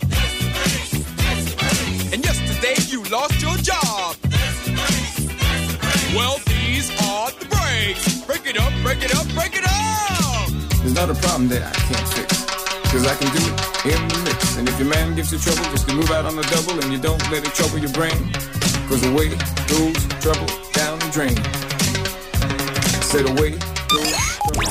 And 2.11 2.23
yesterday 2.25 2.75
you 2.87 3.03
lost 3.11 3.39
your 3.41 3.57
job. 3.57 4.15
Well, 6.15 6.39
these 6.47 6.89
are 7.09 7.29
the 7.31 7.45
breaks. 7.45 8.21
Break 8.25 8.47
it 8.47 8.57
up, 8.57 8.73
break 8.81 9.03
it 9.03 9.13
up, 9.13 9.27
break 9.35 9.53
it 9.55 9.65
up. 9.65 10.49
There's 10.81 10.95
not 10.95 11.09
a 11.11 11.15
problem 11.15 11.49
that 11.49 11.61
I 11.61 11.71
can't 11.87 12.07
fix. 12.09 12.45
Cause 12.91 13.05
I 13.05 13.15
can 13.15 13.29
do 13.35 13.43
it 13.89 13.95
in 13.95 14.07
the 14.07 14.17
mix. 14.23 14.36
And 14.67 14.73
if 14.73 14.79
your 14.81 14.89
man 14.89 15.15
gives 15.15 15.31
you 15.31 15.39
trouble, 15.39 15.63
just 15.71 15.87
to 15.87 15.95
move 15.95 16.11
out 16.11 16.25
on 16.25 16.35
the 16.35 16.41
double 16.43 16.81
and 16.83 16.91
you 16.91 16.99
don't 16.99 17.23
let 17.31 17.47
it 17.47 17.53
trouble 17.53 17.79
your 17.79 17.91
brain. 17.93 18.19
Cause 18.89 19.01
away 19.07 19.29
goes 19.71 19.95
trouble 20.19 20.47
down 20.73 20.99
the 20.99 21.09
drain. 21.09 21.37
Said 23.01 23.29
away 23.29 23.53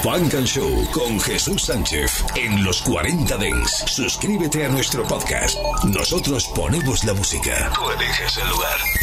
Funk 0.02 0.34
and 0.34 0.46
Show 0.46 0.86
con 0.92 1.18
Jesús 1.20 1.62
Sánchez 1.62 2.22
en 2.36 2.62
los 2.62 2.82
40 2.82 3.38
Dents. 3.38 3.84
Suscríbete 3.86 4.66
a 4.66 4.68
nuestro 4.68 5.02
podcast. 5.04 5.56
Nosotros 5.84 6.44
ponemos 6.54 7.02
la 7.04 7.14
música. 7.14 7.72
Tú 7.74 7.90
eliges 7.90 8.36
el 8.36 8.48
lugar. 8.50 8.96